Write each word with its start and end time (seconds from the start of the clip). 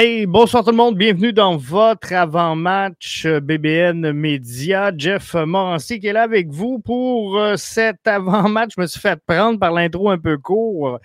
Hey, 0.00 0.26
bonsoir 0.26 0.62
tout 0.62 0.70
le 0.70 0.76
monde. 0.76 0.96
Bienvenue 0.96 1.32
dans 1.32 1.56
votre 1.56 2.12
avant-match 2.12 3.26
euh, 3.26 3.40
BBN 3.40 4.12
Média. 4.12 4.92
Jeff 4.96 5.34
Morancy 5.34 5.98
qui 5.98 6.06
est 6.06 6.12
là 6.12 6.22
avec 6.22 6.50
vous 6.50 6.78
pour 6.78 7.36
euh, 7.36 7.56
cet 7.56 8.06
avant-match. 8.06 8.74
Je 8.76 8.80
me 8.80 8.86
suis 8.86 9.00
fait 9.00 9.20
prendre 9.26 9.58
par 9.58 9.72
l'intro 9.72 10.08
un 10.08 10.18
peu 10.18 10.38
court, 10.38 11.00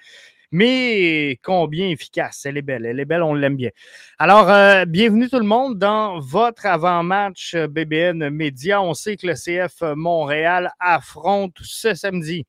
mais 0.51 1.39
combien 1.41 1.89
efficace. 1.89 2.45
Elle 2.45 2.57
est 2.57 2.61
belle. 2.61 2.85
Elle 2.85 2.99
est 2.99 3.05
belle, 3.05 3.23
on 3.23 3.33
l'aime 3.33 3.55
bien. 3.55 3.71
Alors, 4.19 4.51
euh, 4.51 4.85
bienvenue 4.85 5.27
tout 5.27 5.39
le 5.39 5.45
monde 5.45 5.79
dans 5.79 6.19
votre 6.19 6.67
avant-match 6.67 7.55
BBN 7.55 8.29
Média. 8.29 8.79
On 8.79 8.93
sait 8.93 9.17
que 9.17 9.25
le 9.25 9.33
CF 9.33 9.81
Montréal 9.95 10.71
affronte 10.79 11.57
ce 11.63 11.95
samedi 11.95 12.45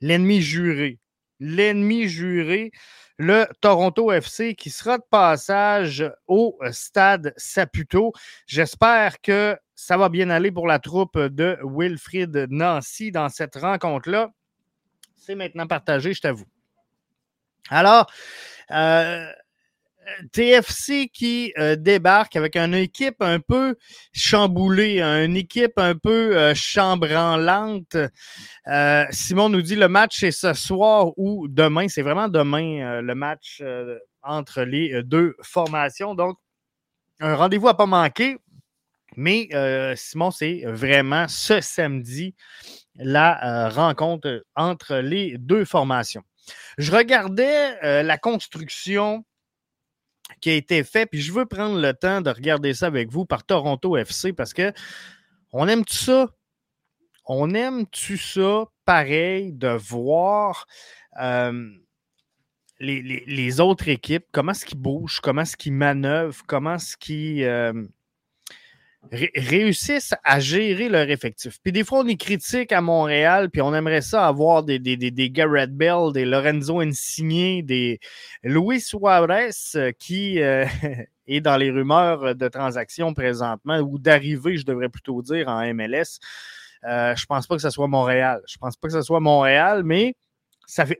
l'ennemi 0.00 0.40
juré. 0.40 0.98
L'ennemi 1.38 2.08
juré 2.08 2.72
le 3.18 3.46
Toronto 3.60 4.10
FC 4.12 4.54
qui 4.54 4.70
sera 4.70 4.98
de 4.98 5.04
passage 5.10 6.10
au 6.26 6.58
stade 6.70 7.32
Saputo. 7.36 8.12
J'espère 8.46 9.20
que 9.20 9.56
ça 9.74 9.96
va 9.96 10.08
bien 10.08 10.30
aller 10.30 10.52
pour 10.52 10.66
la 10.66 10.78
troupe 10.78 11.18
de 11.18 11.58
Wilfried 11.62 12.46
Nancy 12.50 13.10
dans 13.10 13.28
cette 13.28 13.56
rencontre-là. 13.56 14.30
C'est 15.16 15.34
maintenant 15.34 15.66
partagé, 15.66 16.14
je 16.14 16.20
t'avoue. 16.20 16.46
Alors, 17.68 18.10
euh, 18.70 19.26
TFC 20.32 21.08
qui 21.12 21.52
euh, 21.58 21.76
débarque 21.76 22.36
avec 22.36 22.56
une 22.56 22.74
équipe 22.74 23.20
un 23.20 23.40
peu 23.40 23.76
chamboulée, 24.12 25.00
une 25.00 25.36
équipe 25.36 25.78
un 25.78 25.94
peu 25.94 26.36
euh, 26.36 26.54
chambranlante. 26.54 27.96
Euh, 28.66 29.04
Simon 29.10 29.48
nous 29.48 29.62
dit 29.62 29.76
le 29.76 29.88
match 29.88 30.22
est 30.22 30.32
ce 30.32 30.52
soir 30.54 31.12
ou 31.16 31.46
demain. 31.48 31.88
C'est 31.88 32.02
vraiment 32.02 32.28
demain 32.28 33.00
le 33.00 33.14
match 33.14 33.62
entre 34.22 34.62
les 34.62 35.02
deux 35.02 35.34
formations. 35.42 36.14
Donc, 36.14 36.38
un 37.20 37.36
rendez-vous 37.36 37.68
à 37.68 37.76
pas 37.76 37.86
manquer. 37.86 38.38
Mais 39.16 39.48
Simon, 39.94 40.30
c'est 40.30 40.62
vraiment 40.64 41.28
ce 41.28 41.60
samedi 41.60 42.34
la 42.96 43.68
rencontre 43.68 44.42
entre 44.56 44.96
les 44.96 45.36
deux 45.38 45.64
formations. 45.64 46.22
Je 46.78 46.92
regardais 46.92 48.02
la 48.02 48.16
construction 48.16 49.24
qui 50.42 50.50
a 50.50 50.54
été 50.54 50.84
fait. 50.84 51.06
Puis 51.06 51.22
je 51.22 51.32
veux 51.32 51.46
prendre 51.46 51.80
le 51.80 51.94
temps 51.94 52.20
de 52.20 52.28
regarder 52.28 52.74
ça 52.74 52.86
avec 52.86 53.10
vous 53.10 53.24
par 53.24 53.44
Toronto 53.44 53.96
FC 53.96 54.34
parce 54.34 54.52
que 54.52 54.72
on 55.52 55.66
aime-tu 55.68 55.96
ça? 55.96 56.28
On 57.24 57.54
aime-tu 57.54 58.18
ça 58.18 58.64
pareil 58.84 59.52
de 59.52 59.68
voir 59.68 60.66
euh, 61.20 61.70
les, 62.80 63.60
autres 63.60 63.88
équipes, 63.88 64.24
comment 64.32 64.52
est-ce 64.52 64.66
qu'ils 64.66 64.78
bougent, 64.78 65.20
comment 65.20 65.42
est-ce 65.42 65.56
qu'ils 65.56 65.72
manœuvrent, 65.72 66.44
comment 66.46 66.74
est-ce 66.74 66.96
qu'ils. 66.96 67.44
Euh, 67.44 67.86
réussissent 69.10 70.14
à 70.22 70.38
gérer 70.38 70.88
leur 70.88 71.10
effectif. 71.10 71.58
Puis 71.62 71.72
des 71.72 71.84
fois, 71.84 72.00
on 72.00 72.06
est 72.06 72.16
critique 72.16 72.72
à 72.72 72.80
Montréal, 72.80 73.50
puis 73.50 73.60
on 73.60 73.74
aimerait 73.74 74.00
ça 74.00 74.26
avoir 74.26 74.62
des, 74.62 74.78
des, 74.78 74.96
des, 74.96 75.30
Garrett 75.30 75.70
Bell, 75.70 76.12
des 76.12 76.24
Lorenzo 76.24 76.80
Insigne, 76.80 77.64
des 77.64 77.98
Luis 78.42 78.80
Suarez 78.80 79.50
euh, 79.74 79.92
qui 79.98 80.40
euh, 80.40 80.66
est 81.26 81.40
dans 81.40 81.56
les 81.56 81.70
rumeurs 81.70 82.34
de 82.34 82.48
transactions 82.48 83.12
présentement, 83.12 83.78
ou 83.78 83.98
d'arrivée, 83.98 84.56
je 84.56 84.64
devrais 84.64 84.88
plutôt 84.88 85.20
dire, 85.20 85.48
en 85.48 85.62
MLS. 85.74 86.20
Euh, 86.84 87.14
je 87.16 87.26
pense 87.26 87.46
pas 87.46 87.56
que 87.56 87.62
ce 87.62 87.70
soit 87.70 87.88
Montréal. 87.88 88.40
Je 88.46 88.56
pense 88.58 88.76
pas 88.76 88.88
que 88.88 88.94
ce 88.94 89.02
soit 89.02 89.20
Montréal, 89.20 89.82
mais 89.84 90.14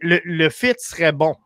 le 0.00 0.48
fit 0.48 0.74
serait 0.78 1.12
bon 1.12 1.36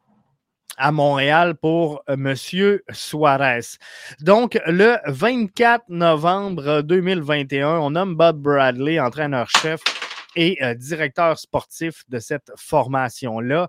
à 0.77 0.93
Montréal 0.93 1.55
pour 1.55 2.03
euh, 2.09 2.17
Monsieur 2.17 2.85
Suarez. 2.91 3.79
Donc, 4.21 4.61
le 4.67 4.99
24 5.07 5.85
novembre 5.89 6.83
2021, 6.83 7.79
on 7.79 7.91
nomme 7.91 8.15
Bob 8.15 8.41
Bradley 8.41 9.01
entraîneur-chef 9.01 9.81
et 10.35 10.63
euh, 10.63 10.75
directeur 10.75 11.39
sportif 11.39 12.05
de 12.09 12.19
cette 12.19 12.53
formation-là. 12.57 13.69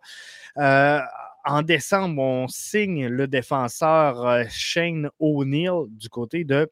Euh, 0.57 1.00
en 1.45 1.62
décembre, 1.62 2.22
on 2.22 2.47
signe 2.47 3.07
le 3.07 3.28
défenseur 3.28 4.44
Shane 4.50 5.09
O'Neill 5.19 5.85
du 5.88 6.09
côté 6.09 6.44
de 6.44 6.69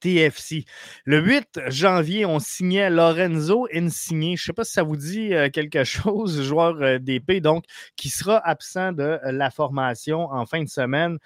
TFC. 0.00 0.64
Le 1.04 1.20
8 1.20 1.60
janvier, 1.68 2.26
on 2.26 2.38
signait 2.38 2.90
Lorenzo 2.90 3.68
Insigne. 3.72 4.36
Je 4.36 4.42
ne 4.42 4.46
sais 4.46 4.52
pas 4.52 4.64
si 4.64 4.72
ça 4.72 4.82
vous 4.82 4.96
dit 4.96 5.34
euh, 5.34 5.48
quelque 5.48 5.84
chose, 5.84 6.42
joueur 6.42 6.76
euh, 6.82 6.98
d'épée, 6.98 7.40
donc, 7.40 7.64
qui 7.96 8.08
sera 8.08 8.38
absent 8.46 8.92
de 8.92 9.02
euh, 9.02 9.32
la 9.32 9.50
formation 9.50 10.30
en 10.30 10.46
fin 10.46 10.62
de 10.62 10.68
semaine. 10.68 11.18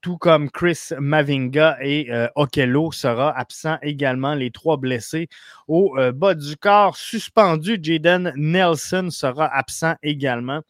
tout 0.00 0.18
comme 0.18 0.50
Chris 0.50 0.90
Mavinga 0.98 1.78
et 1.80 2.10
Okello 2.34 2.92
sera 2.92 3.36
absent 3.38 3.78
également, 3.80 4.34
les 4.34 4.50
trois 4.50 4.76
blessés 4.76 5.28
au 5.66 5.96
bas 6.12 6.34
du 6.34 6.58
corps. 6.58 6.94
Suspendu, 6.94 7.78
Jaden 7.80 8.34
Nelson 8.36 9.08
sera 9.10 9.46
absent 9.46 9.94
également 10.02 10.60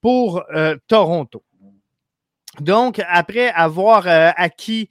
pour 0.00 0.44
Toronto. 0.88 1.44
Donc, 2.58 3.00
après 3.06 3.50
avoir 3.50 4.08
acquis 4.08 4.88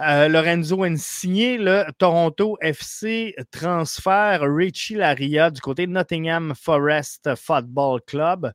euh, 0.00 0.28
Lorenzo 0.28 0.84
Insigne, 0.84 1.56
le 1.56 1.84
Toronto 1.98 2.56
FC 2.60 3.34
transfert 3.50 4.42
Richie 4.42 4.94
Laria 4.94 5.50
du 5.50 5.60
côté 5.60 5.86
de 5.88 5.92
Nottingham 5.92 6.54
Forest 6.54 7.34
Football 7.34 8.00
Club. 8.06 8.52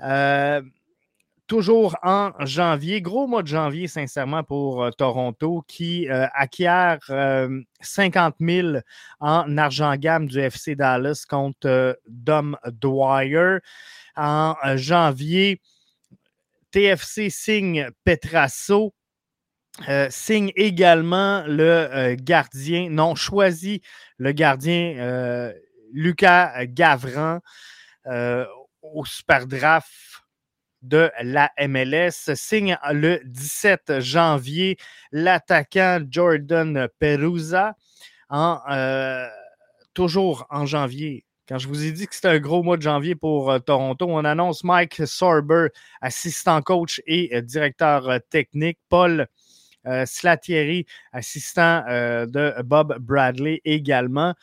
Euh, 0.00 0.60
toujours 1.46 1.96
en 2.02 2.32
janvier, 2.40 3.02
gros 3.02 3.28
mois 3.28 3.42
de 3.42 3.46
janvier, 3.48 3.86
sincèrement, 3.86 4.42
pour 4.42 4.82
euh, 4.82 4.90
Toronto, 4.90 5.64
qui 5.68 6.08
acquiert 6.08 6.98
50 7.80 8.36
000 8.40 8.78
en 9.20 9.58
argent 9.58 9.94
gamme 9.94 10.26
du 10.26 10.40
FC 10.40 10.74
Dallas 10.74 11.24
contre 11.28 11.98
Dom 12.08 12.56
Dwyer. 12.66 13.58
En 14.16 14.56
janvier, 14.74 15.60
TFC 16.72 17.30
signe 17.30 17.88
Petrasso 18.04 18.92
euh, 19.88 20.08
signe 20.10 20.52
également 20.56 21.42
le 21.46 21.62
euh, 21.62 22.16
gardien, 22.18 22.90
non, 22.90 23.14
choisit 23.14 23.82
le 24.18 24.32
gardien 24.32 24.96
euh, 24.98 25.52
Lucas 25.92 26.66
Gavran 26.66 27.40
au 28.82 29.04
Super 29.04 29.46
Draft 29.46 29.90
de 30.82 31.10
la 31.22 31.50
MLS. 31.68 32.34
Signe 32.34 32.76
le 32.92 33.20
17 33.24 34.00
janvier 34.00 34.76
l'attaquant 35.12 36.00
Jordan 36.08 36.88
Perusa. 36.98 37.74
Toujours 39.94 40.46
en 40.50 40.66
janvier, 40.66 41.24
quand 41.48 41.58
je 41.58 41.68
vous 41.68 41.84
ai 41.84 41.92
dit 41.92 42.06
que 42.06 42.14
c'était 42.14 42.28
un 42.28 42.38
gros 42.38 42.62
mois 42.62 42.76
de 42.76 42.82
janvier 42.82 43.14
pour 43.14 43.52
Toronto, 43.64 44.06
on 44.08 44.24
annonce 44.24 44.64
Mike 44.64 45.06
Sorber, 45.06 45.68
assistant 46.00 46.62
coach 46.62 47.00
et 47.06 47.42
directeur 47.42 48.20
technique. 48.30 48.78
Paul 48.88 49.28
Slatieri, 50.04 50.86
assistant 51.12 51.84
euh, 51.88 52.26
de 52.26 52.62
Bob 52.62 52.98
Bradley 52.98 53.60
également. 53.64 54.34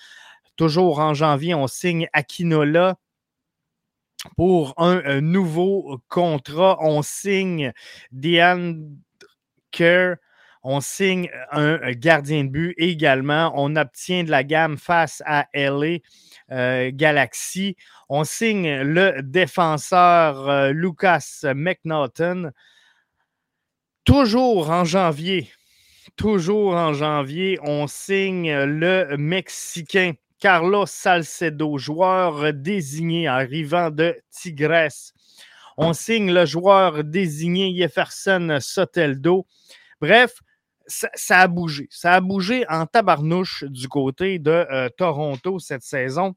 Toujours 0.55 0.99
en 0.99 1.13
janvier, 1.13 1.53
on 1.53 1.67
signe 1.67 2.07
Akinola 2.13 2.95
pour 4.35 4.73
un, 4.77 5.21
nouveau 5.21 6.01
contrat. 6.09 6.77
On 6.81 7.01
signe 7.03 7.71
Diane 8.11 8.97
Kerr. 9.71 10.15
On 10.63 10.81
signe 10.81 11.29
un 11.51 11.91
gardien 11.91 12.43
de 12.43 12.49
but 12.49 12.73
également. 12.77 13.53
On 13.55 13.75
obtient 13.75 14.23
de 14.23 14.31
la 14.31 14.43
gamme 14.43 14.77
face 14.77 15.21
à 15.25 15.47
LA 15.53 15.99
euh, 16.51 16.91
Galaxy. 16.91 17.77
On 18.09 18.23
signe 18.23 18.81
le 18.81 19.21
défenseur 19.21 20.73
Lucas 20.73 21.43
McNaughton. 21.55 22.51
Toujours 24.07 24.69
en 24.69 24.85
janvier, 24.85 25.51
toujours 26.15 26.75
en 26.75 26.93
janvier, 26.93 27.59
on 27.61 27.87
signe 27.87 28.57
le 28.63 29.17
Mexicain 29.17 30.13
Carlos 30.39 30.85
Salcedo, 30.85 31.77
joueur 31.77 32.53
désigné 32.53 33.27
arrivant 33.27 33.91
de 33.91 34.15
Tigres. 34.31 35.11
On 35.75 35.91
signe 35.91 36.31
le 36.31 36.45
joueur 36.45 37.03
désigné 37.03 37.75
Jefferson 37.75 38.59
Soteldo. 38.61 39.45
Bref, 39.99 40.35
ça, 40.85 41.41
a 41.41 41.47
bougé. 41.49 41.89
Ça 41.91 42.13
a 42.13 42.21
bougé 42.21 42.65
en 42.69 42.85
tabarnouche 42.85 43.65
du 43.65 43.89
côté 43.89 44.39
de 44.39 44.51
euh, 44.51 44.87
Toronto 44.97 45.59
cette 45.59 45.83
saison. 45.83 46.33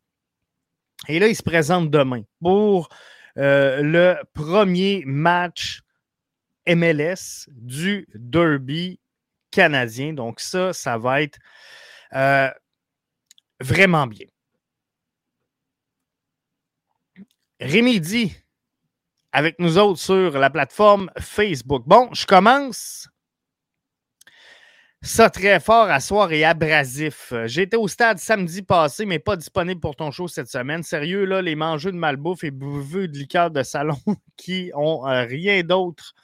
Et 1.07 1.21
là, 1.21 1.29
il 1.29 1.37
se 1.37 1.45
présente 1.45 1.89
demain 1.89 2.23
pour 2.41 2.89
euh, 3.39 3.81
le 3.81 4.17
premier 4.35 5.05
match 5.07 5.83
MLS 6.75 7.49
du 7.49 8.07
Derby 8.15 9.01
canadien. 9.51 10.13
Donc 10.13 10.41
ça, 10.41 10.73
ça 10.73 10.99
va 10.99 11.23
être 11.23 11.39
euh, 12.15 12.51
vraiment 13.61 14.07
bien. 14.07 14.27
Rémi 17.61 18.01
avec 19.33 19.59
nous 19.59 19.79
autres 19.79 20.01
sur 20.01 20.39
la 20.39 20.51
plateforme 20.51 21.11
Facebook. 21.19 21.85
Bon, 21.87 22.09
je 22.13 22.27
commence 22.27 23.09
ça 25.03 25.31
très 25.31 25.61
fort 25.61 25.89
à 25.91 26.01
soir 26.01 26.31
et 26.33 26.45
abrasif. 26.45 27.33
J'étais 27.47 27.77
au 27.77 27.89
stade 27.89 28.19
samedi 28.19 28.63
passé, 28.63 29.07
mais 29.07 29.19
pas 29.19 29.37
disponible 29.37 29.81
pour 29.81 29.97
ton 29.97 30.11
show 30.11 30.29
cette 30.29 30.49
semaine. 30.49 30.83
Sérieux, 30.83 31.25
là, 31.25 31.41
les 31.41 31.55
mangeux 31.55 31.93
de 31.93 31.97
malbouffe 31.97 32.45
et 32.45 32.51
buveux 32.51 33.09
de 33.09 33.17
liqueur 33.17 33.51
de 33.51 33.63
salon 33.63 33.97
qui 34.37 34.71
ont 34.75 35.07
euh, 35.07 35.25
rien 35.25 35.63
d'autre. 35.63 36.15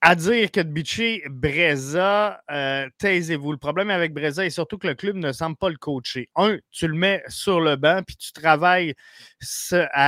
À 0.00 0.14
dire 0.14 0.52
que 0.52 0.60
de 0.60 1.28
Breza, 1.28 2.40
euh, 2.52 2.88
taisez-vous. 2.98 3.50
Le 3.50 3.58
problème 3.58 3.90
avec 3.90 4.14
Breza 4.14 4.46
est 4.46 4.50
surtout 4.50 4.78
que 4.78 4.86
le 4.86 4.94
club 4.94 5.16
ne 5.16 5.32
semble 5.32 5.56
pas 5.56 5.70
le 5.70 5.76
coacher. 5.76 6.28
Un, 6.36 6.58
tu 6.70 6.86
le 6.86 6.94
mets 6.94 7.24
sur 7.26 7.60
le 7.60 7.74
banc, 7.74 8.02
puis 8.06 8.16
tu 8.16 8.32
travailles 8.32 8.94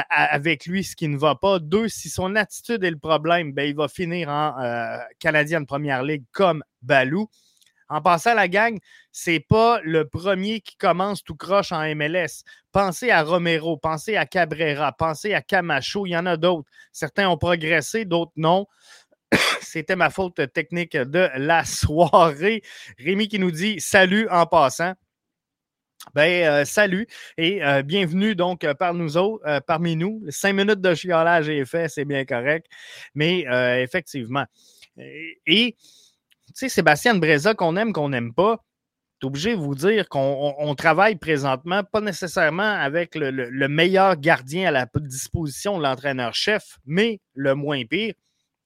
avec 0.08 0.66
lui 0.66 0.84
ce 0.84 0.94
qui 0.94 1.08
ne 1.08 1.18
va 1.18 1.34
pas. 1.34 1.58
Deux, 1.58 1.88
si 1.88 2.08
son 2.08 2.36
attitude 2.36 2.84
est 2.84 2.90
le 2.90 2.98
problème, 2.98 3.52
ben, 3.52 3.68
il 3.68 3.74
va 3.74 3.88
finir 3.88 4.28
en 4.28 4.62
euh, 4.62 4.96
Canadien 5.18 5.60
de 5.60 5.66
Première 5.66 6.04
Ligue 6.04 6.22
comme 6.30 6.62
Balou. 6.82 7.28
En 7.90 8.00
passant 8.00 8.34
la 8.34 8.46
gang, 8.46 8.78
c'est 9.10 9.40
pas 9.40 9.80
le 9.82 10.08
premier 10.08 10.60
qui 10.60 10.76
commence 10.76 11.24
tout 11.24 11.34
croche 11.34 11.72
en 11.72 11.82
MLS. 11.94 12.44
Pensez 12.70 13.10
à 13.10 13.22
Romero, 13.24 13.76
pensez 13.76 14.16
à 14.16 14.26
Cabrera, 14.26 14.92
pensez 14.92 15.34
à 15.34 15.42
Camacho, 15.42 16.06
il 16.06 16.10
y 16.10 16.16
en 16.16 16.24
a 16.26 16.36
d'autres. 16.36 16.70
Certains 16.92 17.28
ont 17.28 17.36
progressé, 17.36 18.04
d'autres 18.04 18.32
non. 18.36 18.66
C'était 19.60 19.96
ma 19.96 20.08
faute 20.08 20.52
technique 20.52 20.96
de 20.96 21.28
la 21.36 21.64
soirée. 21.64 22.62
Rémi 22.98 23.26
qui 23.26 23.40
nous 23.40 23.50
dit 23.50 23.80
salut 23.80 24.28
en 24.30 24.46
passant. 24.46 24.94
Ben, 26.14 26.44
euh, 26.44 26.64
salut 26.64 27.06
et 27.36 27.62
euh, 27.62 27.82
bienvenue 27.82 28.34
donc 28.34 28.64
euh, 28.64 28.72
parmi 28.74 29.96
nous. 29.96 30.22
Cinq 30.30 30.54
minutes 30.54 30.80
de 30.80 30.94
chiolage 30.94 31.48
est 31.48 31.64
fait, 31.66 31.88
c'est 31.88 32.06
bien 32.06 32.24
correct. 32.24 32.66
Mais 33.14 33.44
effectivement. 33.82 34.46
Et, 35.46 35.76
sais, 36.54 36.68
Sébastien 36.68 37.14
Breza, 37.14 37.54
qu'on 37.54 37.76
aime, 37.76 37.92
qu'on 37.92 38.08
n'aime 38.08 38.32
pas, 38.32 38.64
est 39.20 39.26
obligé 39.26 39.50
de 39.52 39.60
vous 39.60 39.74
dire 39.74 40.08
qu'on 40.08 40.74
travaille 40.76 41.16
présentement, 41.16 41.82
pas 41.84 42.00
nécessairement 42.00 42.74
avec 42.74 43.14
le 43.14 43.68
meilleur 43.68 44.16
gardien 44.16 44.68
à 44.68 44.70
la 44.70 44.86
disposition 44.96 45.78
de 45.78 45.82
l'entraîneur-chef, 45.82 46.78
mais 46.86 47.20
le 47.34 47.54
moins 47.54 47.84
pire. 47.84 48.14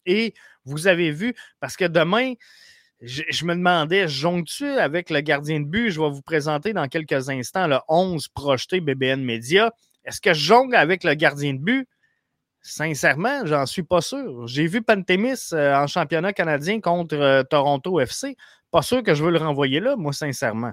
Et 0.07 0.35
vous 0.65 0.87
avez 0.87 1.11
vu, 1.11 1.35
parce 1.61 1.77
que 1.77 1.85
demain, 1.85 2.35
je, 3.01 3.45
me 3.45 3.55
demandais, 3.55 4.09
jonge-tu 4.09 4.65
avec 4.65 5.11
le 5.11 5.21
gardien 5.21 5.61
de 5.61 5.67
but? 5.67 5.91
Je 5.91 6.01
vais 6.01 6.11
vous 6.11 6.23
présenter 6.23 6.73
dans 6.73 6.89
quelques 6.89 7.29
instants 7.29 7.67
le 7.67 7.79
11 7.89 8.29
projeté 8.29 8.81
BBN 8.81 9.23
Media. 9.23 9.73
Est-ce 10.05 10.21
que 10.21 10.33
je 10.33 10.45
jongle 10.45 10.75
avec 10.75 11.05
le 11.05 11.15
gardien 11.15 11.55
de 11.55 11.59
but? 11.59 11.89
Sincèrement, 12.67 13.45
j'en 13.45 13.67
suis 13.67 13.83
pas 13.83 14.01
sûr. 14.01 14.47
J'ai 14.47 14.67
vu 14.67 14.81
Pantémis 14.81 15.51
euh, 15.53 15.77
en 15.77 15.87
championnat 15.87 16.33
canadien 16.33 16.81
contre 16.81 17.15
euh, 17.15 17.43
Toronto 17.43 18.01
FC. 18.01 18.39
Pas 18.71 18.81
sûr 18.81 19.03
que 19.03 19.15
je 19.15 19.23
veux 19.23 19.31
le 19.31 19.39
renvoyer 19.39 19.81
là, 19.81 19.97
moi, 19.97 20.15
sincèrement. 20.15 20.73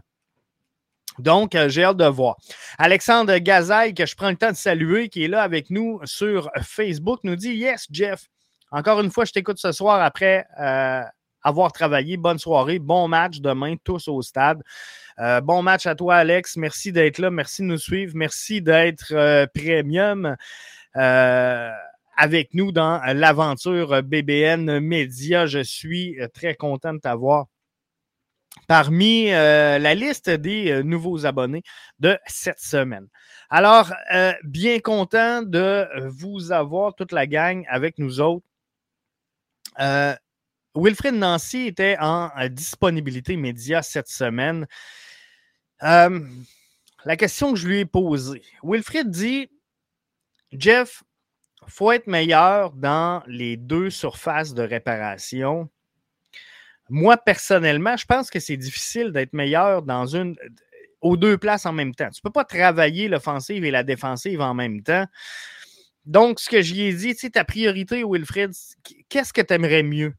Donc, 1.19 1.53
euh, 1.53 1.67
j'ai 1.67 1.83
hâte 1.83 1.97
de 1.97 2.05
voir. 2.05 2.37
Alexandre 2.77 3.37
Gazaille, 3.39 3.93
que 3.93 4.05
je 4.05 4.15
prends 4.15 4.29
le 4.29 4.37
temps 4.37 4.51
de 4.51 4.55
saluer, 4.55 5.09
qui 5.09 5.25
est 5.25 5.27
là 5.27 5.41
avec 5.43 5.69
nous 5.69 5.99
sur 6.05 6.49
Facebook, 6.61 7.19
nous 7.25 7.35
dit 7.35 7.55
Yes, 7.55 7.87
Jeff, 7.91 8.27
encore 8.71 9.01
une 9.01 9.11
fois, 9.11 9.25
je 9.25 9.33
t'écoute 9.33 9.57
ce 9.57 9.73
soir 9.73 10.01
après 10.01 10.45
avoir 11.43 11.73
travaillé. 11.73 12.15
Bonne 12.15 12.39
soirée, 12.39 12.79
bon 12.79 13.09
match 13.09 13.41
demain, 13.41 13.75
tous 13.83 14.07
au 14.07 14.21
stade. 14.21 14.61
Bon 15.43 15.61
match 15.61 15.85
à 15.87 15.95
toi, 15.95 16.15
Alex. 16.15 16.55
Merci 16.55 16.93
d'être 16.93 17.17
là. 17.17 17.29
Merci 17.31 17.63
de 17.63 17.67
nous 17.67 17.77
suivre. 17.77 18.13
Merci 18.15 18.61
d'être 18.61 19.47
premium 19.53 20.37
avec 20.93 22.53
nous 22.53 22.71
dans 22.71 23.01
l'aventure 23.13 24.03
BBN 24.03 24.79
Média. 24.79 25.45
Je 25.45 25.59
suis 25.59 26.17
très 26.33 26.55
content 26.55 26.93
de 26.93 26.99
t'avoir 26.99 27.45
parmi 28.67 29.27
la 29.27 29.95
liste 29.95 30.29
des 30.29 30.83
nouveaux 30.83 31.25
abonnés 31.25 31.63
de 31.99 32.17
cette 32.27 32.59
semaine. 32.59 33.07
Alors, 33.49 33.91
bien 34.43 34.79
content 34.79 35.41
de 35.41 35.87
vous 36.09 36.51
avoir, 36.51 36.95
toute 36.95 37.11
la 37.11 37.27
gang, 37.27 37.65
avec 37.69 37.97
nous 37.97 38.19
autres 38.19 38.45
euh, 39.79 40.15
Wilfred 40.75 41.15
Nancy 41.15 41.67
était 41.67 41.97
en 41.99 42.29
euh, 42.39 42.47
disponibilité 42.47 43.35
média 43.37 43.81
cette 43.81 44.07
semaine. 44.07 44.67
Euh, 45.83 46.19
la 47.05 47.17
question 47.17 47.53
que 47.53 47.59
je 47.59 47.67
lui 47.67 47.79
ai 47.79 47.85
posée, 47.85 48.43
Wilfred 48.63 49.09
dit 49.09 49.49
Jeff, 50.51 51.03
faut 51.67 51.91
être 51.91 52.07
meilleur 52.07 52.71
dans 52.71 53.23
les 53.27 53.57
deux 53.57 53.89
surfaces 53.89 54.53
de 54.53 54.63
réparation. 54.63 55.69
Moi, 56.89 57.17
personnellement, 57.17 57.95
je 57.95 58.05
pense 58.05 58.29
que 58.29 58.39
c'est 58.39 58.57
difficile 58.57 59.11
d'être 59.11 59.33
meilleur 59.33 59.81
dans 59.81 60.05
une 60.05 60.35
aux 60.99 61.17
deux 61.17 61.37
places 61.37 61.65
en 61.65 61.73
même 61.73 61.95
temps. 61.95 62.09
Tu 62.09 62.19
ne 62.23 62.29
peux 62.29 62.33
pas 62.33 62.45
travailler 62.45 63.07
l'offensive 63.07 63.63
et 63.65 63.71
la 63.71 63.83
défensive 63.83 64.41
en 64.41 64.53
même 64.53 64.83
temps. 64.83 65.05
Donc, 66.05 66.39
ce 66.39 66.49
que 66.49 66.61
j'y 66.61 66.83
ai 66.83 66.93
dit, 66.93 67.13
tu 67.13 67.21
sais, 67.21 67.29
ta 67.31 67.43
priorité, 67.43 68.03
Wilfred, 68.07 68.51
qu'est-ce 69.09 69.33
que 69.33 69.41
tu 69.41 69.53
aimerais 69.53 69.83
mieux? 69.83 70.13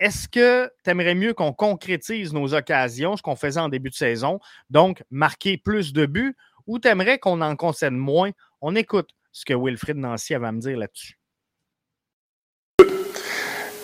Est-ce 0.00 0.28
que 0.28 0.70
tu 0.82 0.90
aimerais 0.90 1.14
mieux 1.14 1.34
qu'on 1.34 1.52
concrétise 1.52 2.32
nos 2.32 2.52
occasions, 2.52 3.16
ce 3.16 3.22
qu'on 3.22 3.36
faisait 3.36 3.60
en 3.60 3.68
début 3.68 3.90
de 3.90 3.94
saison, 3.94 4.40
donc 4.70 5.04
marquer 5.10 5.56
plus 5.56 5.92
de 5.92 6.06
buts, 6.06 6.36
ou 6.66 6.78
tu 6.78 6.88
aimerais 6.88 7.18
qu'on 7.18 7.40
en 7.40 7.54
concède 7.54 7.92
moins? 7.92 8.30
On 8.60 8.74
écoute 8.74 9.10
ce 9.34 9.44
que 9.44 9.52
Wilfred 9.52 9.96
Nancy 9.96 10.32
avait 10.32 10.46
à 10.46 10.52
me 10.52 10.60
dire 10.60 10.78
là-dessus. 10.78 11.18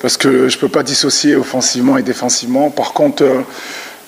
Parce 0.00 0.16
que 0.16 0.48
je 0.48 0.56
ne 0.56 0.60
peux 0.60 0.68
pas 0.68 0.82
dissocier 0.82 1.36
offensivement 1.36 1.98
et 1.98 2.02
défensivement. 2.02 2.70
Par 2.70 2.94
contre, 2.94 3.24
euh, 3.24 3.42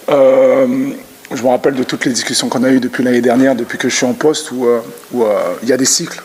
euh, 0.09 0.93
je 1.35 1.43
me 1.43 1.49
rappelle 1.49 1.75
de 1.75 1.83
toutes 1.83 2.07
les 2.07 2.13
discussions 2.13 2.49
qu'on 2.49 2.63
a 2.63 2.71
eues 2.71 2.81
depuis 2.81 3.03
l'année 3.03 3.21
dernière, 3.21 3.55
depuis 3.57 3.77
que 3.77 3.91
je 3.91 3.97
suis 3.97 4.07
en 4.07 4.15
poste, 4.15 4.53
où, 4.53 4.67
euh, 4.67 4.81
il 5.63 5.69
y 5.69 5.73
a 5.73 5.77
des 5.77 5.85
cycles. 5.85 6.23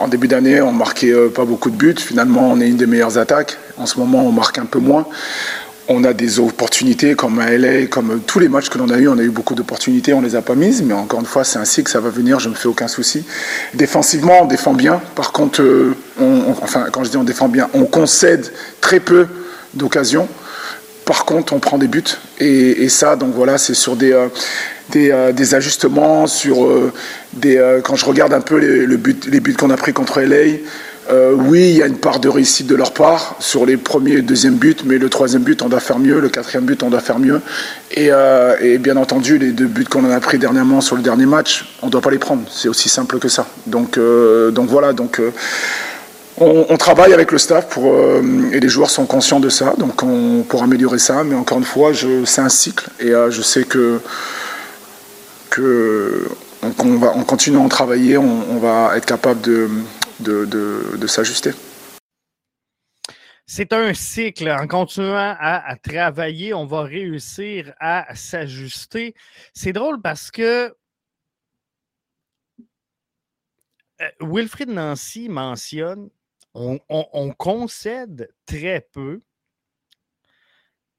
En 0.00 0.08
début 0.08 0.26
d'année, 0.26 0.60
on 0.60 0.72
marquait 0.72 1.14
pas 1.28 1.44
beaucoup 1.44 1.70
de 1.70 1.76
buts. 1.76 1.94
Finalement, 1.98 2.50
on 2.50 2.60
est 2.60 2.68
une 2.68 2.76
des 2.76 2.86
meilleures 2.86 3.16
attaques. 3.16 3.56
En 3.76 3.86
ce 3.86 3.98
moment, 3.98 4.26
on 4.26 4.32
marque 4.32 4.58
un 4.58 4.66
peu 4.66 4.80
moins. 4.80 5.06
On 5.88 6.02
a 6.04 6.14
des 6.14 6.40
opportunités 6.40 7.14
comme 7.14 7.38
à 7.40 7.50
LA, 7.50 7.86
comme 7.86 8.20
tous 8.26 8.38
les 8.38 8.48
matchs 8.48 8.70
que 8.70 8.78
l'on 8.78 8.88
a 8.88 8.96
eu, 8.96 9.08
on 9.08 9.18
a 9.18 9.22
eu 9.22 9.28
beaucoup 9.28 9.54
d'opportunités, 9.54 10.14
on 10.14 10.22
les 10.22 10.34
a 10.34 10.40
pas 10.40 10.54
mises, 10.54 10.82
mais 10.82 10.94
encore 10.94 11.20
une 11.20 11.26
fois, 11.26 11.44
c'est 11.44 11.58
ainsi 11.58 11.84
que 11.84 11.90
ça 11.90 12.00
va 12.00 12.08
venir, 12.08 12.40
je 12.40 12.48
ne 12.48 12.54
me 12.54 12.58
fais 12.58 12.68
aucun 12.68 12.88
souci. 12.88 13.24
Défensivement, 13.74 14.42
on 14.42 14.46
défend 14.46 14.72
bien. 14.72 15.02
Par 15.14 15.32
contre, 15.32 15.60
euh, 15.62 15.94
enfin, 16.62 16.86
quand 16.90 17.04
je 17.04 17.10
dis 17.10 17.16
on 17.18 17.24
défend 17.24 17.48
bien, 17.48 17.68
on 17.74 17.84
concède 17.84 18.50
très 18.80 18.98
peu 18.98 19.26
d'occasions. 19.74 20.28
Par 21.04 21.26
contre, 21.26 21.52
on 21.52 21.58
prend 21.58 21.76
des 21.76 21.88
buts. 21.88 22.02
Et, 22.40 22.88
ça, 22.88 23.16
donc 23.16 23.34
voilà, 23.34 23.58
c'est 23.58 23.74
sur 23.74 23.94
des, 23.94 24.12
euh, 24.12 25.32
des, 25.32 25.54
ajustements 25.54 26.26
sur 26.26 26.64
euh, 26.64 26.92
des. 27.34 27.58
Euh, 27.58 27.80
quand 27.82 27.94
je 27.94 28.06
regarde 28.06 28.32
un 28.32 28.40
peu 28.40 28.56
les, 28.56 28.86
les 28.86 29.40
buts 29.40 29.54
qu'on 29.54 29.70
a 29.70 29.76
pris 29.76 29.92
contre 29.92 30.20
LA, 30.20 30.56
oui, 31.10 31.70
il 31.70 31.76
y 31.76 31.82
a 31.82 31.86
une 31.86 31.98
part 31.98 32.20
de 32.20 32.28
réussite 32.28 32.66
de 32.66 32.74
leur 32.74 32.92
part 32.92 33.36
sur 33.40 33.66
les 33.66 33.76
premiers 33.76 34.14
et 34.14 34.22
deuxième 34.22 34.54
buts, 34.54 34.76
mais 34.84 34.98
le 34.98 35.08
troisième 35.08 35.42
but, 35.42 35.62
on 35.62 35.68
doit 35.68 35.80
faire 35.80 35.98
mieux, 35.98 36.20
le 36.20 36.28
quatrième 36.28 36.64
but, 36.64 36.82
on 36.82 36.90
doit 36.90 37.00
faire 37.00 37.18
mieux. 37.18 37.40
Et, 37.92 38.10
et 38.60 38.78
bien 38.78 38.96
entendu, 38.96 39.38
les 39.38 39.52
deux 39.52 39.66
buts 39.66 39.84
qu'on 39.84 40.10
a 40.10 40.20
pris 40.20 40.38
dernièrement 40.38 40.80
sur 40.80 40.96
le 40.96 41.02
dernier 41.02 41.26
match, 41.26 41.76
on 41.82 41.86
ne 41.86 41.90
doit 41.90 42.00
pas 42.00 42.10
les 42.10 42.18
prendre. 42.18 42.42
C'est 42.50 42.68
aussi 42.68 42.88
simple 42.88 43.18
que 43.18 43.28
ça. 43.28 43.46
Donc, 43.66 43.98
donc 44.52 44.68
voilà. 44.68 44.92
Donc, 44.92 45.20
on, 46.38 46.76
travaille 46.76 47.12
avec 47.12 47.30
le 47.30 47.38
staff 47.38 47.78
et 48.52 48.60
les 48.60 48.68
joueurs 48.68 48.90
sont 48.90 49.06
conscients 49.06 49.40
de 49.40 49.48
ça, 49.48 49.74
donc 49.78 50.02
on, 50.02 50.42
pour 50.42 50.62
améliorer 50.62 50.98
ça. 50.98 51.22
Mais 51.22 51.34
encore 51.34 51.58
une 51.58 51.64
fois, 51.64 51.92
c'est 52.24 52.40
un 52.40 52.48
cycle 52.48 52.88
et 52.98 53.12
je 53.30 53.42
sais 53.42 53.64
que 53.64 54.00
que 55.50 56.26
va, 56.62 57.12
en 57.12 57.22
continuant 57.22 57.66
à 57.66 57.68
travailler, 57.68 58.18
on, 58.18 58.58
va 58.58 58.96
être 58.96 59.06
capable 59.06 59.40
de, 59.42 59.68
de, 60.20 61.06
s'ajuster. 61.06 61.50
C'est 63.46 63.72
un 63.72 63.92
cycle. 63.94 64.50
En 64.50 64.66
continuant 64.66 65.36
à, 65.38 65.76
travailler, 65.76 66.54
on 66.54 66.66
va 66.66 66.82
réussir 66.82 67.74
à 67.78 68.14
s'ajuster. 68.14 69.14
C'est 69.52 69.72
drôle 69.72 70.00
parce 70.00 70.30
que 70.30 70.74
euh, 74.00 74.08
Wilfried 74.20 74.70
Nancy 74.70 75.28
mentionne 75.28 76.10
on, 76.54 76.80
on, 76.88 77.32
concède 77.32 78.32
très 78.46 78.86
peu, 78.92 79.20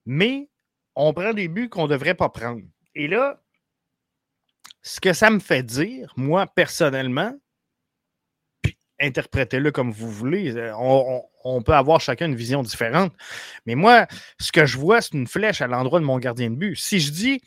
mais 0.05 0.49
on 0.95 1.13
prend 1.13 1.33
des 1.33 1.47
buts 1.47 1.69
qu'on 1.69 1.83
ne 1.83 1.89
devrait 1.89 2.15
pas 2.15 2.29
prendre. 2.29 2.61
Et 2.93 3.07
là, 3.07 3.41
ce 4.81 4.99
que 4.99 5.13
ça 5.13 5.29
me 5.29 5.39
fait 5.39 5.63
dire, 5.63 6.13
moi, 6.17 6.45
personnellement, 6.45 7.33
interprétez-le 8.99 9.71
comme 9.71 9.91
vous 9.91 10.09
voulez, 10.09 10.55
euh, 10.55 10.71
on, 11.43 11.61
peut 11.61 11.73
avoir 11.73 12.01
chacun 12.01 12.27
une 12.27 12.35
vision 12.35 12.63
différente. 12.63 13.13
Mais 13.65 13.75
moi, 13.75 14.07
ce 14.39 14.51
que 14.51 14.65
je 14.65 14.77
vois, 14.77 15.01
c'est 15.01 15.13
une 15.13 15.27
flèche 15.27 15.61
à 15.61 15.67
l'endroit 15.67 15.99
de 15.99 16.05
mon 16.05 16.17
gardien 16.17 16.49
de 16.49 16.55
but. 16.55 16.75
Si 16.75 16.99
je 16.99 17.11
dis, 17.11 17.41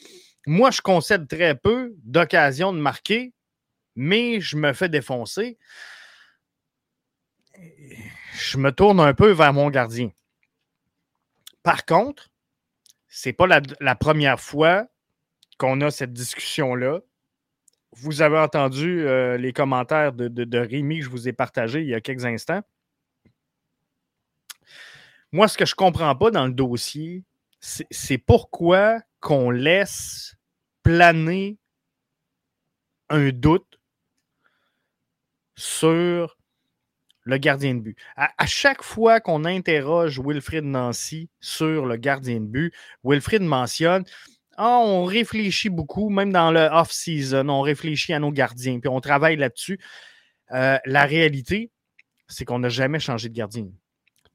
moi, 0.47 0.71
je 0.71 0.81
concède 0.81 1.27
très 1.29 1.55
peu 1.55 1.95
d'occasions 2.05 2.73
de 2.73 2.79
marquer, 2.79 3.33
mais 3.97 4.41
je 4.41 4.57
me 4.57 4.73
fais 4.73 4.89
défoncer, 4.89 5.59
je 8.35 8.59
me 8.59 8.71
tourne 8.71 9.01
un 9.01 9.15
peu 9.15 9.31
vers 9.33 9.53
mon 9.53 9.71
gardien. 9.71 10.11
Par 11.63 11.85
contre, 11.85 12.31
ce 13.09 13.29
n'est 13.29 13.33
pas 13.33 13.47
la, 13.47 13.95
première 13.95 14.41
fois 14.41 14.87
qu'on 15.59 15.81
a 15.81 15.91
cette 15.91 16.13
discussion-là. 16.13 17.01
Vous 17.93 18.23
avez 18.23 18.39
entendu 18.39 19.07
euh, 19.07 19.37
les 19.37 19.53
commentaires 19.53 20.13
de, 20.13 20.59
Rémi 20.59 20.99
que 20.99 21.05
je 21.05 21.11
vous 21.11 21.29
ai 21.29 21.33
partagés 21.33 21.81
il 21.81 21.89
y 21.89 21.95
a 21.95 22.01
quelques 22.01 22.25
instants. 22.25 22.63
Moi, 25.33 25.49
ce 25.49 25.59
que 25.59 25.67
je 25.67 25.73
ne 25.73 25.77
comprends 25.77 26.15
pas 26.17 26.31
dans 26.31 26.47
le 26.47 26.53
dossier, 26.53 27.25
c'est 27.61 28.19
pourquoi 28.19 29.01
qu'on 29.21 29.51
laisse 29.51 30.37
planer 30.83 31.59
un 33.11 33.31
doute 33.31 33.79
sur 35.55 36.39
le 37.25 37.37
gardien 37.37 37.75
de 37.75 37.81
but. 37.81 37.99
À, 38.17 38.47
chaque 38.47 38.83
fois 38.83 39.21
qu'on 39.21 39.45
interroge 39.45 40.19
Wilfrid 40.19 40.65
Nancy 40.65 41.29
sur 41.41 41.85
le 41.85 41.97
gardien 41.97 42.41
de 42.41 42.47
but, 42.47 42.75
Wilfrid 43.05 43.43
mentionne 43.43 44.05
ah, 44.61 44.81
on 44.81 45.05
réfléchit 45.05 45.69
beaucoup, 45.69 46.11
même 46.11 46.33
dans 46.33 46.51
le 46.51 46.63
off-season, 46.73 47.49
on 47.49 47.61
réfléchit 47.61 48.13
à 48.13 48.19
nos 48.19 48.33
gardiens, 48.33 48.81
puis 48.81 48.89
on 48.89 49.01
travaille 49.01 49.37
là-dessus. 49.37 49.79
Euh, 50.51 50.79
la 50.85 51.05
réalité, 51.05 51.71
c'est 52.27 52.45
qu'on 52.45 52.59
n'a 52.59 52.69
jamais 52.69 52.99
changé 52.99 53.29
de 53.29 53.35
gardien. 53.35 53.69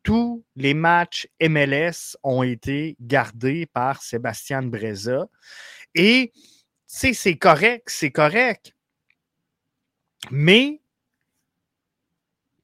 Tous 0.01 0.45
les 0.55 0.73
matchs 0.73 1.27
MLS 1.41 2.15
ont 2.23 2.41
été 2.41 2.95
gardés 3.01 3.65
par 3.65 4.01
Sébastien 4.01 4.63
Breza. 4.63 5.27
Et, 5.93 6.31
c'est 6.87 7.37
correct, 7.37 7.89
c'est 7.89 8.11
correct. 8.11 8.73
Mais 10.31 10.81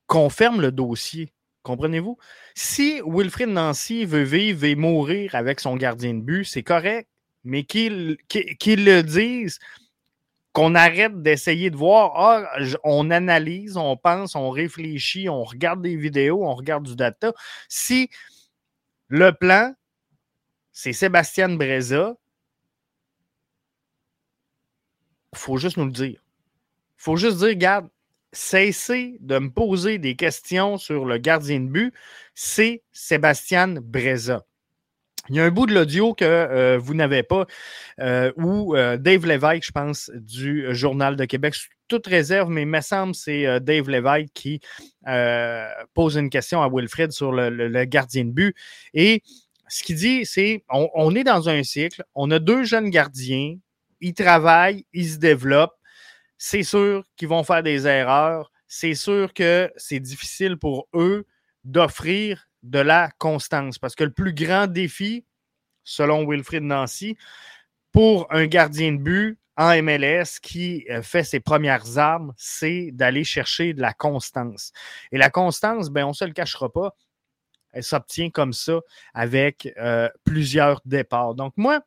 qu'on 0.07 0.29
ferme 0.29 0.61
le 0.61 0.71
dossier. 0.71 1.33
Comprenez-vous? 1.63 2.17
Si 2.55 3.01
Wilfrid 3.05 3.49
Nancy 3.49 4.05
veut 4.05 4.23
vivre 4.23 4.63
et 4.63 4.75
mourir 4.75 5.35
avec 5.35 5.59
son 5.59 5.75
gardien 5.75 6.13
de 6.13 6.21
but, 6.21 6.45
c'est 6.45 6.63
correct, 6.63 7.09
mais 7.43 7.63
qu'il 7.63 8.17
le 8.27 9.01
dise, 9.01 9.59
qu'on 10.53 10.75
arrête 10.75 11.21
d'essayer 11.21 11.69
de 11.69 11.77
voir, 11.77 12.11
ah, 12.15 12.57
on 12.83 13.11
analyse, 13.11 13.77
on 13.77 13.95
pense, 13.97 14.35
on 14.35 14.49
réfléchit, 14.49 15.29
on 15.29 15.43
regarde 15.43 15.81
des 15.81 15.95
vidéos, 15.95 16.43
on 16.43 16.55
regarde 16.55 16.85
du 16.85 16.95
data. 16.95 17.33
Si 17.67 18.09
le 19.07 19.31
plan, 19.31 19.73
c'est 20.71 20.93
Sébastien 20.93 21.49
Breza, 21.49 22.15
il 25.33 25.37
faut 25.37 25.57
juste 25.57 25.77
nous 25.77 25.85
le 25.85 25.91
dire. 25.91 26.21
Il 26.97 27.03
faut 27.03 27.15
juste 27.15 27.37
dire, 27.37 27.49
regarde, 27.49 27.89
cessez 28.31 29.17
de 29.19 29.39
me 29.39 29.49
poser 29.49 29.97
des 29.97 30.15
questions 30.15 30.77
sur 30.77 31.05
le 31.05 31.17
gardien 31.17 31.59
de 31.59 31.67
but, 31.67 31.93
c'est 32.33 32.83
Sébastien 32.91 33.67
Breza. 33.81 34.45
Il 35.27 35.35
y 35.35 35.39
a 35.39 35.45
un 35.45 35.51
bout 35.51 35.65
de 35.65 35.73
l'audio 35.73 36.13
que 36.13 36.25
euh, 36.25 36.77
vous 36.77 36.93
n'avez 36.93 37.23
pas, 37.23 37.45
euh, 37.99 38.31
où 38.37 38.75
euh, 38.75 38.97
Dave 38.97 39.25
Lévesque, 39.25 39.65
je 39.65 39.71
pense, 39.71 40.09
du 40.15 40.73
Journal 40.73 41.15
de 41.15 41.25
Québec, 41.25 41.55
toute 41.87 42.07
réserve, 42.07 42.49
mais 42.49 42.61
il 42.61 42.67
me 42.67 42.81
semble 42.81 43.15
c'est 43.15 43.59
Dave 43.59 43.89
Lévesque 43.89 44.31
qui 44.33 44.61
pose 45.93 46.17
une 46.17 46.29
question 46.29 46.61
à 46.61 46.69
Wilfred 46.69 47.11
sur 47.11 47.31
le, 47.31 47.85
gardien 47.85 48.25
de 48.25 48.31
but. 48.31 48.55
Et 48.93 49.23
ce 49.67 49.83
qu'il 49.83 49.95
dit, 49.95 50.25
c'est 50.25 50.63
on 50.69 51.15
est 51.15 51.23
dans 51.23 51.49
un 51.49 51.63
cycle, 51.63 52.03
on 52.13 52.29
a 52.31 52.39
deux 52.39 52.63
jeunes 52.63 52.89
gardiens, 52.89 53.55
ils 54.01 54.13
travaillent, 54.13 54.85
ils 54.93 55.09
se 55.09 55.17
développent 55.17 55.79
c'est 56.39 56.63
sûr 56.63 57.03
qu'ils 57.17 57.27
vont 57.27 57.43
faire 57.43 57.61
des 57.61 57.85
erreurs. 57.85 58.51
C'est 58.67 58.95
sûr 58.95 59.33
que 59.33 59.71
c'est 59.75 59.99
difficile 59.99 60.57
pour 60.57 60.87
eux 60.95 61.27
d'offrir 61.65 62.48
de 62.63 62.79
la 62.79 63.09
constance. 63.17 63.79
Parce 63.79 63.95
que 63.95 64.03
le 64.03 64.11
plus 64.11 64.33
grand 64.33 64.67
défi, 64.67 65.25
selon 65.83 66.27
Wilfried 66.27 66.63
Nancy, 66.63 67.17
pour 67.91 68.27
un 68.31 68.45
gardien 68.45 68.93
de 68.93 68.97
but 68.97 69.39
en 69.57 69.81
MLS 69.81 70.39
qui 70.41 70.85
euh, 70.89 71.01
fait 71.01 71.23
ses 71.23 71.39
premières 71.39 71.97
armes, 71.97 72.33
c'est 72.37 72.91
d'aller 72.93 73.23
chercher 73.23 73.73
de 73.73 73.81
la 73.81 73.93
constance. 73.93 74.71
Et 75.11 75.17
la 75.17 75.29
constance, 75.29 75.89
ben, 75.89 76.05
on 76.05 76.09
ne 76.09 76.13
se 76.13 76.25
le 76.25 76.31
cachera 76.31 76.71
pas, 76.71 76.95
elle 77.71 77.83
s'obtient 77.83 78.29
comme 78.29 78.53
ça 78.53 78.79
avec 79.13 79.71
euh, 79.77 80.09
plusieurs 80.23 80.81
départs. 80.85 81.35
Donc, 81.35 81.53
moi, 81.57 81.81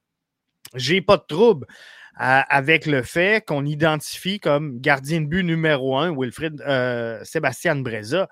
j'ai 0.74 1.00
pas 1.00 1.16
de 1.16 1.24
trouble 1.26 1.66
avec 2.14 2.84
le 2.84 3.02
fait 3.02 3.44
qu'on 3.44 3.64
identifie 3.64 4.38
comme 4.38 4.78
gardien 4.78 5.22
de 5.22 5.26
but 5.26 5.42
numéro 5.42 5.96
un 5.96 6.14
Wilfried 6.14 6.60
euh, 6.60 7.24
Sébastien 7.24 7.76
Breza, 7.76 8.28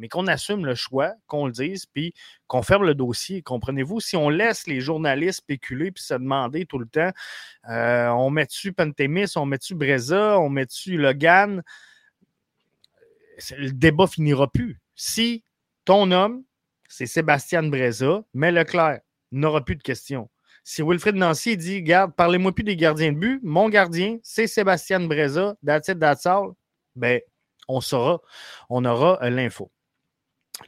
mais 0.00 0.08
qu'on 0.08 0.26
assume 0.26 0.64
le 0.64 0.74
choix, 0.74 1.12
qu'on 1.26 1.46
le 1.46 1.52
dise, 1.52 1.84
puis 1.84 2.14
qu'on 2.46 2.62
ferme 2.62 2.84
le 2.84 2.94
dossier. 2.94 3.42
Comprenez-vous? 3.42 4.00
Si 4.00 4.16
on 4.16 4.30
laisse 4.30 4.66
les 4.66 4.80
journalistes 4.80 5.40
spéculer 5.40 5.92
puis 5.92 6.02
se 6.02 6.14
demander 6.14 6.64
tout 6.64 6.78
le 6.78 6.86
temps, 6.86 7.10
euh, 7.68 8.08
on 8.08 8.30
met-tu 8.30 8.72
Pentemis, 8.72 9.36
on 9.36 9.44
met-tu 9.44 9.74
Breza, 9.74 10.40
on 10.40 10.48
met-tu 10.48 10.96
Logan, 10.96 11.62
le 13.56 13.70
débat 13.72 14.06
finira 14.06 14.50
plus. 14.50 14.80
Si 14.96 15.44
ton 15.84 16.10
homme, 16.10 16.44
c'est 16.88 17.06
Sébastien 17.06 17.62
Breza, 17.64 18.24
mais 18.32 18.50
Leclerc 18.50 19.00
n'aura 19.32 19.62
plus 19.62 19.76
de 19.76 19.82
questions. 19.82 20.30
Si 20.64 20.82
Wilfred 20.82 21.14
Nancy 21.14 21.56
dit 21.58 21.82
Garde, 21.82 22.14
parlez-moi 22.16 22.54
plus 22.54 22.64
des 22.64 22.76
gardiens 22.76 23.12
de 23.12 23.18
but, 23.18 23.40
mon 23.42 23.68
gardien, 23.68 24.18
c'est 24.22 24.46
Sébastien 24.46 25.00
Breza, 25.00 25.56
that's 25.64 25.90
ben, 26.96 27.20
on 27.68 27.80
saura, 27.80 28.20
on 28.68 28.84
aura 28.84 29.18
euh, 29.22 29.30
l'info. 29.30 29.70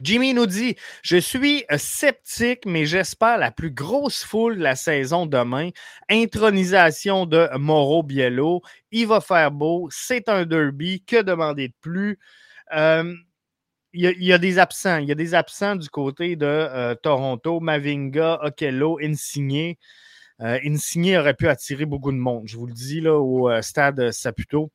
Jimmy 0.01 0.33
nous 0.33 0.47
dit 0.47 0.75
Je 1.03 1.17
suis 1.17 1.65
sceptique, 1.77 2.65
mais 2.65 2.85
j'espère 2.85 3.37
la 3.37 3.51
plus 3.51 3.71
grosse 3.71 4.23
foule 4.23 4.57
de 4.57 4.63
la 4.63 4.75
saison 4.75 5.25
demain. 5.25 5.69
Intronisation 6.09 7.25
de 7.25 7.49
Moro 7.57 8.03
Biello. 8.03 8.61
Il 8.91 9.07
va 9.07 9.21
faire 9.21 9.51
beau. 9.51 9.87
C'est 9.91 10.29
un 10.29 10.45
derby. 10.45 11.03
Que 11.05 11.21
demander 11.21 11.69
de 11.69 11.73
plus? 11.81 12.19
Euh, 12.75 13.13
il 13.95 14.23
y, 14.23 14.33
a, 14.33 14.39
des 14.39 14.57
absents. 14.57 14.97
Il 14.97 15.07
y 15.07 15.11
a 15.11 15.15
des 15.15 15.35
absents 15.35 15.75
du 15.75 15.87
côté 15.87 16.35
de 16.35 16.47
euh, 16.47 16.95
Toronto. 16.95 17.59
Mavinga, 17.59 18.39
Okello, 18.41 18.97
Insigné. 18.99 19.77
Euh, 20.41 20.59
Insigné 20.65 21.19
aurait 21.19 21.35
pu 21.35 21.47
attirer 21.47 21.85
beaucoup 21.85 22.11
de 22.11 22.17
monde, 22.17 22.47
je 22.47 22.57
vous 22.57 22.65
le 22.65 22.73
dis, 22.73 23.01
là, 23.01 23.19
au 23.19 23.61
stade 23.61 24.09
Saputo 24.09 24.71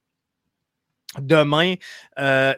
demain. 1.19 1.75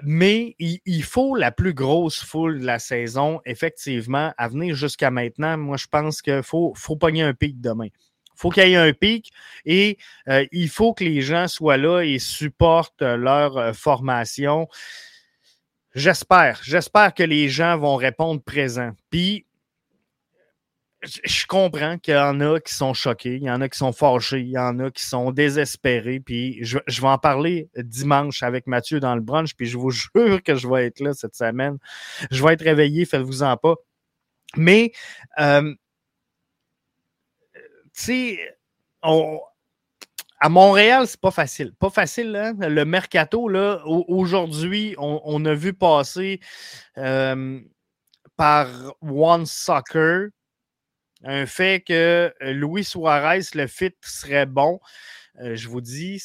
mais 0.02 0.56
il, 0.58 1.02
faut 1.04 1.36
la 1.36 1.52
plus 1.52 1.74
grosse 1.74 2.22
foule 2.22 2.60
de 2.60 2.66
la 2.66 2.78
saison, 2.78 3.40
effectivement, 3.44 4.32
à 4.36 4.48
venir 4.48 4.74
jusqu'à 4.74 5.10
maintenant. 5.10 5.56
Moi, 5.56 5.76
je 5.76 5.86
pense 5.86 6.22
qu'il 6.22 6.42
faut, 6.42 6.72
faut 6.76 6.96
pogner 6.96 7.22
un 7.22 7.34
pic 7.34 7.60
demain. 7.60 7.86
Il 7.86 8.40
faut 8.40 8.50
qu'il 8.50 8.68
y 8.68 8.72
ait 8.72 8.76
un 8.76 8.92
pic 8.92 9.30
et 9.64 9.98
il 10.52 10.68
faut 10.68 10.94
que 10.94 11.04
les 11.04 11.20
gens 11.20 11.46
soient 11.46 11.76
là 11.76 12.02
et 12.02 12.18
supportent 12.18 13.02
leur 13.02 13.76
formation. 13.76 14.68
J'espère. 15.94 16.60
J'espère 16.62 17.14
que 17.14 17.22
les 17.22 17.48
gens 17.48 17.76
vont 17.76 17.96
répondre 17.96 18.40
présent. 18.42 18.92
Puis, 19.10 19.44
je 21.02 21.46
comprends 21.46 21.98
qu'il 21.98 22.14
y 22.14 22.18
en 22.18 22.40
a 22.40 22.60
qui 22.60 22.74
sont 22.74 22.92
choqués, 22.92 23.36
il 23.36 23.44
y 23.44 23.50
en 23.50 23.60
a 23.62 23.68
qui 23.68 23.78
sont 23.78 23.92
fâchés, 23.92 24.40
il 24.40 24.50
y 24.50 24.58
en 24.58 24.78
a 24.80 24.90
qui 24.90 25.04
sont 25.04 25.30
désespérés. 25.30 26.20
Puis, 26.20 26.58
je, 26.62 26.78
vais 26.78 27.08
en 27.08 27.18
parler 27.18 27.70
dimanche 27.76 28.42
avec 28.42 28.66
Mathieu 28.66 29.00
dans 29.00 29.14
le 29.14 29.22
brunch. 29.22 29.54
Puis, 29.54 29.66
je 29.66 29.78
vous 29.78 29.90
jure 30.14 30.42
que 30.42 30.54
je 30.54 30.68
vais 30.68 30.86
être 30.86 31.00
là 31.00 31.14
cette 31.14 31.34
semaine. 31.34 31.78
Je 32.30 32.44
vais 32.44 32.52
être 32.52 32.64
réveillé, 32.64 33.06
faites-vous-en 33.06 33.56
pas. 33.56 33.76
Mais, 34.56 34.92
euh, 35.38 35.74
tu 37.94 38.02
sais, 38.02 38.38
à 39.02 40.48
Montréal, 40.48 41.06
c'est 41.06 41.20
pas 41.20 41.30
facile. 41.30 41.74
Pas 41.78 41.90
facile, 41.90 42.36
hein? 42.36 42.54
Le 42.58 42.84
mercato, 42.84 43.48
là, 43.48 43.80
aujourd'hui, 43.86 44.94
on, 44.98 45.44
a 45.46 45.54
vu 45.54 45.72
passer 45.72 46.40
euh, 46.98 47.60
par 48.36 48.68
One 49.00 49.46
Soccer 49.46 50.28
un 51.24 51.46
fait 51.46 51.82
que 51.86 52.32
euh, 52.42 52.52
Luis 52.52 52.84
Suarez, 52.84 53.40
le 53.54 53.66
fit 53.66 53.94
serait 54.02 54.46
bon. 54.46 54.80
Euh, 55.40 55.54
je 55.56 55.68
vous 55.68 55.80
dis, 55.80 56.22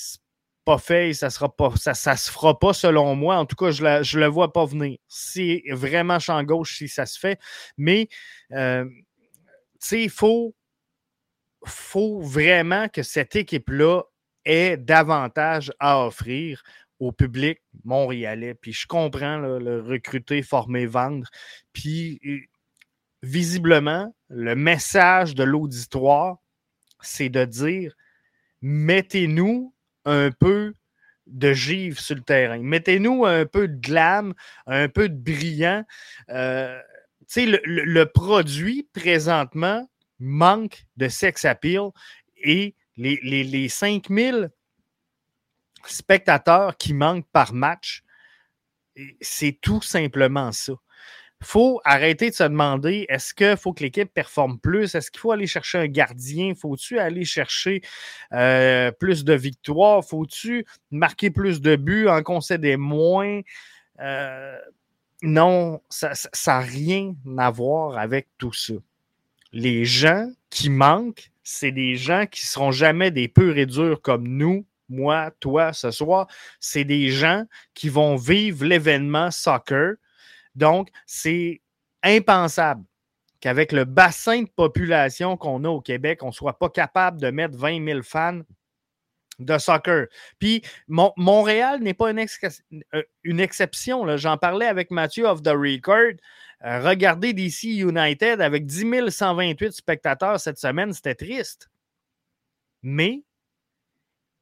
pas 0.64 0.78
fait 0.78 1.14
ça 1.14 1.30
sera 1.30 1.54
ça, 1.76 1.94
ça 1.94 2.16
se 2.16 2.32
fera 2.32 2.58
pas 2.58 2.74
selon 2.74 3.16
moi. 3.16 3.38
En 3.38 3.46
tout 3.46 3.56
cas, 3.56 3.72
je, 3.72 3.84
la, 3.84 4.04
je 4.04 4.20
le 4.20 4.28
vois 4.28 4.52
pas 4.52 4.66
venir. 4.66 4.98
C'est 5.08 5.64
vraiment 5.72 6.20
champ 6.20 6.44
gauche 6.44 6.78
si 6.78 6.88
ça 6.88 7.06
se 7.06 7.20
fait. 7.20 7.40
Mais, 7.78 8.08
tu 8.50 8.58
sais, 9.80 10.04
il 10.04 10.10
faut 10.10 10.56
faut 11.66 12.20
vraiment 12.20 12.88
que 12.90 13.04
cette 13.04 13.36
équipe-là 13.36 14.04
ait 14.46 14.78
davantage 14.78 15.74
à 15.80 16.06
offrir 16.06 16.62
au 17.00 17.12
public 17.12 17.60
montréalais. 17.84 18.54
Puis 18.54 18.74
je 18.74 18.88
comprends 18.88 19.38
le 19.38 19.82
recruter, 19.82 20.42
former, 20.44 20.86
vendre. 20.86 21.28
Puis 21.74 22.20
visiblement, 23.26 24.16
le 24.30 24.56
message 24.56 25.34
de 25.36 25.44
l'auditoire, 25.44 26.38
c'est 27.02 27.30
de 27.30 27.44
dire 27.44 27.96
mettez-nous 28.62 29.74
un 30.06 30.32
peu 30.32 30.74
de 31.26 31.52
givre 31.54 32.00
sur 32.00 32.16
le 32.16 32.22
terrain. 32.22 32.60
Mettez-nous 32.60 33.26
un 33.26 33.46
peu 33.46 33.68
de 33.68 33.76
glam, 33.76 34.34
un 34.68 34.88
peu 34.88 35.10
de 35.10 35.16
brillant. 35.16 35.84
Euh, 36.30 36.80
le, 37.36 38.04
produit, 38.04 38.88
présentement, 38.94 39.90
manque 40.20 40.86
de 40.96 41.08
sex 41.08 41.46
appeal 41.46 41.90
et 42.38 42.76
les, 42.96 43.20
les, 43.24 43.44
les 43.44 43.70
5000 43.70 44.52
spectateurs 45.88 46.78
qui 46.78 46.94
manquent 46.94 47.30
par 47.32 47.54
match, 47.54 48.04
c'est 49.20 49.58
tout 49.60 49.82
simplement 49.82 50.52
ça 50.52 50.74
faut 51.44 51.82
arrêter 51.84 52.30
de 52.30 52.36
se 52.36 52.44
demander 52.44 53.06
est-ce 53.10 53.34
qu'il 53.34 53.58
faut 53.58 53.74
que 53.74 53.84
l'équipe 53.84 54.12
performe 54.14 54.60
plus? 54.60 54.96
Est-ce 54.96 55.12
qu'il 55.12 55.20
faut 55.20 55.32
aller 55.32 55.48
chercher 55.48 55.78
un 55.80 55.88
gardien? 55.88 56.54
Faut-tu 56.56 56.98
aller 56.98 57.26
chercher 57.26 57.82
euh, 58.34 58.92
plus 58.92 59.24
de 59.24 59.34
victoires? 59.34 60.04
Faut-tu 60.04 60.66
marquer 60.92 61.30
plus 61.30 61.62
de 61.62 61.76
buts, 61.76 62.08
en 62.08 62.24
concéder 62.24 62.78
moins? 62.78 63.42
Euh, 64.00 64.58
non, 65.22 65.82
ça 65.90 66.14
n'a 66.48 66.60
rien 66.60 67.16
à 67.38 67.52
voir 67.52 67.98
avec 67.98 68.28
tout 68.38 68.54
ça. 68.54 68.74
Les 69.52 69.86
gens 69.86 70.30
qui 70.50 70.70
manquent, 70.70 71.32
c'est 71.44 71.72
des 71.72 71.96
gens 71.96 72.26
qui 72.26 72.44
ne 72.44 72.48
seront 72.48 72.72
jamais 72.72 73.12
des 73.12 73.28
purs 73.28 73.58
et 73.58 73.66
durs 73.66 74.02
comme 74.02 74.28
nous, 74.28 74.66
moi, 74.90 75.32
toi, 75.40 75.74
ce 75.74 75.92
soir. 75.92 76.28
C'est 76.60 76.84
des 76.84 77.10
gens 77.10 77.46
qui 77.74 77.90
vont 77.90 78.16
vivre 78.16 78.66
l'événement 78.66 79.32
soccer 79.32 79.96
donc, 80.56 80.90
c'est 81.06 81.62
impensable 82.04 82.84
qu'avec 83.40 83.72
le 83.72 83.86
bassin 83.86 84.44
de 84.44 84.50
population 84.50 85.38
qu'on 85.38 85.64
a 85.66 85.70
au 85.70 85.82
Québec, 85.82 86.24
on 86.24 86.28
ne 86.28 86.32
soit 86.32 86.58
pas 86.58 86.70
capable 86.70 87.20
de 87.20 87.30
mettre 87.30 87.58
20 87.58 87.86
000 87.86 88.02
fans 88.04 88.42
de 89.40 89.58
soccer. 89.58 90.08
Puis 90.40 90.64
Montréal 90.88 91.82
n'est 91.82 91.94
pas 91.94 92.12
une, 92.12 92.20
euh, 92.94 93.04
exception. 93.26 94.18
J'en 94.18 94.38
parlais 94.38 94.66
avec 94.66 94.92
Mathieu 94.92 95.26
of 95.26 95.44
the 95.44 95.50
Record. 95.50 96.14
Euh, 96.64 96.80
regardez 96.80 97.34
DC 97.34 97.64
United 97.66 98.40
avec 98.40 98.66
10 98.66 99.10
128 99.10 99.74
spectateurs 99.74 100.40
cette 100.40 100.58
semaine, 100.58 100.94
c'était 100.94 101.16
triste. 101.16 101.70
Mais 102.82 103.24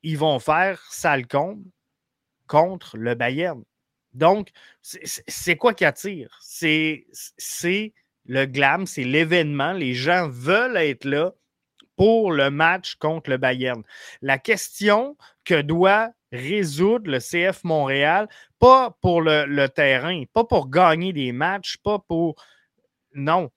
ils 0.04 0.18
vont 0.18 0.38
faire 0.40 0.80
sale 0.92 1.26
contre 2.48 2.98
le 2.98 3.16
Bayern. 3.16 3.64
Donc, 4.14 4.50
c'est 4.82 5.56
quoi 5.58 5.74
qui 5.74 5.86
attire? 5.86 6.38
C'est 6.42 7.06
le 8.26 8.46
glam, 8.46 8.86
c'est 8.86 9.04
l'événement. 9.04 9.74
Les 9.74 9.94
gens 9.94 10.30
veulent 10.30 10.78
être 10.78 11.06
là 11.06 11.34
pour 11.96 12.32
le 12.32 12.50
match 12.50 12.96
contre 12.96 13.30
le 13.30 13.38
Bayern. 13.38 13.84
La 14.22 14.38
question 14.38 15.18
que 15.46 15.62
doit 15.62 16.12
résoudre 16.32 17.12
le 17.12 17.20
CF 17.20 17.64
Montréal, 17.64 18.28
pas 18.60 18.98
pour 19.02 19.22
le, 19.22 19.68
terrain, 19.68 20.24
pas 20.34 20.44
pour 20.44 20.70
gagner 20.70 21.14
des 21.14 21.32
matchs, 21.32 21.78
pas 21.78 22.00
pour... 22.00 22.36
Non. 23.14 23.52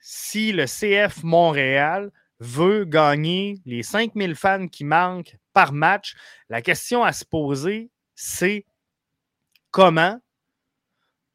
Si 0.00 0.52
le 0.52 0.64
CF 0.66 1.22
Montréal 1.22 2.10
veut 2.40 2.84
gagner 2.84 3.60
les 3.64 3.82
5000 3.82 4.34
fans 4.34 4.66
qui 4.66 4.84
manquent 4.84 5.36
par 5.52 5.72
match, 5.72 6.14
la 6.48 6.60
question 6.60 7.04
à 7.04 7.12
se 7.12 7.24
poser, 7.24 7.90
c'est 8.16 8.66
comment 9.74 10.20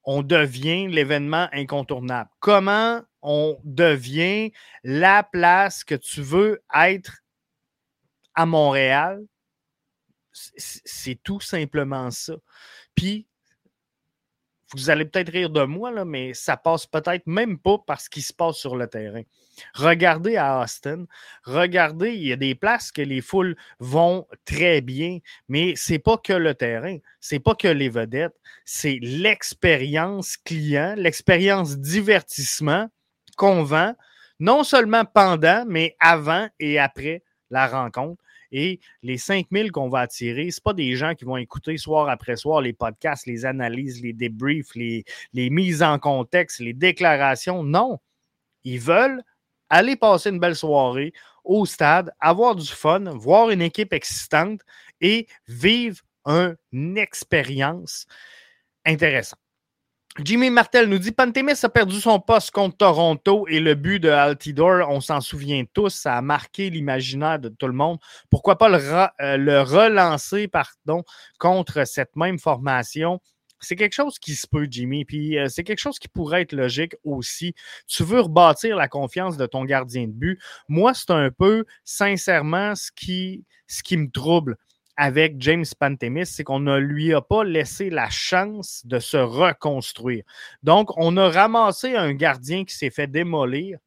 on 0.06 0.24
devient 0.24 0.88
l'événement 0.88 1.50
incontournable? 1.52 2.30
Comment 2.40 3.02
on 3.22 3.60
devient 3.66 4.54
la 4.82 5.24
place 5.24 5.84
que 5.84 5.96
tu 5.96 6.22
veux 6.22 6.64
être 6.74 7.18
à 8.36 8.46
Montréal? 8.46 9.22
C'est 10.32 11.22
tout 11.22 11.42
simplement 11.42 12.12
ça. 12.12 12.36
Puis, 12.96 13.28
vous 14.76 14.90
allez 14.90 15.06
peut-être 15.06 15.32
rire 15.32 15.50
de 15.50 15.64
moi, 15.64 15.92
là, 15.92 16.06
mais 16.06 16.34
ça 16.34 16.56
passe 16.58 16.86
peut-être 16.86 17.26
même 17.26 17.58
pas 17.58 17.78
par 17.80 18.00
ce 18.00 18.10
qui 18.10 18.22
se 18.22 18.34
passe 18.34 18.58
sur 18.58 18.76
le 18.76 18.88
terrain. 18.88 19.24
Regardez 19.74 20.38
à 20.38 20.62
Austin, 20.62 21.06
regardez, 21.44 22.14
il 22.14 22.28
y 22.28 22.34
a 22.34 22.38
des 22.38 22.56
places 22.56 22.92
que 22.92 23.02
les 23.02 23.22
foules 23.22 23.56
vont 23.80 24.28
très 24.46 24.82
bien, 24.82 25.20
mais 25.48 25.74
c'est 25.76 26.00
pas 26.00 26.18
que 26.18 26.34
le 26.34 26.54
terrain, 26.54 26.98
c'est 27.20 27.40
pas 27.40 27.56
que 27.56 27.68
les 27.68 27.90
vedettes, 27.90 28.36
c'est 28.64 29.00
l'expérience 29.02 30.38
client, 30.38 30.94
l'expérience 30.98 31.78
divertissement 31.78 32.90
qu'on 33.38 33.64
vend, 33.64 33.96
non 34.40 34.64
seulement 34.64 35.04
pendant, 35.04 35.66
mais 35.68 35.96
avant 36.00 36.48
et 36.60 36.80
après 36.80 37.24
la 37.50 37.68
rencontre. 37.68 38.24
Et 38.52 38.80
les 39.04 39.18
5000 39.18 39.72
qu'on 39.72 39.90
va 39.90 40.00
attirer, 40.00 40.50
ce 40.52 40.60
pas 40.62 40.74
des 40.74 40.96
gens 40.96 41.16
qui 41.16 41.26
vont 41.26 41.38
écouter 41.38 41.78
soir 41.78 42.10
après 42.10 42.36
soir 42.36 42.62
les 42.62 42.74
podcasts, 42.74 43.26
les 43.26 43.46
analyses, 43.46 44.02
les 44.02 44.14
débriefs, 44.14 44.74
les, 44.76 45.06
les 45.34 45.50
mises 45.50 45.84
en 45.84 46.00
contexte, 46.00 46.60
les 46.60 46.74
déclarations. 46.74 47.64
Non. 47.64 48.00
Ils 48.64 48.80
veulent 48.80 49.22
aller 49.70 49.96
passer 49.96 50.30
une 50.30 50.40
belle 50.40 50.56
soirée 50.56 51.14
au 51.44 51.66
stade, 51.66 52.12
avoir 52.20 52.56
du 52.56 52.68
fun, 52.68 53.04
voir 53.16 53.50
une 53.50 53.62
équipe 53.62 53.94
existante 53.94 54.62
et 55.02 55.28
vivre 55.48 56.02
une 56.26 56.98
expérience 56.98 58.06
intéressante. 58.86 59.40
Jimmy 60.22 60.50
Martel 60.50 60.90
nous 60.90 60.98
dit 60.98 61.14
Pantémis 61.14 61.54
a 61.64 61.70
perdu 61.70 62.02
son 62.02 62.20
poste 62.20 62.52
contre 62.52 62.76
Toronto 62.76 63.48
et 63.48 63.62
le 63.62 63.74
but 63.74 64.02
de 64.02 64.10
Altidore, 64.10 64.90
on 64.90 65.00
s'en 65.00 65.22
souvient 65.22 65.64
tous, 65.74 65.96
ça 65.96 66.18
a 66.18 66.22
marqué 66.22 66.70
l'imaginaire 66.70 67.40
de 67.40 67.48
tout 67.48 67.68
le 67.68 67.74
monde. 67.74 68.00
Pourquoi 68.30 68.58
pas 68.58 68.68
le, 68.68 68.80
euh, 68.80 69.64
relancer 69.64 70.50
pardon, 70.50 71.06
contre 71.38 71.88
cette 71.88 72.18
même 72.18 72.38
formation? 72.38 73.22
C'est 73.62 73.78
quelque 73.78 73.94
chose 73.94 74.20
qui 74.20 74.36
se 74.36 74.46
peut, 74.46 74.68
Jimmy, 74.70 75.06
puis 75.06 75.38
euh, 75.38 75.48
c'est 75.48 75.64
quelque 75.64 75.80
chose 75.80 76.00
qui 76.00 76.10
pourrait 76.10 76.42
être 76.42 76.54
logique 76.54 76.96
aussi. 77.06 77.54
Tu 77.88 78.04
veux 78.04 78.20
rebâtir 78.20 78.76
la 78.76 78.90
confiance 78.90 79.38
de 79.38 79.46
ton 79.46 79.64
gardien 79.64 80.08
de 80.08 80.12
but. 80.12 80.38
Moi, 80.68 80.94
c'est 80.94 81.12
un 81.12 81.30
peu, 81.32 81.64
sincèrement, 81.86 82.76
ce 82.76 82.92
qui, 82.94 83.46
ce 83.68 83.84
qui 83.84 83.96
me 83.96 84.12
trouble 84.12 84.58
avec 85.02 85.36
James 85.40 85.66
Pantemis, 85.80 86.26
c'est 86.26 86.44
qu'on 86.44 86.60
ne 86.60 86.78
lui 86.78 87.14
a 87.14 87.22
pas 87.22 87.46
laissé 87.46 87.90
la 87.90 88.10
chance 88.10 88.86
de 88.86 89.00
se 89.00 89.16
reconstruire. 89.16 90.26
Donc, 90.62 90.90
on 90.98 91.16
a 91.16 91.30
ramassé 91.30 91.96
un 91.96 92.14
gardien 92.14 92.66
qui 92.66 92.76
s'est 92.76 92.90
fait 92.90 93.08
démolir 93.08 93.80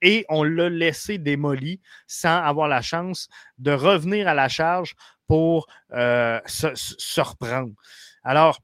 et 0.00 0.24
on 0.30 0.42
l'a 0.42 0.70
laissé 0.70 1.18
démoli 1.18 1.82
sans 2.06 2.42
avoir 2.42 2.68
la 2.68 2.80
chance 2.80 3.28
de 3.58 3.70
revenir 3.70 4.28
à 4.28 4.34
la 4.34 4.48
charge 4.48 4.94
pour 5.26 5.66
euh, 5.92 6.40
se, 6.46 7.20
reprendre. 7.20 7.74
Alors, 8.24 8.60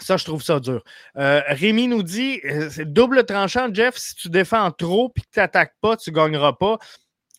ça, 0.00 0.16
je 0.16 0.24
trouve 0.24 0.42
ça 0.42 0.58
dur. 0.58 0.82
Euh, 1.16 1.42
Rémi 1.46 1.86
nous 1.86 2.02
dit 2.02 2.40
euh, 2.44 2.68
double 2.84 3.24
tranchant, 3.24 3.72
Jeff. 3.72 3.96
Si 3.96 4.16
tu 4.16 4.30
défends 4.30 4.72
trop 4.72 5.12
et 5.16 5.20
que 5.20 5.26
tu 5.32 5.38
n'attaques 5.38 5.76
pas, 5.80 5.96
tu 5.96 6.10
ne 6.10 6.16
gagneras 6.16 6.54
pas 6.54 6.78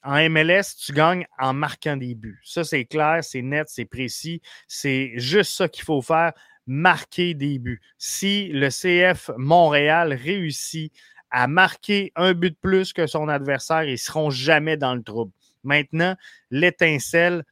en 0.05 0.29
MLS, 0.29 0.75
tu 0.77 0.93
gagnes 0.93 1.25
en 1.39 1.53
marquant 1.53 1.97
des 1.97 2.13
buts. 2.13 2.39
Ça, 2.43 2.63
c'est 2.63 2.85
clair, 2.85 3.23
c'est 3.23 3.41
net, 3.41 3.67
c'est 3.69 3.85
précis. 3.85 4.41
C'est 4.67 5.13
juste 5.15 5.51
ça 5.51 5.67
qu'il 5.67 5.83
faut 5.83 6.01
faire, 6.01 6.33
marquer 6.67 7.33
des 7.33 7.57
buts. 7.57 7.81
Si 7.97 8.49
le 8.49 8.69
CF 8.69 9.31
Montréal 9.37 10.13
réussit 10.13 10.93
à 11.31 11.47
marquer 11.47 12.11
un 12.15 12.33
but 12.33 12.51
de 12.51 12.57
plus 12.61 12.93
que 12.93 13.07
son 13.07 13.27
adversaire, 13.27 13.83
ils 13.83 13.93
ne 13.93 13.97
seront 13.97 14.29
jamais 14.29 14.77
dans 14.77 14.93
le 14.93 15.01
trouble. 15.01 15.31
Maintenant, 15.63 16.15
l'étincelle, 16.51 17.43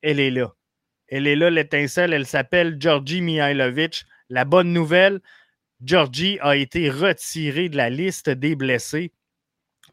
elle 0.00 0.20
est 0.20 0.30
là. 0.30 0.54
Elle 1.08 1.26
est 1.26 1.36
là, 1.36 1.50
l'étincelle. 1.50 2.14
Elle 2.14 2.26
s'appelle 2.26 2.76
Georgi 2.80 3.20
Mihailovic. 3.20 4.04
La 4.30 4.46
bonne 4.46 4.72
nouvelle, 4.72 5.20
Georgie 5.84 6.38
a 6.40 6.56
été 6.56 6.88
retiré 6.88 7.68
de 7.68 7.76
la 7.76 7.90
liste 7.90 8.30
des 8.30 8.56
blessés 8.56 9.12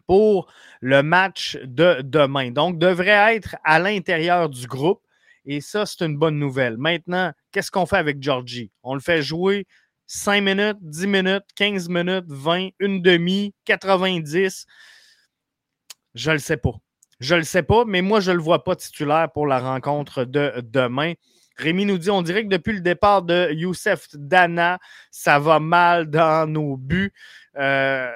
pour 0.10 0.52
le 0.82 1.04
match 1.04 1.56
de 1.64 2.02
demain. 2.02 2.50
Donc, 2.50 2.80
devrait 2.80 3.36
être 3.36 3.58
à 3.64 3.78
l'intérieur 3.78 4.50
du 4.50 4.66
groupe. 4.66 5.04
Et 5.46 5.62
ça, 5.62 5.86
c'est 5.86 6.04
une 6.04 6.18
bonne 6.18 6.40
nouvelle. 6.40 6.80
Maintenant, 6.80 7.32
qu'est-ce 7.52 7.70
qu'on 7.70 7.86
fait 7.86 7.98
avec 7.98 8.18
Georgie? 8.20 8.72
On 8.82 8.96
le 8.96 9.02
fait 9.02 9.22
jouer 9.22 9.68
5 10.08 10.42
minutes, 10.42 10.78
10 10.82 11.06
minutes, 11.06 11.44
15 11.56 11.90
minutes, 11.90 12.26
20, 12.28 12.70
une 12.80 13.04
demi, 13.04 13.54
90. 13.66 14.66
Je 16.16 16.32
le 16.32 16.40
sais 16.40 16.58
pas. 16.58 16.74
Je 17.20 17.36
le 17.36 17.44
sais 17.44 17.62
pas, 17.62 17.86
mais 17.86 18.02
moi, 18.02 18.20
je 18.20 18.32
ne 18.32 18.38
le 18.38 18.42
vois 18.42 18.64
pas 18.64 18.76
titulaire 18.76 19.32
pour 19.32 19.46
la 19.46 19.60
rencontre 19.60 20.24
de 20.24 20.54
demain. 20.64 21.14
Rémi 21.56 21.86
nous 21.86 22.00
dit 22.00 22.10
on 22.10 22.24
dirait 22.24 22.46
que 22.46 22.50
depuis 22.50 22.74
le 22.74 22.82
départ 22.82 23.22
de 23.22 23.52
Youssef 23.52 24.08
Dana, 24.16 24.80
ça 25.12 25.38
va 25.38 25.60
mal 25.60 26.10
dans 26.10 26.52
nos 26.52 26.78
buts. 26.78 27.14
Euh, 27.58 28.10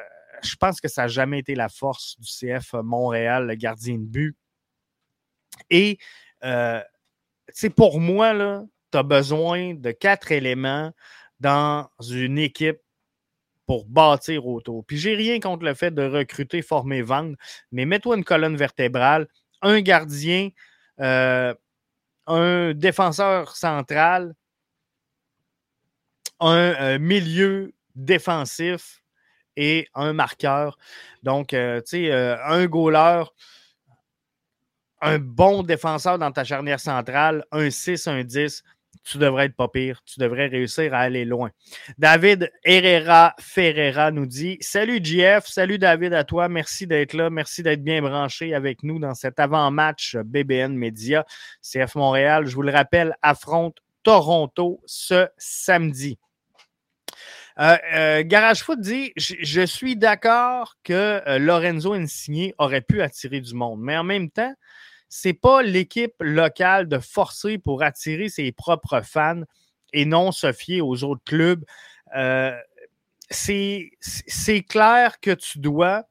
je 0.43 0.55
pense 0.55 0.81
que 0.81 0.87
ça 0.87 1.03
n'a 1.03 1.07
jamais 1.07 1.39
été 1.39 1.55
la 1.55 1.69
force 1.69 2.19
du 2.19 2.27
CF 2.27 2.73
Montréal, 2.73 3.47
le 3.47 3.55
gardien 3.55 3.95
de 3.95 4.05
but. 4.05 4.37
Et 5.69 5.97
euh, 6.43 6.81
pour 7.75 7.99
moi, 7.99 8.63
tu 8.91 8.97
as 8.97 9.03
besoin 9.03 9.73
de 9.73 9.91
quatre 9.91 10.31
éléments 10.31 10.91
dans 11.39 11.89
une 12.09 12.37
équipe 12.37 12.79
pour 13.65 13.85
bâtir 13.85 14.45
autour. 14.47 14.85
Puis 14.85 14.97
j'ai 14.97 15.15
rien 15.15 15.39
contre 15.39 15.65
le 15.65 15.73
fait 15.73 15.91
de 15.91 16.03
recruter, 16.03 16.61
former, 16.61 17.01
vendre, 17.01 17.35
mais 17.71 17.85
mets-toi 17.85 18.17
une 18.17 18.23
colonne 18.23 18.57
vertébrale, 18.57 19.27
un 19.61 19.81
gardien, 19.81 20.49
euh, 20.99 21.53
un 22.27 22.73
défenseur 22.73 23.55
central, 23.55 24.35
un 26.39 26.73
euh, 26.81 26.99
milieu 26.99 27.73
défensif 27.95 29.02
et 29.57 29.87
un 29.93 30.13
marqueur. 30.13 30.77
Donc, 31.23 31.53
euh, 31.53 31.79
tu 31.81 31.89
sais, 32.05 32.11
euh, 32.11 32.35
un 32.45 32.65
goaler, 32.65 33.23
un 35.01 35.19
bon 35.19 35.63
défenseur 35.63 36.17
dans 36.17 36.31
ta 36.31 36.43
charnière 36.43 36.79
centrale, 36.79 37.45
un 37.51 37.69
6, 37.69 38.07
un 38.07 38.23
10, 38.23 38.63
tu 39.03 39.17
devrais 39.17 39.45
être 39.45 39.55
pas 39.55 39.67
pire. 39.67 40.01
Tu 40.05 40.19
devrais 40.19 40.47
réussir 40.47 40.93
à 40.93 40.99
aller 40.99 41.25
loin. 41.25 41.51
David 41.97 42.51
Herrera 42.63 43.35
Ferreira 43.39 44.11
nous 44.11 44.25
dit 44.25 44.57
Salut 44.61 44.99
JF, 45.03 45.45
salut 45.45 45.77
David 45.77 46.13
à 46.13 46.23
toi. 46.23 46.47
Merci 46.47 46.87
d'être 46.87 47.13
là. 47.13 47.29
Merci 47.29 47.63
d'être 47.63 47.83
bien 47.83 48.01
branché 48.01 48.53
avec 48.53 48.83
nous 48.83 48.99
dans 48.99 49.13
cet 49.13 49.39
avant-match 49.39 50.15
BBN 50.15 50.75
Media. 50.75 51.25
CF 51.61 51.95
Montréal, 51.95 52.45
je 52.47 52.55
vous 52.55 52.61
le 52.61 52.71
rappelle, 52.71 53.15
affronte 53.21 53.77
Toronto 54.03 54.81
ce 54.85 55.27
samedi. 55.37 56.17
Euh, 57.59 57.77
euh, 57.93 58.23
Garage 58.25 58.63
Foot 58.63 58.79
dit 58.79 59.13
Je 59.15 59.65
suis 59.65 59.95
d'accord 59.95 60.75
que 60.83 61.21
euh, 61.27 61.37
Lorenzo 61.37 61.93
Insigné 61.93 62.55
aurait 62.57 62.81
pu 62.81 63.01
attirer 63.01 63.41
du 63.41 63.53
monde, 63.53 63.79
mais 63.81 63.97
en 63.97 64.03
même 64.03 64.29
temps, 64.29 64.53
c'est 65.09 65.33
pas 65.33 65.61
l'équipe 65.61 66.15
locale 66.19 66.87
de 66.87 66.97
forcer 66.97 67.59
pour 67.59 67.83
attirer 67.83 68.29
ses 68.29 68.51
propres 68.51 69.01
fans 69.01 69.43
et 69.93 70.05
non 70.05 70.31
se 70.31 70.51
fier 70.51 70.81
aux 70.81 71.03
autres 71.03 71.23
clubs. 71.25 71.63
c'est 73.29 74.63
clair 74.67 75.19
que 75.19 75.31
tu 75.31 75.59
dois, 75.59 76.05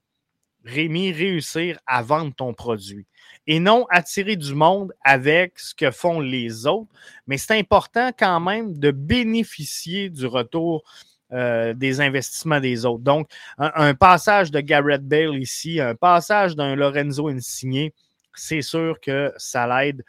Rémi, 0.65 1.11
réussir 1.11 1.81
à 1.87 2.03
vendre 2.03 2.33
ton 2.37 2.55
produit 2.55 3.07
et 3.49 3.59
non 3.59 3.87
attirer 3.91 4.37
du 4.37 4.55
monde 4.55 4.93
avec 5.03 5.59
ce 5.59 5.75
que 5.75 5.91
font 5.91 6.21
les 6.21 6.67
autres. 6.67 6.93
Mais 7.27 7.39
c'est 7.39 7.59
important 7.59 8.13
quand 8.17 8.39
même 8.39 8.79
de 8.79 8.93
bénéficier 8.93 10.11
du 10.11 10.27
retour 10.27 10.85
euh, 11.33 11.73
des 11.75 12.01
investissements 12.01 12.61
des 12.61 12.85
autres. 12.85 13.03
Donc, 13.03 13.31
un, 13.59 13.95
passage 13.95 14.51
de 14.51 14.61
Garrett 14.61 15.03
Bale 15.03 15.37
ici, 15.37 15.81
un 15.81 15.95
passage 15.95 16.57
d'un 16.57 16.77
Lorenzo 16.77 17.29
Insigné, 17.29 17.95
c'est 18.35 18.63
sûr 18.63 19.01
que 19.01 19.33
ça 19.37 19.67
l'aide 19.67 20.05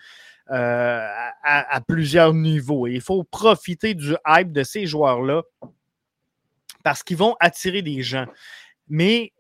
euh, 0.51 1.07
à, 1.43 1.81
plusieurs 1.88 2.33
niveaux. 2.33 2.88
il 2.88 2.99
faut 2.99 3.23
profiter 3.23 3.93
du 3.93 4.15
hype 4.27 4.51
de 4.51 4.63
ces 4.63 4.86
joueurs-là 4.86 5.43
parce 6.83 7.03
qu'ils 7.03 7.17
vont 7.17 7.38
attirer 7.39 7.81
des 7.81 8.03
gens. 8.03 8.25
Mais 8.89 9.31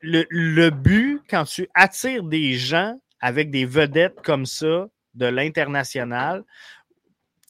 le, 0.00 0.24
le, 0.30 0.70
but, 0.70 1.20
quand 1.28 1.44
tu 1.44 1.68
attires 1.74 2.22
des 2.22 2.52
gens 2.52 2.94
avec 3.20 3.50
des 3.50 3.66
vedettes 3.66 4.20
comme 4.22 4.46
ça 4.46 4.86
de 5.14 5.26
l'international, 5.26 6.44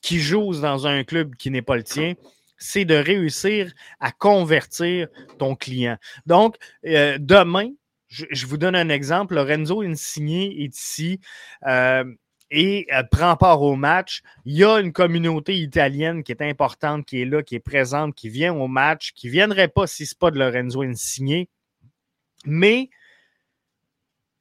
qui 0.01 0.21
jouent 0.21 0.59
dans 0.59 0.87
un 0.87 1.05
club 1.05 1.35
qui 1.37 1.51
n'est 1.51 1.63
pas 1.63 1.77
le 1.77 1.83
tien, 1.83 2.15
c'est 2.59 2.85
de 2.85 2.95
réussir 2.95 3.73
à 4.01 4.13
convertir 4.13 5.09
ton 5.39 5.55
client. 5.55 5.97
Donc, 6.27 6.57
euh, 6.85 7.17
demain, 7.21 7.71
je, 8.09 8.47
vous 8.47 8.57
donne 8.57 8.75
un 8.75 8.89
exemple. 8.89 9.35
Lorenzo 9.35 9.83
Insigne 9.83 10.53
est 10.53 10.75
ici 10.77 11.21
euh, 11.67 12.05
et 12.51 12.87
euh, 12.93 13.03
prend 13.05 13.37
part 13.37 13.63
au 13.63 13.77
match. 13.77 14.23
Il 14.45 14.57
y 14.57 14.65
a 14.65 14.81
une 14.81 14.93
communauté 14.93 15.57
italienne 15.59 16.23
qui 16.23 16.33
est 16.33 16.43
importante, 16.43 17.05
qui 17.07 17.21
est 17.23 17.25
là, 17.25 17.43
qui 17.43 17.55
est 17.55 17.61
présente, 17.61 18.15
qui 18.15 18.29
vient 18.29 18.55
au 18.55 18.67
match, 18.67 19.13
qui 19.13 19.27
ne 19.29 19.33
viendrait 19.33 19.69
pas 19.69 19.87
si 19.87 20.07
ce 20.07 20.15
n'est 20.15 20.19
pas 20.19 20.31
de 20.31 20.39
Lorenzo 20.39 20.83
Insigne. 20.83 21.47
Mais 22.45 22.89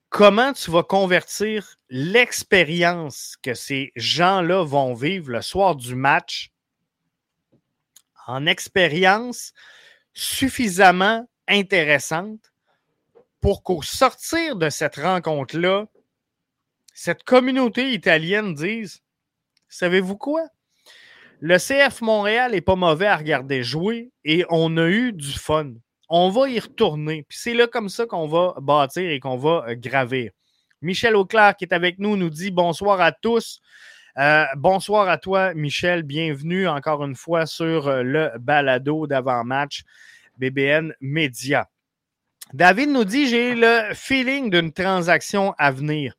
comment 0.10 0.54
tu 0.54 0.72
vas 0.72 0.84
convertir 0.84 1.76
l'expérience 1.90 3.36
que 3.42 3.54
ces 3.54 3.92
gens-là 3.96 4.64
vont 4.64 4.94
vivre 4.94 5.32
le 5.32 5.42
soir 5.42 5.76
du 5.76 5.96
match 5.96 6.52
en 8.28 8.46
expérience 8.46 9.54
suffisamment 10.14 11.28
intéressante 11.48 12.52
pour 13.42 13.64
qu'au 13.64 13.82
sortir 13.82 14.56
de 14.56 14.70
cette 14.70 14.98
rencontre-là, 14.98 15.88
cette 16.94 17.24
communauté 17.24 17.94
italienne 17.94 18.54
dise 18.54 19.02
Savez-vous 19.70 20.18
quoi? 20.18 20.48
Le 21.40 21.58
CF 21.58 22.02
Montréal 22.02 22.54
n'est 22.54 22.62
pas 22.62 22.76
mauvais 22.76 23.08
à 23.08 23.16
regarder 23.16 23.64
jouer 23.64 24.12
et 24.24 24.44
on 24.50 24.76
a 24.78 24.88
eu 24.88 25.14
du 25.14 25.32
fun. 25.32 25.74
On 26.10 26.30
va 26.30 26.50
y 26.50 26.60
retourner. 26.60 27.24
Puis 27.30 27.38
c'est 27.40 27.54
là 27.54 27.68
comme 27.68 27.90
ça 27.90 28.06
qu'on 28.06 28.28
va 28.28 28.56
bâtir 28.60 29.10
et 29.10 29.20
qu'on 29.20 29.38
va 29.38 29.66
euh, 29.68 29.76
gravir. 29.76 30.32
Michel 30.82 31.16
Auclair 31.16 31.56
qui 31.56 31.66
est 31.66 31.74
avec 31.74 32.00
nous 32.00 32.16
nous 32.18 32.30
dit 32.30 32.50
bonsoir 32.50 33.02
à 33.02 33.12
tous. 33.12 33.62
Euh, 34.20 34.46
bonsoir 34.56 35.08
à 35.10 35.20
toi, 35.20 35.54
Michel. 35.54 36.02
Bienvenue 36.02 36.68
encore 36.68 37.04
une 37.04 37.14
fois 37.14 37.46
sur 37.46 37.88
euh, 37.88 38.02
le 38.02 38.32
balado 38.40 39.06
d'avant-match 39.06 39.84
BBN 40.40 40.96
Média. 41.02 41.70
David 42.52 42.90
nous 42.90 43.04
dit 43.04 43.28
J'ai 43.28 43.54
le 43.54 43.94
feeling 43.94 44.50
d'une 44.50 44.74
transaction 44.74 45.54
à 45.60 45.70
venir. 45.70 46.16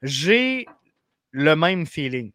J'ai 0.00 0.64
le 1.30 1.54
même 1.54 1.84
feeling. 1.84 2.32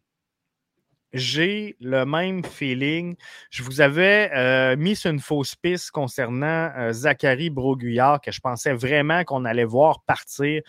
J'ai 1.12 1.74
le 1.80 2.04
même 2.04 2.44
feeling. 2.44 3.16
Je 3.50 3.64
vous 3.64 3.80
avais 3.80 4.30
euh, 4.32 4.76
mis 4.76 4.94
sur 4.94 5.10
une 5.10 5.18
fausse 5.18 5.56
piste 5.56 5.90
concernant 5.90 6.92
Zachary 6.92 7.50
Broguillard 7.50 8.20
que 8.20 8.30
je 8.30 8.40
pensais 8.40 8.72
vraiment 8.72 9.24
qu'on 9.24 9.44
allait 9.44 9.64
voir 9.64 10.04
partir. 10.04 10.62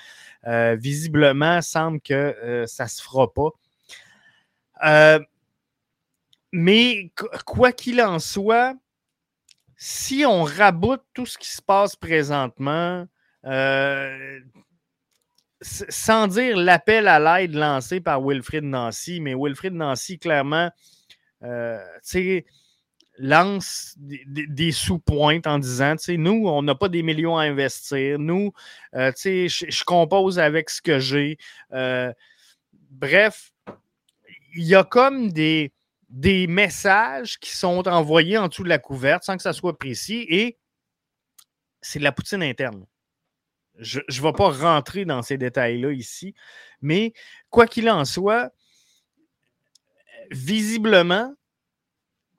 visiblement, 0.48 1.62
semble 1.62 2.02
que 2.02 2.66
ça 2.66 2.86
ne 2.86 2.90
se 2.90 3.04
fera 3.04 3.32
pas. 3.32 3.52
Euh, 4.84 5.20
mais 6.52 7.12
quoi 7.46 7.72
qu'il 7.72 8.02
en 8.02 8.20
soit, 8.20 8.76
si 9.78 10.26
on 10.26 10.44
raboute 10.44 11.04
tout 11.14 11.26
ce 11.26 11.38
qui 11.38 11.50
se 11.50 11.62
passe 11.62 11.96
présentement, 11.96 13.06
euh, 13.46 14.40
sans 15.62 16.28
dire 16.28 16.58
l'appel 16.58 17.08
à 17.08 17.20
l'aide 17.20 17.56
lancé 17.56 18.00
par 18.00 18.22
Wilfrid 18.22 18.64
Nancy, 18.64 19.20
mais 19.20 19.34
Wilfrid 19.36 19.74
Nancy, 19.74 20.18
clairement, 20.18 20.70
euh, 21.44 21.80
lance 23.18 23.96
des, 23.98 24.72
sous-pointes 24.72 25.48
en 25.48 25.60
disant, 25.60 25.96
nous, 26.10 26.48
on 26.48 26.62
n'a 26.62 26.76
pas 26.76 26.90
des 26.90 27.02
millions 27.02 27.38
à 27.38 27.44
investir. 27.44 28.20
Nous, 28.20 28.52
je, 28.94 29.84
compose 29.84 30.38
avec 30.40 30.70
ce 30.70 30.82
que 30.82 31.00
j'ai. 31.00 31.38
bref, 32.90 33.52
y 34.64 34.76
a 34.76 34.84
comme 34.84 35.32
des, 35.32 35.74
des 36.10 36.48
messages 36.48 37.40
qui 37.40 37.56
sont 37.56 37.88
envoyés 37.88 38.38
en 38.38 38.48
dessous 38.48 38.64
de 38.64 38.70
la 38.70 38.80
couverte 38.80 39.24
sans 39.24 39.36
que 39.36 39.44
ça 39.44 39.54
soit 39.54 39.78
précis 39.78 40.26
et 40.30 40.58
c'est 41.82 42.00
de 42.00 42.04
la 42.04 42.12
poutine 42.12 42.44
interne. 42.44 42.86
Je 43.78 44.00
ne 44.00 44.22
vais 44.22 44.34
pas 44.34 44.50
rentrer 44.50 45.06
dans 45.06 45.22
ces 45.22 45.38
détails-là 45.38 45.92
ici, 45.92 46.34
mais 46.82 47.14
quoi 47.50 47.68
qu'il 47.68 47.90
en 47.90 48.06
soit, 48.06 48.52
visiblement, 50.32 51.34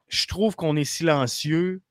je 0.09 0.26
trouve 0.26 0.57
qu'on 0.57 0.76
est 0.76 0.85
silencieux 0.85 1.83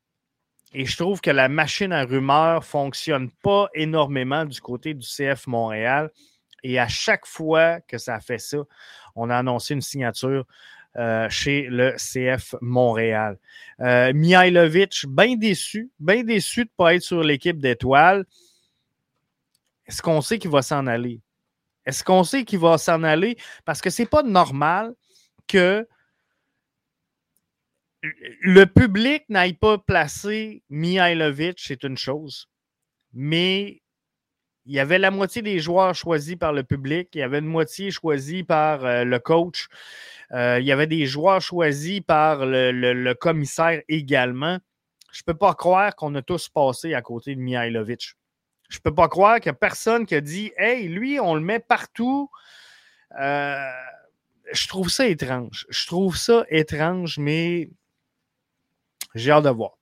et 0.74 0.86
je 0.86 0.98
trouve 0.98 1.22
que 1.22 1.32
la 1.32 1.48
machine 1.48 1.94
à 1.94 2.04
rumeurs 2.04 2.62
ne 2.62 2.66
fonctionne 2.66 3.32
pas 3.32 3.70
énormément 3.74 4.46
du 4.46 4.60
côté 4.60 4.94
du 4.94 5.06
CF 5.08 5.48
Montréal. 5.48 6.12
Et 6.64 6.80
à 6.80 6.88
chaque 6.88 7.26
fois 7.26 7.80
que 7.82 7.98
ça 7.98 8.20
fait 8.20 8.40
ça, 8.40 8.58
on 9.16 9.30
a 9.30 9.38
annoncé 9.38 9.74
une 9.74 9.82
signature 9.82 10.46
euh, 10.98 11.30
chez 11.30 11.64
le 11.64 11.96
CF 11.98 12.56
Montréal. 12.62 13.38
Euh, 13.82 14.14
Mihailovic, 14.14 15.06
bien 15.08 15.36
déçu, 15.36 15.90
bien 16.00 16.24
déçu 16.24 16.62
de 16.66 16.70
ne 16.70 16.76
pas 16.78 16.96
être 16.96 17.02
sur 17.02 17.22
l'équipe 17.22 17.60
d'étoiles. 17.60 18.26
Est-ce 19.88 20.02
qu'on 20.02 20.22
sait 20.22 20.40
qu'il 20.40 20.52
va 20.52 20.62
s'en 20.62 20.88
aller? 20.88 21.22
Est-ce 21.86 22.04
qu'on 22.04 22.24
sait 22.24 22.46
qu'il 22.46 22.60
va 22.60 22.78
s'en 22.78 23.04
aller? 23.04 23.38
Parce 23.66 23.82
que 23.82 23.90
ce 23.90 24.02
n'est 24.02 24.08
pas 24.08 24.24
normal 24.24 24.94
que 25.48 25.88
le 28.02 28.66
public 28.66 29.26
n'aille 29.30 29.54
pas 29.54 29.78
placer 29.78 30.64
Mihailovic, 30.70 31.60
c'est 31.60 31.84
une 31.84 31.98
chose. 31.98 32.48
Mais 33.14 33.82
il 34.66 34.74
y 34.74 34.80
avait 34.80 34.98
la 34.98 35.12
moitié 35.12 35.42
des 35.42 35.60
joueurs 35.60 35.94
choisis 35.94 36.36
par 36.36 36.54
le 36.54 36.64
public, 36.64 37.10
il 37.14 37.20
y 37.20 37.24
avait 37.24 37.40
une 37.40 37.46
moitié 37.46 37.92
choisie 37.92 38.44
par 38.44 38.84
euh, 38.84 39.04
le 39.04 39.20
coach, 39.20 39.68
euh, 40.32 40.60
il 40.60 40.66
y 40.66 40.72
avait 40.72 40.88
des 40.88 41.06
joueurs 41.06 41.42
choisis 41.42 42.02
par 42.02 42.46
le, 42.46 43.14
commissaire 43.14 43.82
également. 43.88 44.58
Je 45.12 45.22
ne 45.22 45.32
peux 45.32 45.38
pas 45.38 45.54
croire 45.54 45.96
qu'on 45.96 46.14
a 46.16 46.22
tous 46.22 46.50
passé 46.50 46.94
à 46.94 47.02
côté 47.02 47.36
de 47.36 47.42
Mihailovic. 47.42 48.16
Je 48.70 48.78
ne 48.78 48.82
peux 48.82 48.94
pas 48.94 49.08
croire 49.08 49.40
qu'il 49.40 49.52
n'y 49.52 49.56
a 49.56 49.60
personne 49.60 50.06
qui 50.06 50.16
a 50.16 50.22
dit 50.22 50.52
Hey, 50.58 50.88
lui, 50.88 51.20
on 51.20 51.36
le 51.36 51.42
met 51.42 51.60
partout. 51.60 52.30
Euh, 53.20 53.70
je 54.52 54.68
trouve 54.68 54.90
ça 54.90 55.08
étrange. 55.08 55.68
Je 55.70 55.86
trouve 55.86 56.18
ça 56.18 56.46
étrange, 56.50 57.18
mais 57.20 57.70
j'ai 59.14 59.32
hâte 59.32 59.46
de 59.46 59.50
voir. 59.50 59.75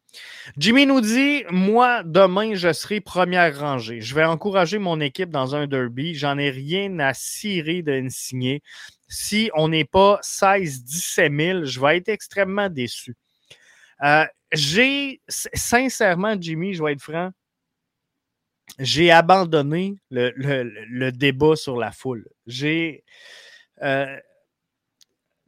Jimmy 0.58 0.86
nous 0.86 1.02
dit 1.02 1.44
Moi, 1.50 2.04
demain, 2.04 2.56
je 2.56 2.72
serai 2.74 3.02
première 3.02 3.60
rangée. 3.60 4.02
Je 4.02 4.14
vais 4.16 4.24
encourager 4.24 4.80
mon 4.80 5.00
équipe 5.00 5.30
dans 5.30 5.56
un 5.56 5.68
derby. 5.68 6.16
J'en 6.16 6.38
ai 6.38 6.50
rien 6.50 7.00
à 7.00 7.14
cirer 7.14 7.82
de 7.82 8.06
signer. 8.10 8.62
Si 9.08 9.50
on 9.56 9.68
n'est 9.68 9.86
pas 9.86 10.20
16-17 10.24 11.46
000, 11.46 11.66
je 11.66 11.80
vais 11.80 11.98
être 11.98 12.10
extrêmement 12.10 12.70
déçu. 12.70 13.16
Euh, 14.04 14.26
j'ai, 14.52 15.22
sincèrement, 15.28 16.36
Jimmy, 16.40 16.74
je 16.74 16.84
vais 16.84 16.94
être 16.94 17.02
franc, 17.02 17.32
j'ai 18.80 19.12
abandonné 19.12 19.96
le, 20.10 21.12
débat 21.12 21.56
sur 21.56 21.78
la 21.78 21.92
foule. 21.92 22.28
J'ai. 22.48 23.04
Euh, 23.82 24.18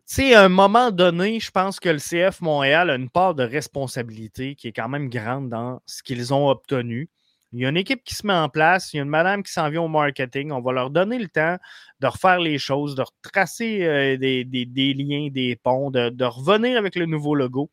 sais, 0.06 0.34
à 0.34 0.44
un 0.44 0.50
moment 0.50 0.92
donné, 0.92 1.40
je 1.40 1.52
pense 1.52 1.80
que 1.80 1.90
le 1.90 1.98
CF 2.00 2.42
Montréal 2.42 2.90
a 2.90 2.96
une 2.96 3.10
part 3.10 3.36
de 3.36 3.44
responsabilité 3.44 4.56
qui 4.56 4.68
est 4.68 4.72
quand 4.72 4.90
même 4.90 5.10
grande 5.10 5.50
dans 5.50 5.82
ce 5.86 6.04
qu'ils 6.04 6.34
ont 6.34 6.48
obtenu. 6.50 7.10
Il 7.54 7.60
y 7.60 7.66
a 7.66 7.70
une 7.70 7.78
équipe 7.78 8.04
qui 8.04 8.16
se 8.16 8.28
met 8.28 8.34
en 8.34 8.50
place, 8.50 8.94
il 8.94 8.98
y 8.98 9.00
a 9.00 9.04
une 9.04 9.10
madame 9.10 9.42
qui 9.42 9.52
s'en 9.52 9.70
vient 9.70 9.84
au 9.84 9.88
marketing. 9.88 10.52
On 10.52 10.62
va 10.62 10.74
leur 10.74 10.90
donner 10.90 11.18
le 11.18 11.30
temps 11.30 11.58
de 12.02 12.08
refaire 12.08 12.40
les 12.40 12.58
choses, 12.58 12.96
de 12.96 13.04
retracer 13.04 13.84
euh, 13.84 14.18
des, 14.18 14.94
liens, 14.94 15.30
des 15.32 15.56
ponts, 15.56 15.90
de, 15.90 16.26
revenir 16.26 16.78
avec 16.78 16.96
le 16.96 17.06
nouveau 17.06 17.34
logo. 17.34 17.72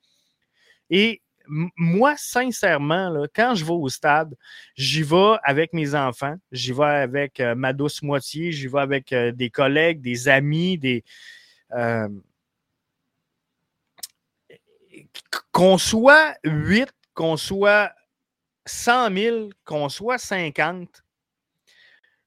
Et 0.88 1.20
moi, 1.48 2.14
sincèrement, 2.16 3.24
quand 3.34 3.54
je 3.56 3.64
vais 3.64 3.72
au 3.72 3.88
stade, 3.88 4.36
j'y 4.76 5.02
vais 5.02 5.34
avec 5.42 5.72
mes 5.72 5.96
enfants, 5.96 6.36
j'y 6.52 6.72
vais 6.72 6.84
avec 6.84 7.40
euh, 7.40 7.56
ma 7.56 7.72
douce 7.72 8.02
moitié, 8.02 8.52
j'y 8.52 8.68
vais 8.68 8.80
avec 8.80 9.12
euh, 9.12 9.32
des 9.32 9.50
collègues, 9.50 10.00
des 10.00 10.28
amis, 10.28 10.78
des, 10.78 11.02
euh, 11.74 12.08
qu'on 15.52 15.78
soit 15.78 16.34
8, 16.44 16.88
qu'on 17.14 17.36
soit 17.36 17.92
100 18.66 19.14
000, 19.14 19.48
qu'on 19.64 19.88
soit 19.88 20.18
50, 20.18 21.02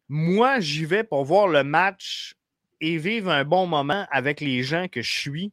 moi, 0.08 0.60
j'y 0.60 0.86
vais 0.86 1.04
pour 1.04 1.26
voir 1.26 1.48
le 1.48 1.64
match 1.64 2.36
et 2.80 2.98
vivre 2.98 3.32
un 3.32 3.44
bon 3.44 3.66
moment 3.66 4.06
avec 4.12 4.40
les 4.40 4.62
gens 4.62 4.88
que 4.88 5.02
je 5.02 5.12
suis. 5.12 5.52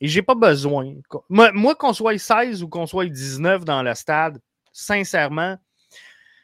Et 0.00 0.08
j'ai 0.08 0.22
pas 0.22 0.34
besoin. 0.34 0.94
Moi, 1.28 1.74
qu'on 1.74 1.92
soit 1.92 2.18
16 2.18 2.62
ou 2.62 2.68
qu'on 2.68 2.86
soit 2.86 3.06
19 3.06 3.64
dans 3.64 3.82
le 3.82 3.94
stade, 3.94 4.40
sincèrement, 4.72 5.56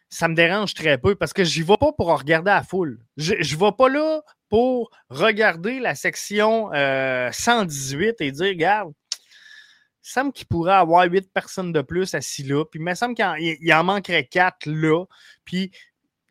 ça 0.08 0.28
me 0.28 0.34
dérange 0.34 0.74
très 0.74 0.98
peu 0.98 1.14
parce 1.14 1.32
que 1.32 1.44
j'y 1.44 1.62
vais 1.62 1.76
pas 1.76 1.92
pour 1.92 2.18
regarder 2.18 2.50
la 2.50 2.62
foule. 2.62 3.00
Je 3.16 3.34
ne 3.34 3.58
vais 3.58 3.72
pas 3.72 3.88
là 3.88 4.22
pour 4.52 4.90
regarder 5.08 5.80
la 5.80 5.94
section 5.94 6.68
118 6.68 6.74
euh, 6.74 8.12
et 8.20 8.32
dire, 8.32 8.48
regarde, 8.48 8.92
il 9.10 10.10
semble 10.10 10.30
qu'il 10.30 10.46
pourrait 10.46 10.74
avoir 10.74 11.06
huit 11.06 11.32
personnes 11.32 11.72
de 11.72 11.80
plus 11.80 12.14
assis 12.14 12.42
là, 12.42 12.62
puis 12.66 12.78
il 12.78 12.82
me 12.82 12.94
semble 12.94 13.14
qu'il 13.14 13.72
en, 13.72 13.84
manquerait 13.84 14.26
quatre 14.26 14.66
là. 14.66 15.06
Puis, 15.46 15.70
tu 15.70 15.78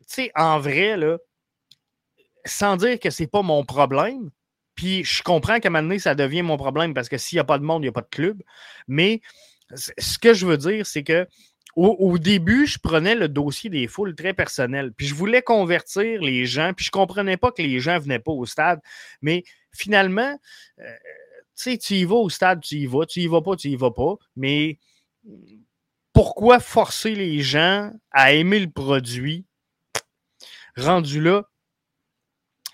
sais, 0.06 0.30
en 0.36 0.60
vrai, 0.60 0.96
là, 0.96 1.18
sans 2.44 2.76
dire 2.76 3.00
que 3.00 3.10
c'est 3.10 3.26
pas 3.26 3.42
mon 3.42 3.64
problème, 3.64 4.30
puis 4.76 5.02
je 5.02 5.24
comprends 5.24 5.58
qu'à 5.58 5.66
un 5.66 5.72
moment 5.72 5.82
donné, 5.82 5.98
ça 5.98 6.14
devient 6.14 6.42
mon 6.42 6.56
problème 6.56 6.94
parce 6.94 7.08
que 7.08 7.18
s'il 7.18 7.38
n'y 7.38 7.40
a 7.40 7.44
pas 7.44 7.58
de 7.58 7.64
monde, 7.64 7.82
il 7.82 7.86
n'y 7.86 7.88
a 7.88 7.92
pas 7.92 8.02
de 8.02 8.06
club. 8.06 8.40
Mais 8.86 9.20
ce 9.74 10.16
que 10.16 10.32
je 10.32 10.46
veux 10.46 10.58
dire, 10.58 10.86
c'est 10.86 11.02
que 11.02 11.26
au, 11.74 12.18
début, 12.18 12.66
je 12.66 12.78
prenais 12.78 13.14
le 13.14 13.28
dossier 13.28 13.70
des 13.70 13.86
foules 13.86 14.14
très 14.14 14.34
personnel. 14.34 14.92
Puis 14.92 15.06
je 15.06 15.14
voulais 15.14 15.42
convertir 15.42 16.20
les 16.20 16.44
gens. 16.44 16.72
Puis 16.74 16.86
je 16.86 16.90
comprenais 16.90 17.38
pas 17.38 17.50
que 17.50 17.62
les 17.62 17.80
gens 17.80 17.98
venaient 17.98 18.18
pas 18.18 18.32
au 18.32 18.44
stade. 18.44 18.80
Mais 19.22 19.44
finalement, 19.72 20.38
euh, 20.80 20.84
tu 21.56 21.70
sais, 21.70 21.78
tu 21.78 21.94
y 21.94 22.04
vas 22.04 22.16
au 22.16 22.28
stade, 22.28 22.60
tu 22.60 22.76
y 22.76 22.86
vas. 22.86 23.06
Tu 23.06 23.20
y 23.20 23.26
vas 23.26 23.40
pas, 23.40 23.56
tu 23.56 23.68
y 23.68 23.76
vas 23.76 23.90
pas. 23.90 24.16
Mais 24.36 24.78
pourquoi 26.12 26.60
forcer 26.60 27.14
les 27.14 27.40
gens 27.40 27.90
à 28.10 28.32
aimer 28.32 28.60
le 28.60 28.70
produit? 28.70 29.46
Rendu 30.76 31.22
là? 31.22 31.44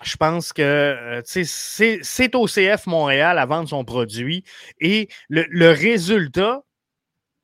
Je 0.03 0.15
pense 0.15 0.53
que 0.53 0.61
euh, 0.61 1.21
c'est 1.25 2.35
au 2.35 2.47
CF 2.47 2.85
Montréal 2.85 3.37
à 3.37 3.45
vendre 3.45 3.67
son 3.67 3.83
produit 3.83 4.45
et 4.79 5.09
le 5.29 5.71
résultat, 5.71 6.63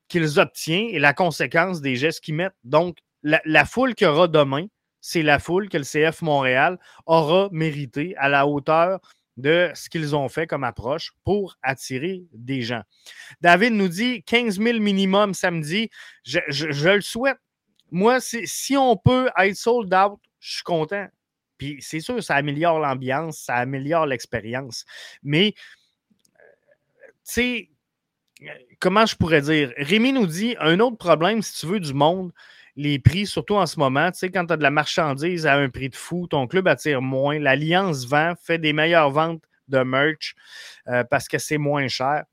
qu'ils 0.08 0.38
obtiennent 0.38 0.88
et 0.90 0.98
la 0.98 1.12
conséquence 1.12 1.80
des 1.80 1.96
gestes 1.96 2.22
qu'ils 2.22 2.34
mettent. 2.34 2.56
Donc, 2.64 2.98
la, 3.22 3.64
foule 3.64 3.94
qu'il 3.94 4.06
y 4.06 4.10
aura 4.10 4.28
demain, 4.28 4.66
c'est 5.00 5.22
la 5.22 5.38
foule 5.38 5.68
que 5.68 5.78
le 5.78 5.84
CF 5.84 6.22
Montréal 6.22 6.78
aura 7.06 7.48
mérité 7.52 8.14
à 8.18 8.28
la 8.28 8.46
hauteur 8.46 9.00
de 9.36 9.70
ce 9.74 9.90
qu'ils 9.90 10.16
ont 10.16 10.28
fait 10.28 10.46
comme 10.46 10.64
approche 10.64 11.12
pour 11.24 11.56
attirer 11.62 12.24
des 12.32 12.62
gens. 12.62 12.82
David 13.40 13.72
nous 13.72 13.88
dit 13.88 14.22
15 14.22 14.58
000 14.58 14.78
minimum 14.78 15.34
samedi. 15.34 15.90
Je, 16.24 16.40
le 16.94 17.00
souhaite. 17.00 17.38
Moi, 17.90 18.18
si 18.20 18.76
on 18.76 18.96
peut 18.96 19.28
être 19.38 19.56
sold 19.56 19.92
out, 19.92 20.18
je 20.40 20.54
suis 20.54 20.62
content. 20.62 21.06
Puis 21.58 21.78
c'est 21.80 22.00
sûr, 22.00 22.22
ça 22.22 22.34
améliore 22.36 22.80
l'ambiance, 22.80 23.38
ça 23.38 23.54
améliore 23.56 24.06
l'expérience. 24.06 24.84
Mais, 25.22 25.54
euh, 26.34 26.42
tu 27.08 27.14
sais, 27.24 27.70
comment 28.80 29.06
je 29.06 29.16
pourrais 29.16 29.40
dire? 29.40 29.72
Rémi 29.76 30.12
nous 30.12 30.26
dit 30.26 30.56
un 30.60 30.80
autre 30.80 30.96
problème, 30.96 31.42
si 31.42 31.60
tu 31.60 31.66
veux, 31.66 31.80
du 31.80 31.94
monde, 31.94 32.32
les 32.76 32.98
prix, 32.98 33.26
surtout 33.26 33.54
en 33.54 33.66
ce 33.66 33.78
moment, 33.78 34.10
tu 34.12 34.18
sais, 34.18 34.30
quand 34.30 34.46
tu 34.46 34.52
as 34.52 34.56
de 34.56 34.62
la 34.62 34.70
marchandise 34.70 35.46
à 35.46 35.54
un 35.54 35.70
prix 35.70 35.88
de 35.88 35.96
fou, 35.96 36.26
ton 36.26 36.46
club 36.46 36.68
attire 36.68 37.00
moins. 37.00 37.38
L'Alliance 37.38 38.06
vend, 38.06 38.34
fait 38.40 38.58
des 38.58 38.72
meilleures 38.72 39.10
ventes 39.10 39.42
de 39.68 39.78
merch 39.78 40.34
euh, 40.88 41.02
parce 41.04 41.26
que 41.26 41.38
c'est 41.38 41.58
moins 41.58 41.88
cher. 41.88 42.24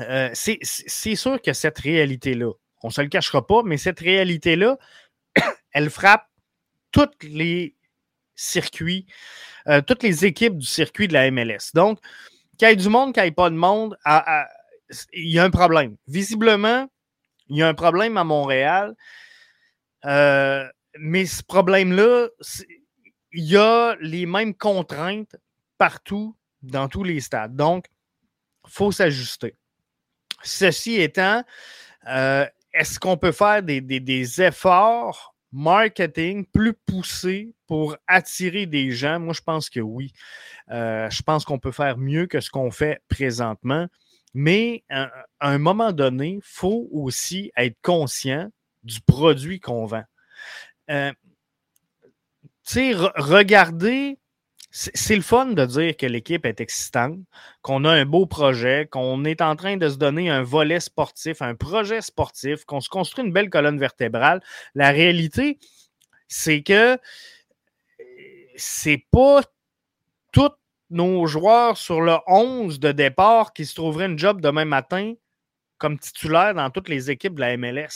Euh, 0.00 0.30
c'est 0.32 1.14
sûr 1.14 1.40
que 1.42 1.52
cette 1.52 1.78
réalité-là, 1.78 2.52
on 2.82 2.88
ne 2.88 2.92
se 2.92 3.00
le 3.00 3.08
cachera 3.08 3.46
pas, 3.46 3.62
mais 3.64 3.76
cette 3.76 4.00
réalité-là, 4.00 4.78
elle 5.72 5.90
frappe 5.90 6.26
tous 6.90 7.10
les 7.22 7.74
circuits, 8.34 9.06
euh, 9.66 9.82
toutes 9.82 10.02
les 10.02 10.24
équipes 10.24 10.56
du 10.56 10.66
circuit 10.66 11.08
de 11.08 11.12
la 11.12 11.30
MLS. 11.30 11.72
Donc, 11.74 11.98
qu'il 12.56 12.68
y 12.68 12.70
ait 12.70 12.76
du 12.76 12.88
monde, 12.88 13.12
qu'il 13.12 13.22
n'y 13.22 13.28
ait 13.28 13.32
pas 13.32 13.50
de 13.50 13.56
monde, 13.56 13.98
à, 14.04 14.48
il 15.12 15.28
y 15.28 15.38
a 15.38 15.44
un 15.44 15.50
problème. 15.50 15.96
Visiblement, 16.06 16.88
il 17.48 17.56
y 17.56 17.62
a 17.62 17.68
un 17.68 17.74
problème 17.74 18.16
à 18.16 18.24
Montréal. 18.24 18.94
Euh, 20.04 20.66
mais 20.98 21.26
ce 21.26 21.42
problème-là, 21.42 22.28
il 23.32 23.44
y 23.44 23.56
a 23.56 23.96
les 24.00 24.26
mêmes 24.26 24.54
contraintes 24.54 25.36
partout, 25.76 26.36
dans 26.62 26.88
tous 26.88 27.04
les 27.04 27.20
stades. 27.20 27.54
Donc, 27.54 27.86
il 28.66 28.70
faut 28.70 28.92
s'ajuster. 28.92 29.54
Ceci 30.42 31.00
étant, 31.00 31.44
euh, 32.08 32.46
est-ce 32.72 32.98
qu'on 32.98 33.16
peut 33.16 33.32
faire 33.32 33.62
des, 33.62 34.42
efforts 34.42 35.34
marketing 35.50 36.44
plus 36.46 36.74
poussés 36.74 37.54
pour 37.66 37.96
attirer 38.06 38.66
des 38.66 38.90
gens? 38.90 39.18
Moi, 39.18 39.34
je 39.34 39.40
pense 39.40 39.70
que 39.70 39.80
oui. 39.80 40.12
Euh, 40.70 41.08
je 41.10 41.22
pense 41.22 41.44
qu'on 41.44 41.58
peut 41.58 41.72
faire 41.72 41.96
mieux 41.96 42.26
que 42.26 42.40
ce 42.40 42.50
qu'on 42.50 42.70
fait 42.70 43.02
présentement. 43.08 43.86
Mais 44.34 44.84
à, 44.90 45.10
un 45.40 45.58
moment 45.58 45.92
donné, 45.92 46.34
il 46.36 46.42
faut 46.42 46.88
aussi 46.92 47.50
être 47.56 47.76
conscient 47.82 48.50
du 48.82 49.00
produit 49.00 49.60
qu'on 49.60 49.86
vend. 49.86 50.04
Euh, 50.90 51.12
tu 52.64 52.74
sais, 52.74 52.92
regarder, 52.94 54.18
c'est 54.70 55.16
le 55.16 55.22
fun 55.22 55.46
de 55.46 55.64
dire 55.64 55.96
que 55.96 56.06
l'équipe 56.06 56.44
est 56.44 56.60
excitante, 56.60 57.18
qu'on 57.62 57.84
a 57.84 57.92
un 57.92 58.04
beau 58.04 58.26
projet, 58.26 58.86
qu'on 58.90 59.24
est 59.24 59.40
en 59.40 59.56
train 59.56 59.76
de 59.78 59.88
se 59.88 59.96
donner 59.96 60.28
un 60.28 60.42
volet 60.42 60.80
sportif, 60.80 61.40
un 61.40 61.54
projet 61.54 62.02
sportif, 62.02 62.64
qu'on 62.64 62.80
se 62.80 62.90
construit 62.90 63.24
une 63.24 63.32
belle 63.32 63.50
colonne 63.50 63.78
vertébrale. 63.78 64.42
La 64.74 64.90
réalité, 64.90 65.58
c'est 66.28 66.62
que 66.62 66.98
c'est 68.56 69.04
pas 69.10 69.40
tout 70.32 70.50
nos 70.90 71.26
joueurs 71.26 71.76
sur 71.76 72.00
le 72.00 72.16
11 72.26 72.80
de 72.80 72.92
départ 72.92 73.52
qui 73.52 73.66
se 73.66 73.74
trouveraient 73.74 74.06
une 74.06 74.18
job 74.18 74.40
demain 74.40 74.64
matin 74.64 75.14
comme 75.78 75.98
titulaire 75.98 76.54
dans 76.54 76.70
toutes 76.70 76.88
les 76.88 77.10
équipes 77.10 77.34
de 77.34 77.40
la 77.40 77.56
MLS. 77.56 77.88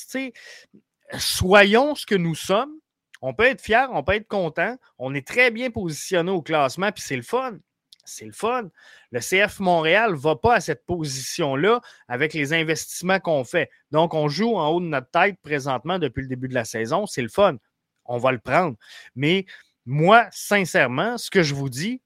soyons 1.18 1.94
ce 1.94 2.06
que 2.06 2.14
nous 2.14 2.34
sommes. 2.34 2.72
On 3.20 3.34
peut 3.34 3.44
être 3.44 3.60
fiers, 3.60 3.86
on 3.90 4.02
peut 4.02 4.14
être 4.14 4.28
content. 4.28 4.76
On 4.98 5.14
est 5.14 5.26
très 5.26 5.50
bien 5.50 5.70
positionné 5.70 6.30
au 6.30 6.42
classement, 6.42 6.90
puis 6.90 7.02
c'est 7.02 7.16
le 7.16 7.22
fun. 7.22 7.58
C'est 8.04 8.24
le 8.24 8.32
fun. 8.32 8.68
Le 9.12 9.20
CF 9.20 9.60
Montréal 9.60 10.12
ne 10.12 10.16
va 10.16 10.34
pas 10.34 10.54
à 10.56 10.60
cette 10.60 10.84
position-là 10.86 11.80
avec 12.08 12.34
les 12.34 12.52
investissements 12.52 13.20
qu'on 13.20 13.44
fait. 13.44 13.70
Donc, 13.92 14.14
on 14.14 14.28
joue 14.28 14.56
en 14.56 14.68
haut 14.70 14.80
de 14.80 14.86
notre 14.86 15.10
tête 15.10 15.36
présentement 15.40 16.00
depuis 16.00 16.22
le 16.22 16.28
début 16.28 16.48
de 16.48 16.54
la 16.54 16.64
saison. 16.64 17.06
C'est 17.06 17.22
le 17.22 17.28
fun. 17.28 17.58
On 18.04 18.18
va 18.18 18.32
le 18.32 18.40
prendre. 18.40 18.76
Mais 19.14 19.46
moi, 19.86 20.26
sincèrement, 20.32 21.16
ce 21.16 21.30
que 21.30 21.44
je 21.44 21.54
vous 21.54 21.68
dis, 21.68 22.00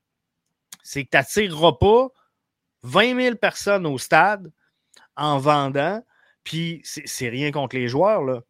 c'est 0.87 1.05
que 1.05 1.11
tu 1.11 1.17
n'attireras 1.17 1.73
pas 1.81 2.09
20 2.85 3.21
000 3.21 3.37
personnes 3.37 3.87
au 3.87 3.99
stade 3.99 4.53
en 5.17 5.39
vendant, 5.39 6.01
puis 6.45 6.81
c'est 6.85 7.29
rien 7.29 7.51
contre 7.51 7.75
les 7.75 7.89
joueurs, 7.89 8.23
là, 8.23 8.43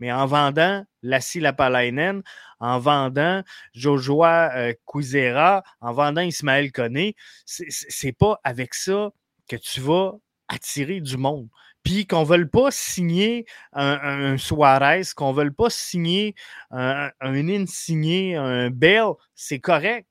mais 0.00 0.10
en 0.10 0.26
vendant 0.26 0.84
Lassie 1.02 1.40
Lapalainen, 1.40 2.22
en 2.58 2.78
vendant 2.78 3.42
Jojoa 3.74 4.50
euh, 4.56 5.60
en 5.80 5.92
vendant 5.92 6.22
Ismaël 6.22 6.72
Koné, 6.72 7.14
c'est 7.44 8.12
pas 8.12 8.40
avec 8.44 8.74
ça 8.74 9.10
que 9.46 9.56
tu 9.56 9.80
vas 9.80 10.14
attirer 10.48 11.00
du 11.00 11.18
monde. 11.18 11.48
Puis 11.82 12.06
qu'on 12.06 12.20
ne 12.20 12.26
veuille 12.26 12.48
pas 12.48 12.70
signer 12.70 13.44
un, 13.72 14.36
Suarez, 14.38 15.02
qu'on 15.14 15.32
ne 15.32 15.36
veuille 15.36 15.50
pas 15.50 15.70
signer 15.70 16.34
un, 16.70 17.10
un 17.20 17.48
Insigné, 17.48 18.36
un 18.36 18.70
Bell, 18.70 19.12
c'est 19.34 19.60
correct. 19.60 20.06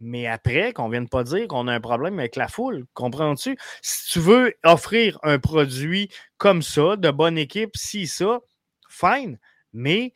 Mais 0.00 0.26
après, 0.26 0.72
qu'on 0.72 0.86
ne 0.86 0.92
vienne 0.92 1.08
pas 1.08 1.24
dire 1.24 1.48
qu'on 1.48 1.68
a 1.68 1.72
un 1.72 1.80
problème 1.80 2.18
avec 2.18 2.36
la 2.36 2.48
foule. 2.48 2.84
Comprends-tu? 2.94 3.56
Si 3.82 4.12
tu 4.12 4.20
veux 4.20 4.54
offrir 4.64 5.18
un 5.22 5.38
produit 5.38 6.10
comme 6.38 6.62
ça, 6.62 6.96
de 6.96 7.10
bonne 7.10 7.38
équipe, 7.38 7.76
si 7.76 8.06
ça, 8.06 8.40
fine. 8.88 9.38
Mais 9.72 10.12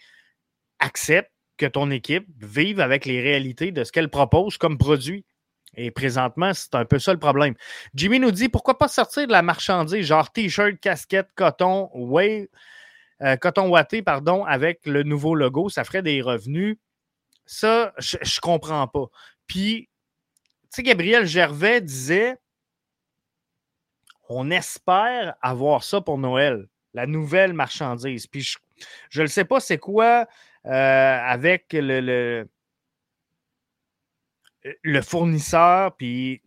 accepte 0.78 1.30
que 1.56 1.66
ton 1.66 1.90
équipe 1.90 2.26
vive 2.38 2.80
avec 2.80 3.04
les 3.04 3.20
réalités 3.20 3.72
de 3.72 3.84
ce 3.84 3.92
qu'elle 3.92 4.08
propose 4.08 4.56
comme 4.58 4.78
produit. 4.78 5.24
Et 5.76 5.90
présentement, 5.90 6.52
c'est 6.52 6.74
un 6.74 6.84
peu 6.84 6.98
ça 6.98 7.12
le 7.12 7.18
problème. 7.18 7.54
Jimmy 7.94 8.18
nous 8.18 8.32
dit 8.32 8.48
pourquoi 8.48 8.78
pas 8.78 8.88
sortir 8.88 9.26
de 9.26 9.32
la 9.32 9.42
marchandise, 9.42 10.04
genre 10.04 10.32
t-shirt, 10.32 10.78
casquette, 10.80 11.28
coton, 11.36 11.90
euh, 13.22 13.36
coton 13.36 13.68
watté, 13.68 14.02
pardon, 14.02 14.44
avec 14.44 14.80
le 14.86 15.02
nouveau 15.02 15.34
logo, 15.34 15.68
ça 15.68 15.84
ferait 15.84 16.02
des 16.02 16.22
revenus. 16.22 16.78
Ça, 17.46 17.92
je, 17.98 18.16
ne 18.16 18.40
comprends 18.40 18.86
pas. 18.88 19.06
Puis, 19.50 19.88
tu 20.62 20.68
sais, 20.70 20.82
Gabriel 20.84 21.26
Gervais 21.26 21.80
disait 21.80 22.36
on 24.28 24.48
espère 24.52 25.34
avoir 25.42 25.82
ça 25.82 26.00
pour 26.00 26.18
Noël, 26.18 26.68
la 26.94 27.08
nouvelle 27.08 27.52
marchandise. 27.52 28.28
Puis, 28.28 28.54
je 29.10 29.22
ne 29.22 29.26
sais 29.26 29.44
pas 29.44 29.58
c'est 29.58 29.78
quoi 29.78 30.28
euh, 30.66 30.70
avec 30.70 31.66
le 31.72 32.48
le 34.84 35.02
fournisseur, 35.02 35.96
puis 35.96 36.40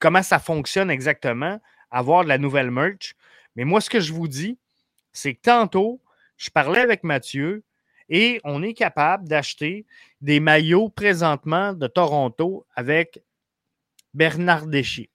comment 0.00 0.22
ça 0.22 0.38
fonctionne 0.38 0.90
exactement, 0.90 1.62
avoir 1.90 2.24
de 2.24 2.28
la 2.28 2.36
nouvelle 2.36 2.70
merch. 2.70 3.14
Mais 3.56 3.64
moi, 3.64 3.80
ce 3.80 3.88
que 3.88 4.00
je 4.00 4.12
vous 4.12 4.28
dis, 4.28 4.58
c'est 5.14 5.32
que 5.32 5.40
tantôt, 5.40 6.02
je 6.36 6.50
parlais 6.50 6.80
avec 6.80 7.04
Mathieu 7.04 7.64
et 8.10 8.38
on 8.44 8.62
est 8.62 8.74
capable 8.74 9.26
d'acheter 9.28 9.86
des 10.20 10.40
maillots 10.40 10.88
présentement 10.88 11.72
de 11.72 11.86
Toronto 11.86 12.66
avec 12.74 13.22
Bernard 14.14 14.66
Deschi. 14.66 15.10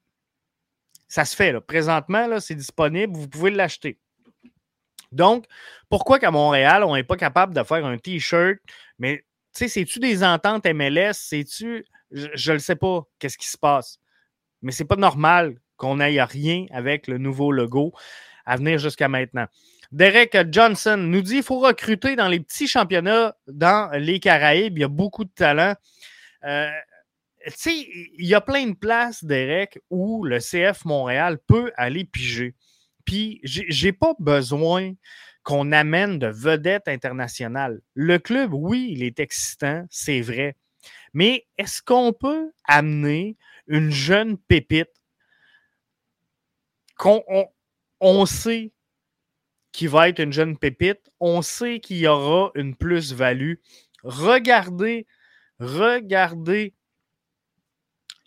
Ça 1.08 1.26
se 1.26 1.36
fait, 1.36 1.52
là. 1.52 1.62
Présentement, 1.62 2.40
c'est 2.40 2.56
disponible, 2.56 3.16
vous 3.16 3.28
pouvez 3.28 3.52
l'acheter. 3.52 4.00
Donc, 5.12 5.46
pourquoi 5.90 6.20
qu'à 6.20 6.32
Montréal, 6.32 6.84
on 6.84 6.96
n'est 6.96 7.04
pas 7.04 7.16
capable 7.16 7.54
de 7.54 7.64
faire 7.64 7.86
un 7.86 7.98
T-shirt, 7.98 8.58
mais 8.98 9.24
sais, 9.56 9.68
c'est-tu 9.68 10.00
des 10.00 10.24
ententes 10.24 10.66
MLS? 10.66 11.14
C'est-tu. 11.14 11.86
Je 12.12 12.52
ne 12.52 12.58
sais 12.58 12.76
pas 12.76 13.04
qu'est-ce 13.20 13.38
qui 13.38 13.48
se 13.48 13.58
passe. 13.58 14.00
Mais 14.62 14.72
c'est 14.72 14.86
pas 14.86 14.96
normal 14.96 15.56
qu'on 15.78 15.96
n'aille 15.96 16.22
rien 16.22 16.66
avec 16.72 17.08
le 17.08 17.18
nouveau 17.18 17.52
logo 17.52 17.94
à 18.46 18.58
venir 18.58 18.78
jusqu'à 18.78 19.08
maintenant. 19.08 19.48
Derek 19.92 20.38
Johnson 20.52 20.98
nous 20.98 21.22
dit 21.22 21.36
qu'il 21.36 21.44
faut 21.44 21.60
recruter 21.60 22.16
dans 22.16 22.28
les 22.28 22.40
petits 22.40 22.68
championnats 22.68 23.36
dans 23.48 23.92
les 23.94 24.20
Caraïbes. 24.20 24.78
Il 24.78 24.82
y 24.82 24.86
a 24.86 24.90
beaucoup 24.90 25.26
de 25.26 25.32
talent. 25.32 25.76
Euh, 26.44 26.70
tu 27.46 27.52
sais, 27.56 27.88
il 28.18 28.26
y 28.26 28.34
a 28.34 28.42
plein 28.42 28.68
de 28.68 28.76
places, 28.76 29.24
Derek, 29.24 29.80
où 29.90 30.26
le 30.26 30.40
CF 30.40 30.86
Montréal 30.86 31.38
peut 31.48 31.72
aller 31.76 32.06
piger. 32.06 32.56
Puis, 33.06 33.40
j'ai 33.44 33.94
pas 33.94 34.16
besoin 34.20 34.94
qu'on 35.44 35.72
amène 35.72 36.18
de 36.18 36.28
vedettes 36.28 36.88
internationales. 36.88 37.80
Le 37.94 38.18
club, 38.18 38.52
oui, 38.54 38.90
il 38.92 39.04
est 39.04 39.20
excitant, 39.20 39.86
c'est 39.92 40.22
vrai. 40.22 40.56
Mais 41.14 41.46
est-ce 41.58 41.84
qu'on 41.84 42.14
peut 42.14 42.52
amener 42.66 43.38
une 43.68 43.92
jeune 43.92 44.38
pépite 44.38 44.90
qu'on 46.98 47.24
on, 48.00 48.26
sait 48.26 48.72
qu'il 49.76 49.90
va 49.90 50.10
être 50.10 50.20
une 50.20 50.34
jeune 50.34 50.58
pépite, 50.58 51.12
on 51.20 51.42
sait 51.42 51.80
qu'il 51.80 51.98
y 51.98 52.08
aura 52.08 52.52
une 52.56 52.76
plus-value. 52.76 53.56
Regardez, 54.04 55.06
regardez 55.60 56.74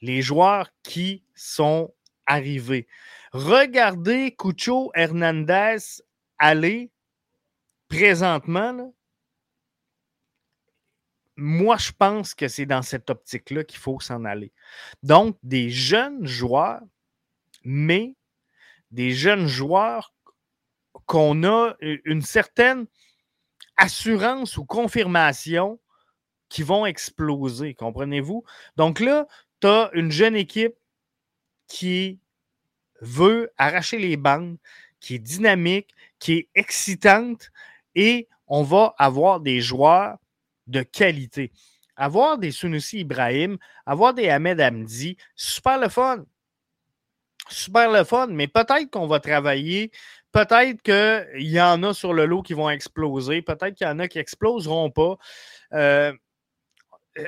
les 0.01 0.23
joueurs 0.23 0.71
qui 0.83 1.25
sont 1.35 1.95
arrivés. 2.27 2.87
Regardez 3.33 4.35
Cucho 4.37 4.91
Hernandez 4.95 5.79
aller 6.39 6.91
présentement, 7.89 8.95
moi, 11.37 11.77
je 11.77 11.93
pense 11.93 12.35
que 12.35 12.49
c'est 12.49 12.67
dans 12.67 12.83
cette 12.83 13.11
optique-là 13.11 13.65
qu'il 13.65 13.79
faut 13.79 14.01
s'en 14.01 14.25
aller. 14.25 14.53
Donc, 15.03 15.39
des 15.43 15.71
jeunes 15.71 16.27
joueurs, 16.27 16.83
mais 17.65 18.17
des 18.91 19.13
jeunes 19.13 19.47
joueurs 19.47 20.13
qu'on 21.09 21.43
a 21.43 21.75
une 21.81 22.21
certaine 22.21 22.87
assurance 23.79 24.59
ou 24.59 24.65
confirmation 24.67 25.81
qui 26.51 26.63
vont 26.63 26.85
exploser, 26.85 27.75
comprenez-vous? 27.75 28.45
Donc 28.77 29.01
là, 29.01 29.27
tu 29.61 29.67
as 29.67 29.91
une 29.95 30.13
jeune 30.13 30.37
équipe 30.37 30.75
qui 31.67 32.21
veut 33.01 33.51
arracher 33.57 33.99
les 33.99 34.19
bandes, 34.19 34.59
qui 35.01 35.15
est 35.15 35.19
dynamique, 35.19 35.95
qui 36.19 36.33
est 36.35 36.49
excitante, 36.55 37.51
et 37.95 38.29
on 38.47 38.63
va 38.63 38.95
avoir 38.99 39.41
des 39.41 39.61
joueurs 39.61 40.19
de 40.67 40.83
qualité. 40.83 41.53
Avoir 41.97 42.37
des 42.37 42.51
Sunusi 42.51 42.99
Ibrahim, 43.01 43.57
avoir 43.87 44.13
des 44.13 44.29
Ahmed 44.29 44.61
Hamdi, 44.61 45.17
super 45.35 45.79
le 45.79 45.89
fun. 45.89 46.25
Super 47.49 47.91
le 47.91 48.05
fun, 48.05 48.27
mais 48.27 48.47
peut-être 48.47 48.91
qu'on 48.91 49.07
va 49.07 49.21
travailler, 49.21 49.91
peut-être 50.33 50.83
qu'il 50.83 51.49
y 51.49 51.61
en 51.61 51.83
a 51.83 51.95
sur 51.95 52.13
le 52.13 52.27
lot 52.27 52.43
qui 52.43 52.55
vont 52.55 52.71
exploser, 52.71 53.43
peut-être 53.43 53.75
qu'il 53.75 53.87
y 53.87 53.91
en 53.91 53.99
a 53.99 54.09
qui 54.09 54.19
exploseront 54.19 54.91
pas. 54.91 55.17
Euh, 55.73 56.13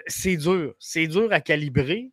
c'est 0.06 0.36
dur, 0.36 0.74
c'est 0.78 1.06
dur 1.06 1.32
à 1.32 1.40
calibrer, 1.40 2.10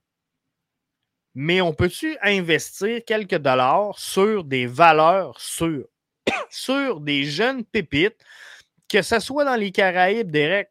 mais 1.36 1.62
on 1.62 1.74
peut-tu 1.74 2.18
investir 2.22 3.02
quelques 3.06 3.38
dollars 3.38 4.00
sur 4.00 4.44
des 4.44 4.66
valeurs 4.66 5.40
sûres? 5.40 5.88
sur 6.50 7.00
des 7.02 7.24
jeunes 7.24 7.64
pépites, 7.64 8.24
que 8.90 9.02
ce 9.02 9.20
soit 9.20 9.46
dans 9.46 9.56
les 9.56 9.72
Caraïbes, 9.72 10.32
Derek, 10.32 10.70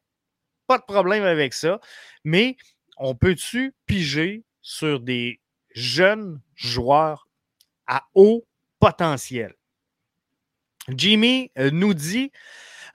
pas 0.67 0.79
de 0.79 0.85
problème 0.85 1.25
avec 1.25 1.55
ça, 1.55 1.81
mais 2.25 2.57
on 2.99 3.15
peut-tu 3.15 3.75
piger 3.87 4.45
sur 4.63 5.01
des 5.01 5.41
jeunes 5.71 6.41
joueurs 6.55 7.29
à 7.87 8.05
haut 8.15 8.45
potentiel? 8.81 9.55
Jimmy 10.89 11.51
euh, 11.59 11.71
nous 11.73 11.95
dit 11.95 12.31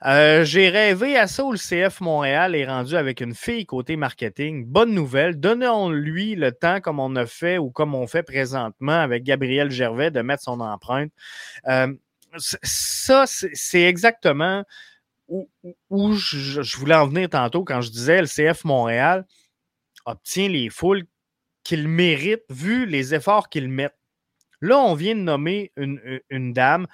euh, 0.04 0.44
J'ai 0.44 0.68
rêvé 0.68 1.16
à 1.16 1.26
ça 1.26 1.44
où 1.44 1.52
le 1.52 1.58
CF 1.58 2.00
Montréal 2.00 2.54
est 2.54 2.66
rendu 2.66 2.96
avec 2.96 3.20
une 3.20 3.34
fille 3.34 3.66
côté 3.66 3.96
marketing. 3.96 4.64
Bonne 4.66 4.94
nouvelle. 4.94 5.38
Donnons-lui 5.38 6.34
le 6.34 6.52
temps, 6.52 6.80
comme 6.80 7.00
on 7.00 7.14
a 7.16 7.26
fait 7.26 7.58
ou 7.58 7.70
comme 7.70 7.94
on 7.94 8.06
fait 8.06 8.22
présentement 8.22 9.00
avec 9.00 9.24
Gabriel 9.24 9.70
Gervais, 9.70 10.10
de 10.10 10.22
mettre 10.22 10.42
son 10.42 10.60
empreinte. 10.60 11.12
Euh, 11.68 11.92
ça, 12.38 13.24
c'est 13.26 13.82
exactement 13.82 14.64
où, 15.28 16.14
je, 16.14 16.76
voulais 16.76 16.94
en 16.94 17.06
venir 17.06 17.28
tantôt 17.28 17.64
quand 17.64 17.80
je 17.80 17.90
disais 17.90 18.20
le 18.20 18.26
CF 18.26 18.64
Montréal 18.64 19.26
obtient 20.04 20.48
les 20.48 20.68
foules 20.68 21.04
qu'il 21.64 21.88
mérite 21.88 22.42
vu 22.50 22.86
les 22.86 23.14
efforts 23.14 23.48
qu'il 23.48 23.68
met. 23.68 23.90
Là, 24.60 24.78
on 24.78 24.94
vient 24.94 25.14
de 25.14 25.20
nommer 25.20 25.72
une, 25.76 26.52
dame 26.52 26.86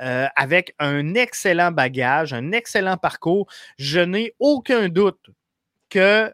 euh, 0.00 0.26
avec 0.36 0.74
un 0.78 1.14
excellent 1.14 1.70
bagage, 1.70 2.32
un 2.32 2.52
excellent 2.52 2.96
parcours. 2.96 3.46
Je 3.78 4.00
n'ai 4.00 4.34
aucun 4.38 4.88
doute 4.88 5.30
qu'elle 5.88 6.32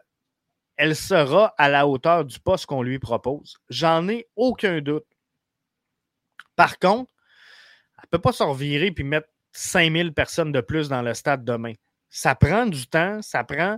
sera 0.95 1.53
à 1.57 1.69
la 1.69 1.85
hauteur 1.87 2.25
du 2.25 2.39
poste 2.39 2.65
qu'on 2.65 2.81
lui 2.81 2.99
propose. 2.99 3.57
J'en 3.69 4.07
ai 4.07 4.27
aucun 4.35 4.79
doute. 4.81 5.05
Par 6.55 6.79
contre, 6.79 7.11
elle 7.97 8.03
ne 8.05 8.17
peut 8.17 8.21
pas 8.21 8.31
se 8.31 8.43
revirer 8.43 8.91
puis 8.91 9.03
mettre 9.03 9.27
5000 9.51 10.13
personnes 10.13 10.51
de 10.51 10.61
plus 10.61 10.89
dans 10.89 11.01
le 11.01 11.13
stade 11.13 11.43
demain. 11.43 11.73
Ça 12.09 12.35
prend 12.35 12.65
du 12.65 12.87
temps, 12.87 13.21
ça 13.21 13.43
prend 13.43 13.77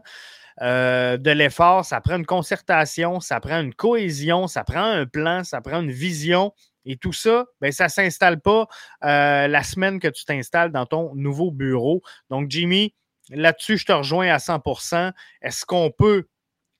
euh, 0.61 1.17
de 1.17 1.31
l'effort, 1.31 1.85
ça 1.85 2.01
prend 2.01 2.17
une 2.17 2.25
concertation, 2.25 3.19
ça 3.19 3.39
prend 3.39 3.59
une 3.59 3.73
cohésion, 3.73 4.47
ça 4.47 4.63
prend 4.63 4.83
un 4.83 5.05
plan, 5.05 5.43
ça 5.43 5.61
prend 5.61 5.81
une 5.81 5.91
vision. 5.91 6.53
Et 6.85 6.97
tout 6.97 7.13
ça, 7.13 7.45
ben, 7.59 7.71
ça 7.71 7.85
ne 7.85 7.89
s'installe 7.89 8.41
pas 8.41 8.67
euh, 9.03 9.47
la 9.47 9.63
semaine 9.63 9.99
que 9.99 10.07
tu 10.07 10.25
t'installes 10.25 10.71
dans 10.71 10.85
ton 10.85 11.13
nouveau 11.15 11.51
bureau. 11.51 12.01
Donc, 12.29 12.49
Jimmy, 12.49 12.93
là-dessus, 13.29 13.77
je 13.77 13.85
te 13.85 13.91
rejoins 13.91 14.27
à 14.29 14.37
100% 14.37 15.11
Est-ce 15.41 15.65
qu'on 15.65 15.91
peut, 15.91 16.27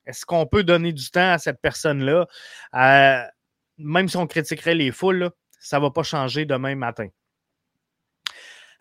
est 0.06 0.26
qu'on 0.26 0.46
peut 0.48 0.64
donner 0.64 0.94
du 0.94 1.10
temps 1.12 1.32
à 1.32 1.38
cette 1.38 1.62
personne-là? 1.62 2.28
Euh, 2.76 3.24
même 3.78 4.10
si 4.10 4.18
on 4.18 4.28
critiquerait 4.28 4.76
les 4.76 4.92
foules, 4.92 5.30
ça 5.60 5.78
ne 5.78 5.84
va 5.84 5.92
pas 5.92 6.04
changer 6.04 6.46
demain 6.46 6.76
matin. 6.76 7.08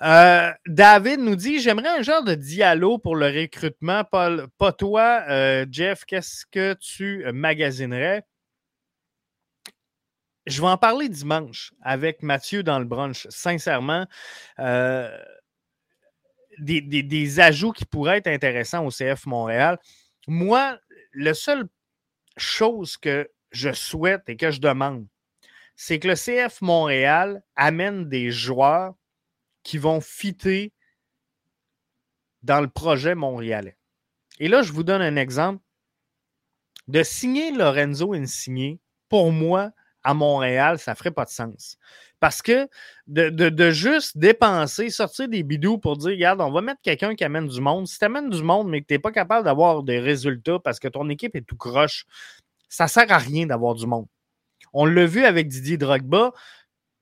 Euh, 0.03 0.51
David 0.67 1.21
nous 1.21 1.37
dit 1.37 1.61
J'aimerais 1.61 1.99
un 1.99 2.01
genre 2.01 2.25
de 2.25 2.35
dialogue 2.35 3.03
pour 3.03 3.17
le 3.17 3.27
recrutement. 3.27 4.03
Pas, 4.05 4.47
pas 4.57 4.73
toi, 4.73 5.25
Jeff, 5.71 6.07
qu'est-ce 6.07 6.47
que 6.47 6.73
tu 6.73 7.31
magasinerais? 7.33 8.25
Je 10.51 10.61
vais 10.61 10.69
en 10.69 10.77
parler 10.77 11.09
dimanche 11.09 11.73
avec 11.83 12.23
Mathieu 12.23 12.63
dans 12.63 12.79
le 12.79 12.85
brunch. 12.85 13.27
Sincèrement, 13.31 14.07
euh, 14.59 15.17
des, 16.59 17.41
ajouts 17.41 17.73
qui 17.73 17.85
pourraient 17.85 18.19
être 18.19 18.27
intéressants 18.27 18.85
au 18.85 18.91
CF 18.91 19.27
Montréal. 19.27 19.79
Moi, 20.27 20.79
la 21.15 21.35
seule 21.35 21.69
chose 22.37 22.97
que 22.97 23.31
je 23.53 23.73
souhaite 23.73 24.29
et 24.29 24.37
que 24.37 24.51
je 24.51 24.61
demande, 24.61 25.07
c'est 25.77 25.99
que 25.99 26.09
le 26.09 26.15
CF 26.15 26.61
Montréal 26.61 27.43
amène 27.57 28.09
des 28.09 28.31
joueurs 28.31 28.95
qui 29.63 29.79
vont 29.79 30.01
fitter 30.01 30.73
dans 32.43 32.61
le 32.61 32.69
projet 32.69 33.15
montréalais. 33.15 33.77
Et 34.39 34.49
là, 34.49 34.63
je 34.63 34.73
vous 34.73 34.83
donne 34.83 35.03
un 35.03 35.17
exemple. 35.17 35.63
De 36.89 37.03
signer 37.03 37.53
Lorenzo 37.53 38.15
Insigne, 38.15 38.79
pour 39.09 39.31
moi, 39.33 39.71
à 40.03 40.15
Montréal, 40.15 40.79
ça 40.79 40.93
ne 40.93 40.97
ferait 40.97 41.11
pas 41.11 41.25
de 41.25 41.31
sens. 41.31 41.77
Parce 42.21 42.43
que 42.43 42.69
de, 43.07 43.71
juste 43.71 44.19
dépenser, 44.19 44.91
sortir 44.91 45.29
des 45.29 45.43
bidous 45.43 45.79
pour 45.79 45.97
dire, 45.97 46.11
regarde, 46.11 46.41
on 46.41 46.51
va 46.51 46.61
mettre 46.61 46.81
quelqu'un 46.83 47.15
qui 47.15 47.25
amène 47.25 47.47
du 47.47 47.61
monde. 47.61 47.89
Si 47.89 47.99
tu 47.99 48.05
amènes 48.05 48.29
du 48.29 48.43
monde, 48.43 48.69
mais 48.69 48.83
que 48.83 48.87
tu 48.87 48.95
n'es 48.95 48.99
pas 48.99 49.13
capable 49.13 49.45
d'avoir 49.45 49.83
des 49.83 49.99
résultats 49.99 50.59
parce 50.59 50.79
que 50.79 50.89
ton 50.89 51.09
équipe 51.09 51.35
est 51.35 51.47
tout 51.47 51.57
croche, 51.57 52.05
ça 52.69 52.85
ne 52.85 52.89
sert 52.89 53.11
à 53.11 53.19
rien 53.19 53.47
d'avoir 53.47 53.75
du 53.75 53.87
monde. 53.87 54.07
On 54.73 54.85
l'a 54.85 55.07
vu 55.07 55.25
avec 55.25 55.49
Didier 55.49 55.79
Drogba, 55.79 56.33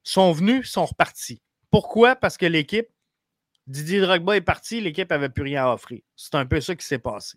sont 0.02 0.32
venus, 0.32 0.70
sont 0.70 0.86
repartis. 0.86 1.42
Pourquoi? 1.70 2.16
Parce 2.16 2.36
que 2.36 2.46
l'équipe, 2.46 2.88
Didier 3.66 4.00
Drogba 4.00 4.36
est 4.36 4.40
parti, 4.40 4.80
l'équipe 4.80 5.10
n'avait 5.10 5.28
plus 5.28 5.42
rien 5.42 5.64
à 5.64 5.74
offrir. 5.74 6.00
C'est 6.16 6.36
un 6.36 6.46
peu 6.46 6.60
ça 6.60 6.74
qui 6.74 6.86
s'est 6.86 6.98
passé. 6.98 7.36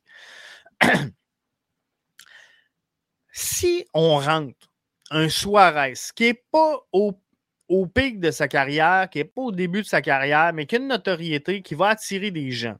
si 3.33 3.85
on 3.93 4.17
rentre 4.17 4.70
un 5.11 5.29
Suarez 5.29 5.93
qui 6.15 6.23
n'est 6.23 6.43
pas 6.51 6.79
au, 6.91 7.13
pic 7.93 8.19
de 8.19 8.31
sa 8.31 8.47
carrière, 8.47 9.09
qui 9.09 9.19
n'est 9.19 9.25
pas 9.25 9.41
au 9.41 9.51
début 9.51 9.81
de 9.81 9.87
sa 9.87 10.01
carrière, 10.01 10.51
mais 10.53 10.65
qui 10.65 10.75
a 10.75 10.79
une 10.79 10.87
notoriété 10.87 11.61
qui 11.61 11.75
va 11.75 11.89
attirer 11.89 12.31
des 12.31 12.51
gens. 12.51 12.77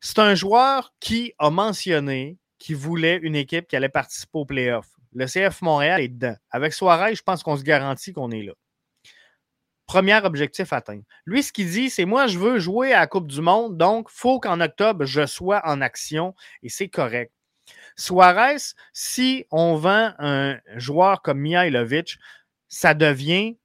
C'est 0.00 0.18
un 0.18 0.34
joueur 0.34 0.92
qui 1.00 1.32
a 1.38 1.50
mentionné 1.50 2.36
qu'il 2.58 2.76
voulait 2.76 3.18
une 3.22 3.36
équipe 3.36 3.68
qui 3.68 3.76
allait 3.76 3.88
participer 3.88 4.38
au 4.38 4.44
playoff. 4.44 4.86
Le 5.12 5.26
CF 5.26 5.62
Montréal 5.62 6.00
est 6.00 6.08
dedans. 6.08 6.36
Avec 6.50 6.72
Suarez, 6.72 7.14
je 7.14 7.22
pense 7.22 7.42
qu'on 7.42 7.56
se 7.56 7.62
garantit 7.62 8.12
qu'on 8.12 8.30
est 8.30 8.42
là. 8.42 8.52
Premier 9.86 10.20
objectif 10.22 10.72
atteint. 10.72 11.00
Lui, 11.24 11.42
ce 11.42 11.52
qu'il 11.52 11.70
dit, 11.70 11.88
c'est 11.88 12.04
moi, 12.04 12.26
je 12.26 12.38
veux 12.38 12.58
jouer 12.58 12.92
à 12.92 13.00
la 13.00 13.06
Coupe 13.06 13.26
du 13.26 13.40
Monde, 13.40 13.78
donc 13.78 14.08
il 14.10 14.18
faut 14.18 14.38
qu'en 14.38 14.60
octobre, 14.60 15.06
je 15.06 15.24
sois 15.24 15.62
en 15.64 15.80
action 15.80 16.34
et 16.62 16.68
c'est 16.68 16.88
correct. 16.88 17.32
Suarez, 17.98 18.74
si 18.92 19.44
on 19.50 19.74
vend 19.74 20.14
un 20.18 20.58
joueur 20.76 21.20
comme 21.20 21.40
Mihailovic, 21.40 22.16
ça 22.68 22.94
devient 22.94 23.58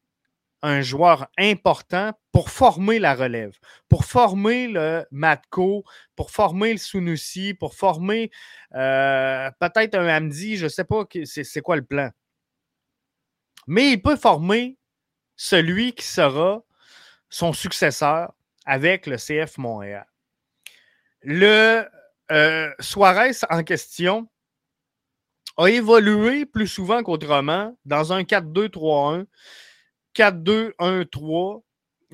un 0.63 0.81
joueur 0.81 1.27
important 1.37 2.13
pour 2.31 2.49
former 2.49 2.97
la 2.97 3.13
relève, 3.13 3.55
pour 3.89 4.05
former 4.05 4.67
le 4.67 5.05
Matko, 5.11 5.83
pour 6.15 6.31
former 6.31 6.71
le 6.71 6.79
Sunusi, 6.79 7.53
pour 7.53 7.75
former 7.75 8.31
euh, 8.73 9.51
peut-être 9.59 9.95
un 9.95 10.07
Hamdi, 10.07 10.57
je 10.57 10.63
ne 10.63 10.69
sais 10.69 10.85
pas 10.85 11.03
c'est 11.25 11.61
quoi 11.61 11.75
le 11.75 11.83
plan. 11.83 12.09
Mais 13.67 13.91
il 13.91 14.01
peut 14.01 14.15
former 14.15 14.77
celui 15.35 15.93
qui 15.93 16.05
sera 16.05 16.63
son 17.29 17.53
successeur 17.53 18.33
avec 18.65 19.05
le 19.05 19.17
CF 19.17 19.57
Montréal. 19.57 20.07
Le 21.21 21.87
euh, 22.31 22.71
Suarez 22.79 23.31
en 23.49 23.63
question 23.63 24.29
a 25.57 25.69
évolué 25.69 26.45
plus 26.45 26.67
souvent 26.67 27.03
qu'autrement 27.03 27.77
dans 27.85 28.13
un 28.13 28.23
4-2-3-1, 28.23 29.25
4-2-1-3. 30.15 31.63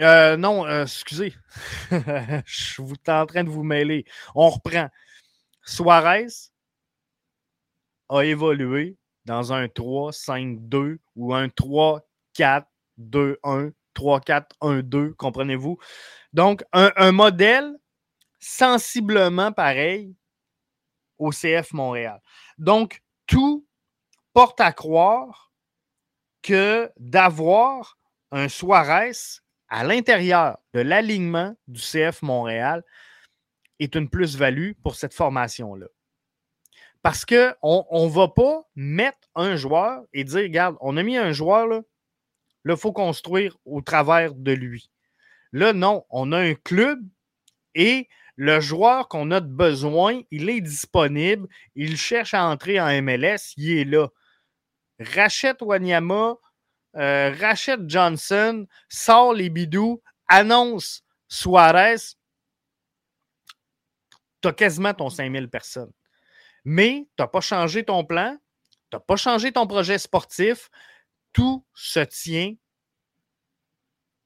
Euh, 0.02 0.38
non, 0.38 0.66
euh, 0.66 0.84
excusez, 0.84 1.34
je 1.92 2.42
suis 2.46 2.84
en 3.08 3.26
train 3.26 3.44
de 3.44 3.50
vous 3.50 3.64
mêler. 3.64 4.06
On 4.36 4.50
reprend. 4.50 4.90
Suarez 5.64 6.28
a 8.10 8.22
évolué 8.22 8.98
dans 9.26 9.54
un 9.54 9.68
3-5-2 9.68 10.98
ou 11.16 11.36
un 11.36 11.48
3-4-2-1, 11.48 13.72
3-4-1-2, 13.96 15.14
comprenez-vous? 15.16 15.78
Donc, 16.34 16.64
un 16.74 17.12
modèle 17.12 17.76
sensiblement 18.40 19.52
pareil 19.52 20.16
au 21.18 21.32
CF 21.32 21.74
Montréal. 21.74 22.22
Donc, 22.58 23.02
tout 23.28 23.68
porte 24.34 24.62
à 24.62 24.72
croire 24.72 25.52
que 26.42 26.92
d'avoir 26.98 27.98
un 28.32 28.48
Suarez 28.48 29.12
à 29.68 29.84
l'intérieur 29.84 30.58
de 30.74 30.80
l'alignement 30.80 31.56
du 31.68 31.82
CF 31.82 32.22
Montréal 32.22 32.84
est 33.80 33.96
une 33.96 34.10
plus-value 34.10 34.72
pour 34.84 34.96
cette 34.96 35.14
formation-là. 35.14 35.88
Parce 37.02 37.26
qu'on 37.26 37.86
ne 37.92 38.10
va 38.10 38.28
pas 38.28 38.68
mettre 38.76 39.30
un 39.36 39.56
joueur 39.56 40.04
et 40.12 40.24
dire, 40.24 40.42
regarde, 40.42 40.76
on 40.82 40.98
a 40.98 41.04
mis 41.04 41.18
un 41.18 41.32
joueur, 41.32 41.68
là, 41.68 41.82
il 42.66 42.78
faut 42.78 42.92
construire 42.92 43.58
au 43.66 43.82
travers 43.82 44.34
de 44.34 44.52
lui. 44.52 44.92
Là, 45.54 45.74
non, 45.74 46.06
on 46.10 46.32
a 46.32 46.40
un 46.40 46.56
club 46.56 47.00
et 47.74 48.10
le 48.42 48.62
joueur 48.62 49.10
qu'on 49.10 49.32
a 49.32 49.42
de 49.42 49.54
besoin, 49.54 50.22
il 50.32 50.50
est 50.50 50.62
disponible, 50.62 51.46
il 51.76 51.98
cherche 51.98 52.34
à 52.34 52.46
entrer 52.46 52.80
en 52.80 52.88
MLS, 53.02 53.54
il 53.58 53.80
est 53.80 53.84
là. 53.84 54.08
Rachète 54.98 55.62
Wanyama, 55.62 56.36
euh, 56.96 57.36
rachète 57.38 57.82
Johnson, 57.90 58.66
sort 58.88 59.34
les 59.34 59.50
bidous, 59.50 60.02
annonce 60.30 61.04
Suarez, 61.28 61.98
tu 64.42 64.48
as 64.48 64.54
quasiment 64.54 64.94
ton 64.94 65.10
5000 65.10 65.50
personnes. 65.50 65.92
Mais 66.64 67.10
tu 67.18 67.22
n'as 67.22 67.28
pas 67.28 67.42
changé 67.42 67.84
ton 67.84 68.06
plan, 68.06 68.38
tu 68.90 68.96
n'as 68.96 69.02
pas 69.02 69.18
changé 69.18 69.52
ton 69.52 69.68
projet 69.68 69.98
sportif, 69.98 70.70
tout 71.34 71.66
se 71.74 72.00
tient 72.00 72.54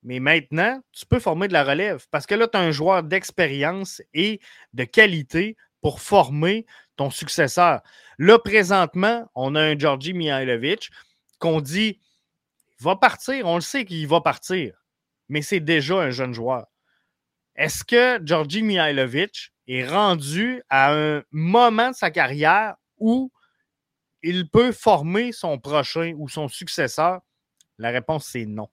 mais 0.04 0.20
maintenant, 0.20 0.82
tu 0.91 1.06
peux 1.06 1.20
former 1.20 1.47
de 1.47 1.54
la 1.54 1.64
relève 1.64 2.06
parce 2.12 2.26
que 2.26 2.36
là, 2.36 2.47
tu 2.47 2.58
as 2.58 2.62
un 2.62 2.72
joueur 2.72 3.04
d'expérience 3.04 4.01
et 4.14 4.39
de 4.74 4.84
qualité 4.84 5.56
pour 5.82 6.01
former 6.01 6.66
ton 6.95 7.10
successeur. 7.10 7.82
Là, 8.18 8.38
présentement, 8.39 9.30
on 9.36 9.56
a 9.56 9.62
un 9.62 9.78
Georgi 9.78 10.14
Mihailovic 10.14 10.89
qu'on 11.39 11.62
dit 11.62 11.99
va 12.80 12.95
partir. 12.95 13.45
On 13.47 13.56
le 13.56 13.62
sait 13.62 13.86
qu'il 13.86 14.08
va 14.08 14.22
partir, 14.22 14.76
mais 15.30 15.41
c'est 15.41 15.60
déjà 15.60 15.95
un 15.95 16.12
jeune 16.12 16.34
joueur. 16.34 16.68
Est-ce 17.56 17.84
que 17.84 18.20
Georgi 18.26 18.64
Mihailovic 18.64 19.54
est 19.68 19.88
rendu 19.88 20.62
à 20.70 20.93
un 20.93 21.24
moment 21.32 21.91
de 21.91 21.95
sa 21.95 22.12
carrière 22.12 22.76
où 22.97 23.32
il 24.22 24.49
peut 24.49 24.72
former 24.72 25.32
son 25.32 25.60
prochain 25.60 26.14
ou 26.18 26.28
son 26.28 26.47
successeur? 26.47 27.22
La 27.78 27.89
réponse, 27.89 28.28
c'est 28.28 28.45
non. 28.45 28.70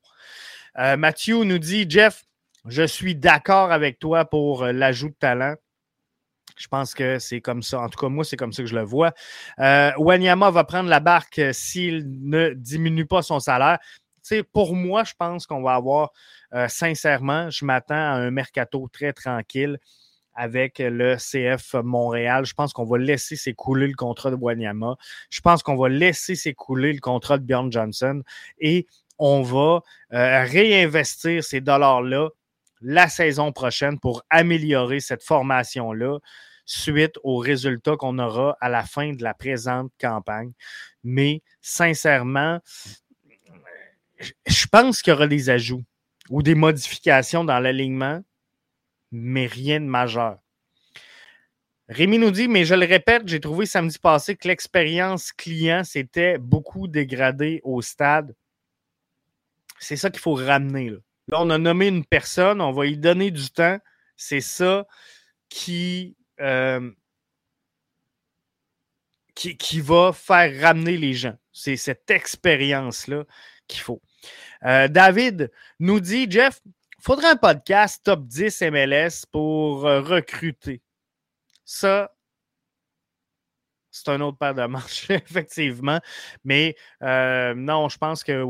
Euh, 0.80 0.96
Mathieu 0.96 1.44
nous 1.44 1.58
dit 1.58 1.84
Jeff, 1.88 2.24
je 2.66 2.82
suis 2.82 3.14
d'accord 3.14 3.70
avec 3.70 3.98
toi 3.98 4.24
pour 4.24 4.62
euh, 4.62 4.72
l'ajout 4.72 5.10
de 5.10 5.14
talent. 5.14 5.54
Je 6.56 6.68
pense 6.68 6.94
que 6.94 7.18
c'est 7.18 7.40
comme 7.40 7.62
ça. 7.62 7.80
En 7.80 7.88
tout 7.88 7.98
cas, 7.98 8.08
moi, 8.08 8.24
c'est 8.24 8.36
comme 8.36 8.52
ça 8.52 8.62
que 8.62 8.68
je 8.68 8.74
le 8.74 8.82
vois. 8.82 9.12
Euh, 9.58 9.92
Wanyama 9.98 10.50
va 10.50 10.64
prendre 10.64 10.88
la 10.88 11.00
barque 11.00 11.40
s'il 11.52 12.06
ne 12.22 12.50
diminue 12.54 13.06
pas 13.06 13.22
son 13.22 13.40
salaire. 13.40 13.78
pour 14.52 14.74
moi, 14.74 15.04
je 15.04 15.12
pense 15.18 15.46
qu'on 15.46 15.62
va 15.62 15.74
avoir, 15.74 16.10
sincèrement, 16.68 17.48
je 17.48 17.64
m'attends 17.64 17.94
à 17.94 18.12
un 18.12 18.30
mercato 18.30 18.88
très 18.92 19.14
tranquille 19.14 19.78
avec 20.34 20.78
le 20.78 21.16
CF 21.16 21.74
Montréal. 21.82 22.44
Je 22.44 22.52
pense 22.52 22.74
qu'on 22.74 22.84
va 22.84 22.98
laisser 22.98 23.36
s'écouler 23.36 23.86
le 23.86 23.94
contrat 23.94 24.30
de 24.30 24.36
Wanyama. 24.36 24.96
Je 25.30 25.40
pense 25.40 25.62
qu'on 25.62 25.76
va 25.76 25.88
laisser 25.88 26.34
s'écouler 26.34 26.92
le 26.92 27.00
contrat 27.00 27.38
de 27.38 27.44
Bjorn 27.44 27.72
Johnson. 27.72 28.22
Et 28.58 28.86
on 29.20 29.42
va 29.42 29.82
euh, 30.12 30.44
réinvestir 30.44 31.44
ces 31.44 31.60
dollars-là 31.60 32.30
la 32.80 33.08
saison 33.08 33.52
prochaine 33.52 34.00
pour 34.00 34.22
améliorer 34.30 35.00
cette 35.00 35.22
formation-là 35.22 36.18
suite 36.64 37.18
aux 37.22 37.36
résultats 37.36 37.96
qu'on 37.96 38.18
aura 38.18 38.56
à 38.60 38.68
la 38.68 38.82
fin 38.82 39.12
de 39.12 39.22
la 39.22 39.34
présente 39.34 39.92
campagne. 40.00 40.52
Mais 41.04 41.42
sincèrement, 41.60 42.60
je 44.46 44.66
pense 44.66 45.02
qu'il 45.02 45.12
y 45.12 45.14
aura 45.14 45.26
des 45.26 45.50
ajouts 45.50 45.84
ou 46.30 46.42
des 46.42 46.54
modifications 46.54 47.44
dans 47.44 47.60
l'alignement, 47.60 48.22
mais 49.12 49.46
rien 49.46 49.80
de 49.80 49.86
majeur. 49.86 50.38
Rémi 51.88 52.18
nous 52.18 52.30
dit, 52.30 52.46
mais 52.46 52.64
je 52.64 52.74
le 52.74 52.86
répète, 52.86 53.26
j'ai 53.26 53.40
trouvé 53.40 53.66
samedi 53.66 53.98
passé 53.98 54.36
que 54.36 54.46
l'expérience 54.46 55.32
client 55.32 55.82
s'était 55.82 56.38
beaucoup 56.38 56.86
dégradée 56.86 57.60
au 57.64 57.82
stade. 57.82 58.34
C'est 59.80 59.96
ça 59.96 60.10
qu'il 60.10 60.20
faut 60.20 60.34
ramener. 60.34 60.90
Là. 60.90 60.98
on 61.32 61.50
a 61.50 61.58
nommé 61.58 61.88
une 61.88 62.04
personne, 62.04 62.60
on 62.60 62.70
va 62.70 62.86
y 62.86 62.96
donner 62.96 63.30
du 63.30 63.50
temps. 63.50 63.78
C'est 64.16 64.42
ça 64.42 64.86
qui, 65.48 66.16
euh, 66.40 66.90
qui, 69.34 69.56
qui 69.56 69.80
va 69.80 70.12
faire 70.12 70.60
ramener 70.60 70.98
les 70.98 71.14
gens. 71.14 71.36
C'est 71.50 71.76
cette 71.76 72.10
expérience-là 72.10 73.24
qu'il 73.66 73.80
faut. 73.80 74.02
Euh, 74.64 74.86
David 74.88 75.50
nous 75.78 75.98
dit, 75.98 76.30
Jeff, 76.30 76.60
faudrait 77.00 77.30
un 77.30 77.36
podcast 77.36 78.02
top 78.04 78.26
10 78.26 78.62
MLS 78.70 79.24
pour 79.32 79.86
euh, 79.86 80.02
recruter. 80.02 80.82
Ça, 81.64 82.12
c'est 83.90 84.08
un 84.08 84.20
autre 84.20 84.38
paire 84.38 84.54
de 84.54 84.64
manches, 84.66 85.06
effectivement. 85.10 86.00
Mais 86.44 86.76
euh, 87.02 87.54
non, 87.54 87.88
je 87.88 87.98
pense 87.98 88.24
que 88.24 88.44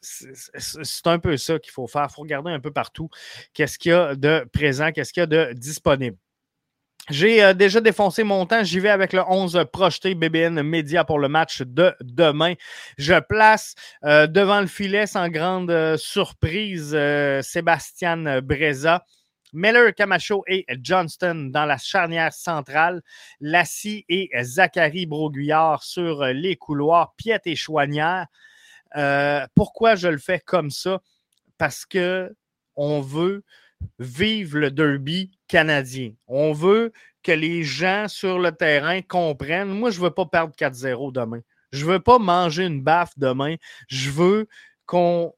c'est 0.00 1.06
un 1.06 1.18
peu 1.18 1.36
ça 1.36 1.58
qu'il 1.58 1.72
faut 1.72 1.86
faire. 1.86 2.06
Il 2.10 2.14
faut 2.14 2.22
regarder 2.22 2.50
un 2.50 2.60
peu 2.60 2.70
partout 2.70 3.08
qu'est-ce 3.52 3.78
qu'il 3.78 3.92
y 3.92 3.94
a 3.94 4.14
de 4.14 4.46
présent, 4.52 4.92
qu'est-ce 4.92 5.12
qu'il 5.12 5.20
y 5.20 5.24
a 5.24 5.26
de 5.26 5.52
disponible. 5.52 6.16
J'ai 7.08 7.42
euh, 7.42 7.54
déjà 7.54 7.80
défoncé 7.80 8.22
mon 8.22 8.46
temps. 8.46 8.62
J'y 8.62 8.78
vais 8.78 8.90
avec 8.90 9.12
le 9.12 9.22
11 9.26 9.64
projeté 9.72 10.14
BBN 10.14 10.62
Média 10.62 11.02
pour 11.04 11.18
le 11.18 11.28
match 11.28 11.62
de 11.62 11.92
demain. 12.00 12.54
Je 12.98 13.18
place 13.20 13.74
euh, 14.04 14.26
devant 14.26 14.60
le 14.60 14.66
filet 14.66 15.06
sans 15.06 15.28
grande 15.28 15.96
surprise 15.96 16.96
Sébastien 17.42 18.40
Breza. 18.42 19.04
Miller, 19.52 19.94
Camacho 19.94 20.44
et 20.46 20.64
Johnston 20.82 21.50
dans 21.50 21.64
la 21.64 21.78
charnière 21.78 22.32
centrale. 22.32 23.02
Lassie 23.40 24.04
et 24.08 24.30
Zachary 24.42 25.06
Broguillard 25.06 25.82
sur 25.82 26.24
les 26.24 26.56
couloirs. 26.56 27.14
Piet 27.16 27.40
et 27.44 27.56
Chouanière. 27.56 28.26
pourquoi 29.54 29.94
je 29.94 30.08
le 30.08 30.18
fais 30.18 30.40
comme 30.40 30.70
ça? 30.70 31.00
Parce 31.58 31.84
que 31.84 32.34
on 32.76 33.00
veut 33.00 33.44
vivre 33.98 34.58
le 34.58 34.70
derby 34.70 35.30
canadien. 35.48 36.12
On 36.26 36.52
veut 36.52 36.92
que 37.22 37.32
les 37.32 37.62
gens 37.62 38.08
sur 38.08 38.38
le 38.38 38.52
terrain 38.52 39.02
comprennent. 39.02 39.68
Moi, 39.68 39.90
je 39.90 39.98
ne 39.98 40.04
veux 40.04 40.10
pas 40.10 40.26
perdre 40.26 40.54
4-0 40.54 41.12
demain. 41.12 41.40
Je 41.72 41.84
ne 41.84 41.92
veux 41.92 42.00
pas 42.00 42.18
manger 42.18 42.64
une 42.64 42.82
baffe 42.82 43.12
demain. 43.16 43.56
Je 43.88 44.10
veux 44.10 44.48
qu'on 44.86 45.32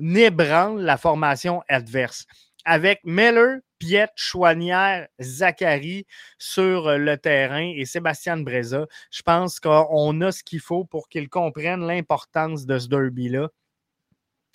ébranle 0.00 0.80
la 0.80 0.96
formation 0.96 1.62
adverse. 1.68 2.26
Avec 2.64 3.00
Miller, 3.04 3.58
Piet, 3.78 4.08
Chouanière, 4.16 5.08
Zachary 5.20 6.06
sur 6.38 6.98
le 6.98 7.16
terrain 7.16 7.72
et 7.74 7.84
Sébastien 7.84 8.38
Breza, 8.38 8.86
je 9.10 9.22
pense 9.22 9.60
qu'on 9.60 10.20
a 10.20 10.32
ce 10.32 10.42
qu'il 10.42 10.60
faut 10.60 10.84
pour 10.84 11.08
qu'ils 11.08 11.28
comprennent 11.28 11.86
l'importance 11.86 12.66
de 12.66 12.78
ce 12.78 12.88
derby-là 12.88 13.48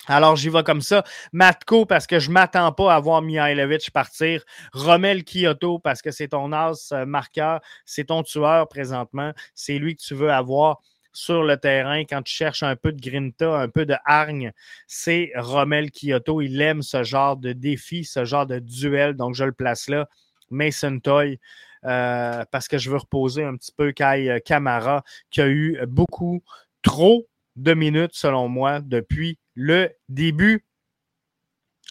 alors, 0.06 0.36
j'y 0.36 0.50
vais 0.50 0.62
comme 0.62 0.82
ça. 0.82 1.02
Matko, 1.32 1.86
parce 1.86 2.06
que 2.06 2.18
je 2.18 2.28
ne 2.28 2.34
m'attends 2.34 2.72
pas 2.72 2.94
à 2.94 3.00
voir 3.00 3.22
Mihailovic 3.22 3.90
partir. 3.90 4.44
Romel 4.74 5.24
Kyoto, 5.24 5.78
parce 5.78 6.02
que 6.02 6.10
c'est 6.10 6.28
ton 6.28 6.52
as 6.52 6.92
euh, 6.92 7.06
marqueur, 7.06 7.60
c'est 7.86 8.04
ton 8.04 8.22
tueur 8.22 8.68
présentement. 8.68 9.32
C'est 9.54 9.78
lui 9.78 9.96
que 9.96 10.02
tu 10.02 10.14
veux 10.14 10.30
avoir 10.30 10.80
sur 11.14 11.42
le 11.42 11.56
terrain 11.56 12.00
quand 12.00 12.22
tu 12.22 12.34
cherches 12.34 12.62
un 12.62 12.76
peu 12.76 12.92
de 12.92 13.00
grinta, 13.00 13.56
un 13.56 13.68
peu 13.68 13.86
de 13.86 13.94
hargne. 14.04 14.52
C'est 14.86 15.32
Romel 15.36 15.90
Kyoto. 15.90 16.42
Il 16.42 16.60
aime 16.60 16.82
ce 16.82 17.02
genre 17.02 17.36
de 17.36 17.52
défi, 17.52 18.04
ce 18.04 18.24
genre 18.24 18.46
de 18.46 18.58
duel. 18.58 19.14
Donc, 19.14 19.34
je 19.34 19.44
le 19.44 19.52
place 19.52 19.88
là. 19.88 20.08
Mason 20.50 21.00
Toy. 21.00 21.38
Euh, 21.84 22.44
parce 22.50 22.66
que 22.66 22.78
je 22.78 22.90
veux 22.90 22.96
reposer 22.96 23.44
un 23.44 23.56
petit 23.56 23.72
peu 23.76 23.92
Kai 23.92 24.40
Kamara, 24.44 25.04
qui 25.30 25.42
a 25.42 25.48
eu 25.48 25.78
beaucoup 25.86 26.42
trop 26.82 27.28
de 27.56 27.74
minutes, 27.74 28.14
selon 28.14 28.48
moi, 28.48 28.80
depuis 28.80 29.38
le 29.54 29.90
début 30.08 30.64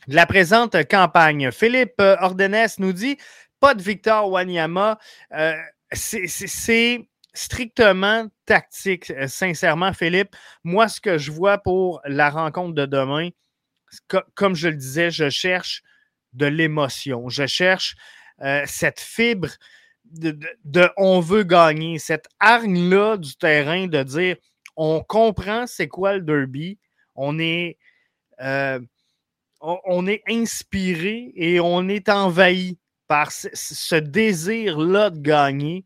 de 0.07 0.15
la 0.15 0.25
présente 0.25 0.75
campagne. 0.89 1.51
Philippe 1.51 2.01
Ordenes 2.19 2.67
nous 2.79 2.91
dit 2.93 3.17
pas 3.59 3.75
de 3.75 3.81
Victor 3.81 4.29
Wanyama. 4.29 4.99
Euh, 5.33 5.53
c'est 5.93 7.07
strictement 7.33 8.27
tactique, 8.45 9.11
euh, 9.11 9.27
sincèrement, 9.27 9.93
Philippe. 9.93 10.35
Moi, 10.63 10.87
ce 10.87 11.01
que 11.01 11.17
je 11.17 11.31
vois 11.31 11.57
pour 11.57 12.01
la 12.05 12.29
rencontre 12.29 12.73
de 12.73 12.85
demain, 12.85 13.29
comme 14.35 14.55
je 14.55 14.69
le 14.69 14.75
disais, 14.75 15.11
je 15.11 15.29
cherche 15.29 15.83
de 16.33 16.45
l'émotion. 16.45 17.29
Je 17.29 17.45
cherche 17.45 17.95
euh, 18.41 18.63
cette 18.65 18.99
fibre 18.99 19.49
de, 20.05 20.89
on 20.97 21.19
veut 21.19 21.43
gagner, 21.43 21.97
cette 21.99 22.27
hargne-là 22.39 23.17
du 23.17 23.35
terrain 23.35 23.87
de 23.87 24.03
dire 24.03 24.35
on 24.75 25.01
comprend 25.01 25.67
c'est 25.67 25.87
quoi 25.87 26.13
le 26.13 26.21
derby, 26.21 26.77
on 27.15 27.39
est, 27.39 27.77
euh, 28.41 28.79
on, 29.61 30.07
est 30.07 30.23
inspiré 30.27 31.31
et 31.35 31.59
on 31.59 31.87
est 31.87 32.09
envahi 32.09 32.77
par 33.07 33.31
ce, 33.31 33.95
désir-là 33.95 35.09
de 35.11 35.19
gagner. 35.19 35.85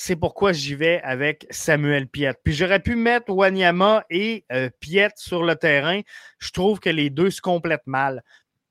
C'est 0.00 0.14
pourquoi 0.14 0.52
j'y 0.52 0.76
vais 0.76 1.00
avec 1.02 1.48
Samuel 1.50 2.06
Piet. 2.06 2.32
Puis 2.44 2.54
j'aurais 2.54 2.78
pu 2.78 2.94
mettre 2.94 3.34
Wanyama 3.34 4.04
et 4.10 4.44
euh, 4.52 4.70
Piet 4.78 5.10
sur 5.16 5.42
le 5.42 5.56
terrain. 5.56 6.02
Je 6.38 6.52
trouve 6.52 6.78
que 6.78 6.88
les 6.88 7.10
deux 7.10 7.32
se 7.32 7.40
complètent 7.40 7.88
mal 7.88 8.22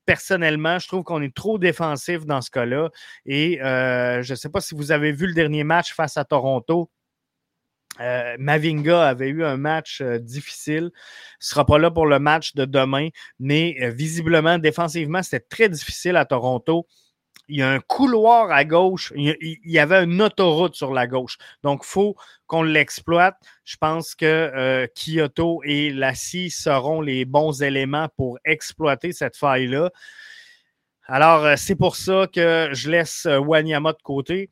personnellement, 0.06 0.80
je 0.80 0.88
trouve 0.88 1.04
qu'on 1.04 1.22
est 1.22 1.36
trop 1.36 1.58
défensif 1.58 2.26
dans 2.26 2.40
ce 2.40 2.50
cas-là. 2.50 2.92
Et 3.26 3.62
euh, 3.62 4.24
je 4.24 4.32
ne 4.32 4.36
sais 4.38 4.48
pas 4.48 4.62
si 4.62 4.74
vous 4.74 4.94
avez 4.94 5.12
vu 5.12 5.28
le 5.28 5.34
dernier 5.34 5.66
match 5.66 5.94
face 5.94 6.16
à 6.16 6.24
Toronto. 6.24 6.90
Euh, 8.00 8.38
Mavinga 8.40 9.06
avait 9.06 9.28
eu 9.28 9.44
un 9.44 9.58
match 9.58 10.02
difficile. 10.02 10.92
Il 11.42 11.46
sera 11.46 11.66
pas 11.66 11.78
là 11.78 11.92
pour 11.92 12.06
le 12.06 12.20
match 12.20 12.56
de 12.56 12.64
demain, 12.64 13.10
mais 13.38 13.76
visiblement, 13.92 14.60
défensivement, 14.60 15.22
c'était 15.24 15.46
très 15.50 15.68
difficile 15.68 16.16
à 16.16 16.24
Toronto. 16.24 16.88
Il 17.50 17.58
y 17.58 17.62
a 17.62 17.70
un 17.70 17.80
couloir 17.80 18.52
à 18.52 18.66
gauche, 18.66 19.14
il 19.16 19.36
y, 19.64 19.80
avait 19.80 20.04
une 20.04 20.22
autoroute 20.22 20.76
sur 20.76 20.94
la 20.94 21.08
gauche. 21.08 21.38
Donc, 21.64 21.82
il 21.84 21.88
faut 21.88 22.16
qu'on 22.46 22.64
l'exploite. 22.64 23.38
Je 23.64 23.78
pense 23.78 24.16
que 24.16 24.88
Kyoto 24.96 25.62
et 25.64 25.92
Lassie 25.92 26.50
seront 26.50 27.00
les 27.02 27.24
bons 27.26 27.64
éléments 27.64 28.10
pour 28.18 28.38
exploiter 28.44 29.14
cette 29.14 29.38
faille-là. 29.38 29.92
Alors, 31.06 31.58
c'est 31.58 31.76
pour 31.76 31.96
ça 31.96 32.28
que 32.28 32.70
je 32.74 32.90
laisse 32.90 33.26
Wanyama 33.26 33.94
de 33.94 34.02
côté. 34.04 34.50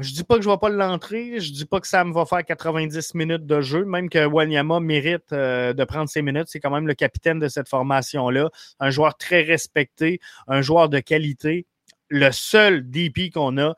Je 0.00 0.12
dis 0.12 0.22
pas 0.22 0.36
que 0.36 0.42
je 0.42 0.48
ne 0.48 0.54
vais 0.54 0.58
pas 0.58 0.68
l'entrer. 0.68 1.40
Je 1.40 1.52
dis 1.52 1.64
pas 1.64 1.80
que 1.80 1.86
Sam 1.88 2.12
va 2.12 2.24
faire 2.24 2.44
90 2.44 3.14
minutes 3.14 3.46
de 3.46 3.60
jeu, 3.60 3.84
même 3.84 4.08
que 4.08 4.24
Wanyama 4.24 4.78
mérite 4.78 5.32
euh, 5.32 5.72
de 5.72 5.84
prendre 5.84 6.08
ses 6.08 6.22
minutes. 6.22 6.46
C'est 6.46 6.60
quand 6.60 6.70
même 6.70 6.86
le 6.86 6.94
capitaine 6.94 7.40
de 7.40 7.48
cette 7.48 7.68
formation-là. 7.68 8.50
Un 8.78 8.90
joueur 8.90 9.16
très 9.16 9.42
respecté, 9.42 10.20
un 10.46 10.62
joueur 10.62 10.88
de 10.88 11.00
qualité. 11.00 11.66
Le 12.08 12.30
seul 12.32 12.88
DP 12.88 13.30
qu'on 13.32 13.58
a, 13.58 13.74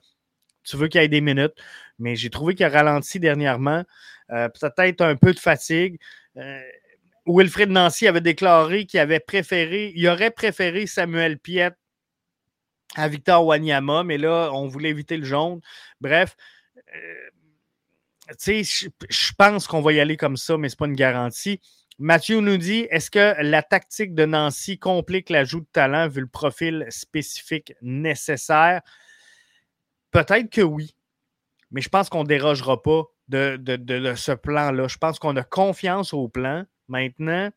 tu 0.65 0.77
veux 0.77 0.89
qu'il 0.89 1.01
ait 1.01 1.09
des 1.09 1.21
minutes, 1.21 1.55
mais 1.99 2.17
j'ai 2.17 2.31
trouvé 2.31 2.55
qu'il 2.55 2.67
a 2.67 2.69
ralenti 2.69 3.21
dernièrement. 3.21 3.85
Euh, 4.31 4.49
peut-être 4.49 5.01
un 5.01 5.17
peu 5.17 5.33
de 5.33 5.39
fatigue. 5.39 5.99
Euh, 6.37 6.61
Wilfred 7.27 7.71
Nancy 7.71 8.07
avait 8.07 8.21
déclaré 8.21 8.87
qu'il 8.87 9.01
avait 9.01 9.21
préféré, 9.21 9.93
il 9.95 10.09
aurait 10.09 10.31
préféré 10.31 10.87
Samuel 10.87 11.39
Piet 11.39 11.71
à 12.97 13.09
Victor 13.09 13.45
Wanyama, 13.45 14.05
mais 14.05 14.19
là, 14.19 14.51
on 14.53 14.67
voulait 14.67 14.91
éviter 14.91 15.17
le 15.17 15.25
jaune. 15.25 15.61
Bref, 16.01 16.37
euh, 16.77 17.31
tu 18.39 18.65
sais, 18.65 18.89
je 19.09 19.33
pense 19.37 19.67
qu'on 19.67 19.81
va 19.81 19.93
y 19.93 20.01
aller 20.01 20.17
comme 20.17 20.37
ça, 20.37 20.57
mais 20.57 20.69
ce 20.69 20.75
n'est 20.75 20.79
pas 20.79 20.87
une 20.87 20.95
garantie. 20.95 21.61
Mathieu 22.03 22.41
nous 22.41 22.57
dit 22.57 22.87
est-ce 22.89 23.11
que 23.11 23.35
la 23.43 23.63
tactique 23.63 24.15
de 24.15 24.25
Nancy 24.25 24.79
complique 24.79 25.29
l'ajout 25.29 25.61
de 25.61 25.69
talent 25.71 26.09
vu 26.09 26.23
le 26.23 26.27
profil 26.27 26.87
spécifique 26.89 27.75
nécessaire? 27.83 28.81
Peut-être 30.11 30.49
que 30.49 30.63
oui, 30.63 30.97
mais 31.71 31.83
je 31.83 31.91
pense 31.91 32.09
qu'on 32.09 32.23
ne 32.23 32.29
dérogera 32.29 32.81
pas 32.83 33.03
de, 33.29 34.15
ce 34.17 34.33
plan-là. 34.33 34.89
Je 34.89 34.97
pense 34.97 35.19
qu'on 35.19 35.37
a 35.37 35.43
confiance 35.43 36.15
au 36.15 36.27
plan. 36.27 36.65
Maintenant, 36.89 37.51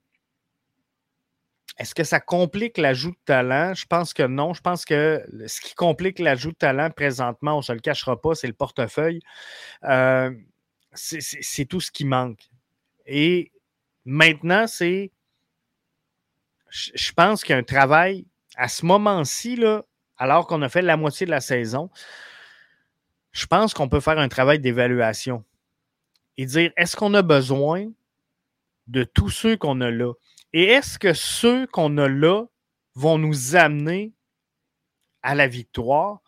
est-ce 1.80 1.96
que 1.96 2.04
ça 2.04 2.20
complique 2.20 2.78
l'ajout 2.78 3.12
de 3.12 3.20
talent? 3.24 3.74
Je 3.74 3.86
pense 3.86 4.14
que 4.14 4.24
non. 4.24 4.54
Je 4.54 4.62
pense 4.62 4.84
que 4.84 5.26
ce 5.48 5.62
qui 5.62 5.74
complique 5.74 6.20
l'ajout 6.20 6.52
de 6.52 6.58
talent 6.58 6.89
présentement, 6.91 7.54
on 7.54 7.60
ne 7.60 7.64
se 7.64 7.72
le 7.72 7.80
cachera 7.80 8.22
pas, 8.22 8.36
c'est 8.36 8.48
le 8.48 8.54
portefeuille. 8.54 9.22
Euh, 9.86 10.32
c'est 10.96 11.66
tout 11.66 11.80
ce 11.80 11.91
qui 11.91 12.04
manque. 12.04 12.41
Et 13.06 13.54
maintenant, 14.06 14.68
c'est. 14.68 15.12
Je 16.70 17.12
pense 17.12 17.43
qu'il 17.43 17.54
y 17.54 17.56
a 17.56 17.60
un 17.60 17.64
travail 17.64 18.26
à 18.56 18.68
ce 18.68 18.86
moment-ci, 18.86 19.64
alors 20.18 20.47
qu'on 20.47 20.62
a 20.62 20.70
fait 20.70 20.82
la 20.82 20.97
moitié 20.97 21.26
de 21.26 21.32
la 21.32 21.41
saison. 21.41 21.89
Je 23.32 23.45
pense 23.45 23.74
qu'on 23.74 23.89
peut 23.89 23.99
faire 23.99 24.18
un 24.18 24.28
travail 24.28 24.60
d'évaluation 24.60 25.43
et 26.38 26.45
dire 26.45 26.72
est-ce 26.78 26.95
qu'on 26.95 27.14
a 27.14 27.22
besoin 27.22 27.91
de 28.88 29.04
tous 29.04 29.30
ceux 29.30 29.58
qu'on 29.58 29.82
a 29.82 29.91
là? 29.91 30.14
Et 30.51 30.64
est-ce 30.66 30.97
que 30.97 31.14
ceux 31.14 31.68
qu'on 31.68 31.97
a 31.97 32.08
là 32.08 32.45
vont 32.95 33.18
nous 33.18 33.56
amener 33.56 34.14
à 35.22 35.36
la 35.36 35.47
victoire? 35.47 36.23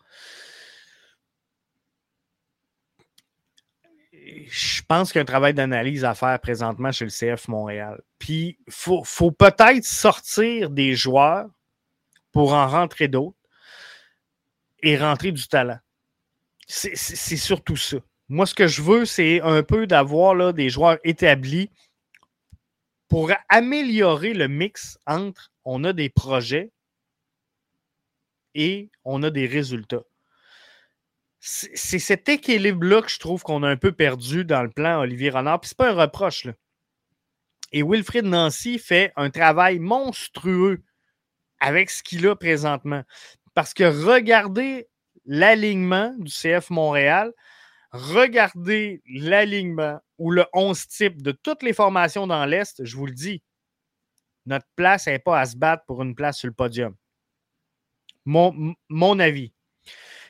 Je 4.48 4.82
pense 4.88 5.12
qu'il 5.12 5.18
y 5.18 5.20
a 5.20 5.22
un 5.22 5.26
travail 5.26 5.54
d'analyse 5.54 6.04
à 6.04 6.14
faire 6.14 6.38
présentement 6.40 6.90
chez 6.90 7.04
le 7.04 7.10
CF 7.10 7.46
Montréal. 7.48 8.02
Puis, 8.18 8.58
il 8.66 8.72
faut, 8.72 9.30
peut-être 9.30 9.84
sortir 9.84 10.70
des 10.70 10.96
joueurs 10.96 11.46
pour 12.32 12.52
en 12.52 12.66
rentrer 12.66 13.06
d'autres 13.06 13.36
et 14.82 14.96
rentrer 14.96 15.30
du 15.30 15.46
talent. 15.46 15.78
C'est 16.66 16.96
surtout 17.36 17.76
ça. 17.76 17.98
Moi, 18.28 18.46
ce 18.46 18.54
que 18.54 18.66
je 18.66 18.82
veux, 18.82 19.04
c'est 19.04 19.40
un 19.42 19.62
peu 19.62 19.86
d'avoir 19.86 20.52
des 20.52 20.68
joueurs 20.70 20.98
établis 21.04 21.70
pour 23.08 23.30
améliorer 23.48 24.34
le 24.34 24.48
mix 24.48 24.98
entre 25.06 25.52
on 25.64 25.84
a 25.84 25.92
des 25.92 26.08
projets 26.08 26.72
et 28.54 28.90
on 29.04 29.22
a 29.22 29.30
des 29.30 29.46
résultats. 29.46 30.02
C'est 31.48 32.00
cet 32.00 32.28
équilibre-là 32.28 33.02
que 33.02 33.08
je 33.08 33.20
trouve 33.20 33.44
qu'on 33.44 33.62
a 33.62 33.68
un 33.68 33.76
peu 33.76 33.92
perdu 33.92 34.44
dans 34.44 34.64
le 34.64 34.68
plan 34.68 34.98
Olivier 34.98 35.30
Renard. 35.30 35.60
Puis 35.60 35.68
c'est 35.68 35.78
pas 35.78 35.92
un 35.92 35.94
reproche. 35.94 36.44
Là. 36.44 36.54
Et 37.70 37.84
Wilfrid 37.84 38.24
Nancy 38.24 38.80
fait 38.80 39.12
un 39.14 39.30
travail 39.30 39.78
monstrueux 39.78 40.82
avec 41.60 41.90
ce 41.90 42.02
qu'il 42.02 42.26
a 42.26 42.34
présentement. 42.34 43.04
Parce 43.54 43.74
que 43.74 43.84
regardez 43.84 44.88
l'alignement 45.24 46.14
du 46.18 46.32
CF 46.32 46.68
Montréal, 46.70 47.32
regardez 47.92 49.00
l'alignement 49.06 50.00
ou 50.18 50.32
le 50.32 50.46
11 50.52 50.88
type 50.88 51.22
de 51.22 51.30
toutes 51.30 51.62
les 51.62 51.72
formations 51.72 52.26
dans 52.26 52.44
l'Est, 52.44 52.84
je 52.84 52.96
vous 52.96 53.06
le 53.06 53.12
dis, 53.12 53.40
notre 54.46 54.66
place 54.74 55.06
n'est 55.06 55.20
pas 55.20 55.38
à 55.38 55.46
se 55.46 55.56
battre 55.56 55.84
pour 55.86 56.02
une 56.02 56.16
place 56.16 56.38
sur 56.38 56.48
le 56.48 56.54
podium. 56.54 56.96
Mon 58.24 59.18
avis. 59.20 59.52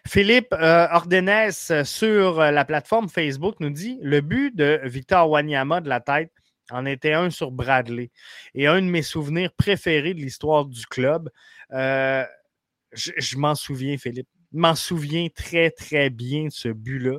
Philippe 0.07 0.52
euh, 0.52 0.86
euh 0.90 1.84
sur 1.84 2.40
la 2.40 2.64
plateforme 2.64 3.09
Facebook 3.09 3.57
nous 3.61 3.70
dit 3.70 3.98
le 4.02 4.20
but 4.20 4.54
de 4.54 4.80
Victor 4.84 5.28
Wanyama 5.28 5.80
de 5.80 5.88
la 5.88 6.00
tête 6.00 6.32
en 6.70 6.86
était 6.86 7.12
un 7.12 7.30
sur 7.30 7.50
Bradley. 7.50 8.11
Et 8.54 8.66
un 8.66 8.80
de 8.80 8.86
mes 8.86 9.02
souvenirs 9.02 9.52
préférés 9.52 10.14
de 10.14 10.20
l'histoire 10.20 10.64
du 10.64 10.86
club. 10.86 11.30
Euh, 11.72 12.24
je, 12.92 13.36
m'en 13.36 13.54
souviens, 13.54 13.96
Philippe. 13.98 14.28
Je 14.52 14.59
m'en 14.59 14.74
souviens 14.74 15.28
très, 15.34 15.70
très 15.70 16.11
bien 16.11 16.44
de 16.44 16.52
ce 16.52 16.68
but-là. 16.68 17.18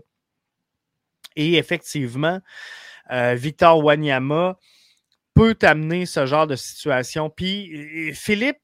Et 1.35 1.55
effectivement, 1.55 2.41
euh, 3.11 3.35
Victor 3.35 3.83
Wanyama 3.83 4.57
peut 5.33 5.57
amener 5.61 6.05
ce 6.05 6.25
genre 6.25 6.47
de 6.47 6.55
situation. 6.55 7.29
Puis, 7.29 8.13
Philippe, 8.13 8.57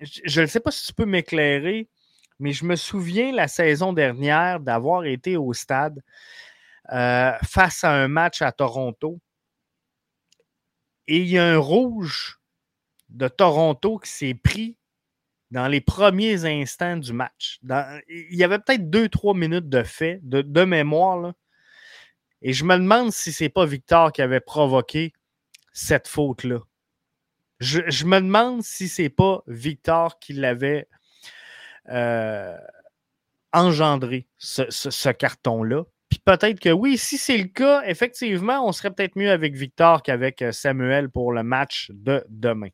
je 0.00 0.40
ne 0.40 0.46
sais 0.46 0.60
pas 0.60 0.70
si 0.70 0.86
tu 0.86 0.94
peux 0.94 1.04
m'éclairer, 1.04 1.88
mais 2.38 2.52
je 2.52 2.64
me 2.64 2.76
souviens 2.76 3.32
la 3.32 3.48
saison 3.48 3.92
dernière 3.92 4.60
d'avoir 4.60 5.04
été 5.04 5.36
au 5.36 5.52
stade 5.52 6.02
euh, 6.92 7.32
face 7.44 7.84
à 7.84 7.92
un 7.92 8.08
match 8.08 8.42
à 8.42 8.52
Toronto. 8.52 9.20
Et 11.06 11.18
il 11.18 11.28
y 11.28 11.38
a 11.38 11.44
un 11.44 11.58
rouge 11.58 12.38
de 13.08 13.28
Toronto 13.28 13.98
qui 13.98 14.10
s'est 14.10 14.34
pris 14.34 14.76
dans 15.50 15.66
les 15.66 15.80
premiers 15.80 16.44
instants 16.44 16.96
du 16.96 17.12
match. 17.12 17.58
il 18.08 18.36
y 18.36 18.44
avait 18.44 18.58
peut-être 18.58 18.90
deux, 18.90 19.08
trois 19.08 19.34
minutes 19.34 19.68
de 19.68 19.82
fait, 19.82 20.20
de, 20.22 20.64
mémoire. 20.64 21.32
Et 22.42 22.52
je 22.52 22.64
me 22.64 22.76
demande 22.76 23.12
si 23.12 23.32
c'est 23.32 23.48
pas 23.48 23.64
Victor 23.64 24.12
qui 24.12 24.22
avait 24.22 24.40
provoqué 24.40 25.12
cette 25.72 26.06
faute-là. 26.06 26.60
Je, 27.60 28.04
me 28.04 28.20
demande 28.20 28.62
si 28.62 28.88
c'est 28.88 29.08
pas 29.08 29.42
Victor 29.46 30.18
qui 30.18 30.34
l'avait 30.34 30.86
euh, 31.88 32.56
engendré, 33.52 34.26
ce, 34.38 35.10
carton-là. 35.10 35.84
Puis 36.08 36.20
peut-être 36.24 36.60
que 36.60 36.70
oui, 36.70 36.98
si 36.98 37.18
c'est 37.18 37.36
le 37.36 37.48
cas, 37.48 37.82
effectivement, 37.84 38.66
on 38.66 38.72
serait 38.72 38.90
peut-être 38.90 39.16
mieux 39.16 39.30
avec 39.30 39.54
Victor 39.54 40.02
qu'avec 40.02 40.42
euh, 40.42 40.52
Samuel 40.52 41.10
pour 41.10 41.32
le 41.32 41.42
match 41.42 41.90
de 41.92 42.24
demain. 42.28 42.68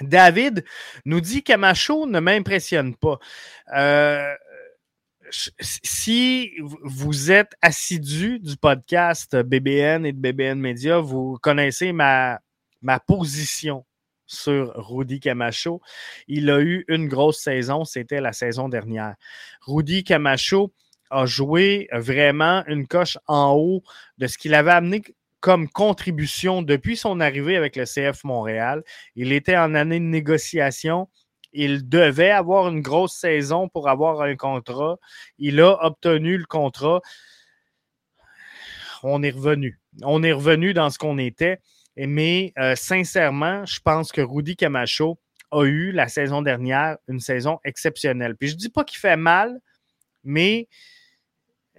David 0.00 0.64
nous 1.04 1.20
dit 1.20 1.42
Camacho 1.42 2.06
ne 2.06 2.20
m'impressionne 2.20 2.94
pas. 2.94 3.18
Euh, 3.74 4.34
si 5.30 6.52
vous 6.82 7.30
êtes 7.30 7.52
assidu 7.60 8.38
du 8.38 8.56
podcast 8.56 9.36
BBN 9.36 10.06
et 10.06 10.12
de 10.12 10.18
BBN 10.18 10.58
Media, 10.58 11.00
vous 11.00 11.38
connaissez 11.42 11.92
ma 11.92 12.40
position 13.06 13.84
sur 14.28 14.72
Rudy 14.76 15.18
Camacho. 15.18 15.80
Il 16.28 16.48
a 16.50 16.60
eu 16.60 16.84
une 16.86 17.08
grosse 17.08 17.38
saison, 17.38 17.84
c'était 17.84 18.20
la 18.20 18.32
saison 18.32 18.68
dernière. 18.68 19.16
Rudy 19.62 20.04
Camacho 20.04 20.72
a 21.10 21.26
joué 21.26 21.88
vraiment 21.90 22.62
une 22.66 22.86
coche 22.86 23.18
en 23.26 23.54
haut 23.54 23.82
de 24.18 24.26
ce 24.26 24.38
qu'il 24.38 24.54
avait 24.54 24.70
amené 24.70 25.02
comme 25.40 25.68
contribution 25.68 26.62
depuis 26.62 26.96
son 26.96 27.20
arrivée 27.20 27.56
avec 27.56 27.76
le 27.76 27.84
CF 27.84 28.24
Montréal. 28.24 28.82
Il 29.14 29.32
était 29.32 29.56
en 29.56 29.74
année 29.74 30.00
de 30.00 30.04
négociation. 30.04 31.08
Il 31.52 31.88
devait 31.88 32.30
avoir 32.30 32.68
une 32.68 32.82
grosse 32.82 33.14
saison 33.14 33.68
pour 33.68 33.88
avoir 33.88 34.20
un 34.20 34.36
contrat. 34.36 34.98
Il 35.38 35.60
a 35.60 35.82
obtenu 35.84 36.36
le 36.36 36.44
contrat. 36.44 37.00
On 39.02 39.22
est 39.22 39.30
revenu. 39.30 39.80
On 40.02 40.22
est 40.22 40.32
revenu 40.32 40.74
dans 40.74 40.90
ce 40.90 40.98
qu'on 40.98 41.18
était. 41.18 41.58
Mais 42.06 42.52
euh, 42.58 42.76
sincèrement, 42.76 43.66
je 43.66 43.80
pense 43.80 44.12
que 44.12 44.20
Rudy 44.20 44.56
Camacho 44.56 45.18
a 45.50 45.64
eu 45.64 45.92
la 45.92 46.08
saison 46.08 46.42
dernière 46.42 46.98
une 47.08 47.20
saison 47.20 47.58
exceptionnelle. 47.64 48.36
Puis 48.36 48.48
je 48.48 48.54
ne 48.54 48.58
dis 48.58 48.68
pas 48.68 48.84
qu'il 48.84 48.98
fait 48.98 49.16
mal, 49.16 49.58
mais 50.22 50.68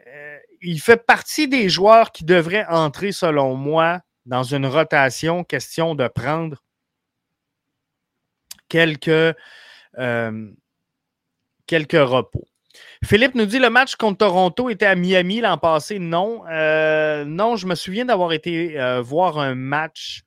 euh, 0.07 0.38
il 0.61 0.82
fait 0.82 1.05
partie 1.05 1.47
des 1.47 1.70
joueurs 1.70 2.11
qui 2.11 2.26
devraient 2.26 2.65
entrer, 2.65 3.11
selon 3.11 3.55
moi, 3.55 4.01
dans 4.26 4.43
une 4.43 4.65
rotation, 4.65 5.43
question 5.43 5.95
de 5.95 6.07
prendre 6.07 6.63
quelques, 8.67 9.36
euh, 9.97 10.51
quelques 11.65 11.91
repos. 11.93 12.47
Philippe 13.04 13.36
nous 13.36 13.46
dit 13.46 13.60
le 13.60 13.70
match 13.70 13.96
contre 13.96 14.20
Toronto 14.20 14.70
était 14.70 14.86
à 14.86 14.96
Miami 14.96 15.42
l'an 15.42 15.58
passé. 15.58 16.00
Non, 16.00 16.44
euh, 16.48 17.26
non, 17.26 17.56
je 17.56 17.68
me 17.68 17.76
souviens 17.76 18.06
d'avoir 18.06 18.34
été 18.34 18.78
voir 19.02 19.40
un 19.40 19.56
match 19.56 20.24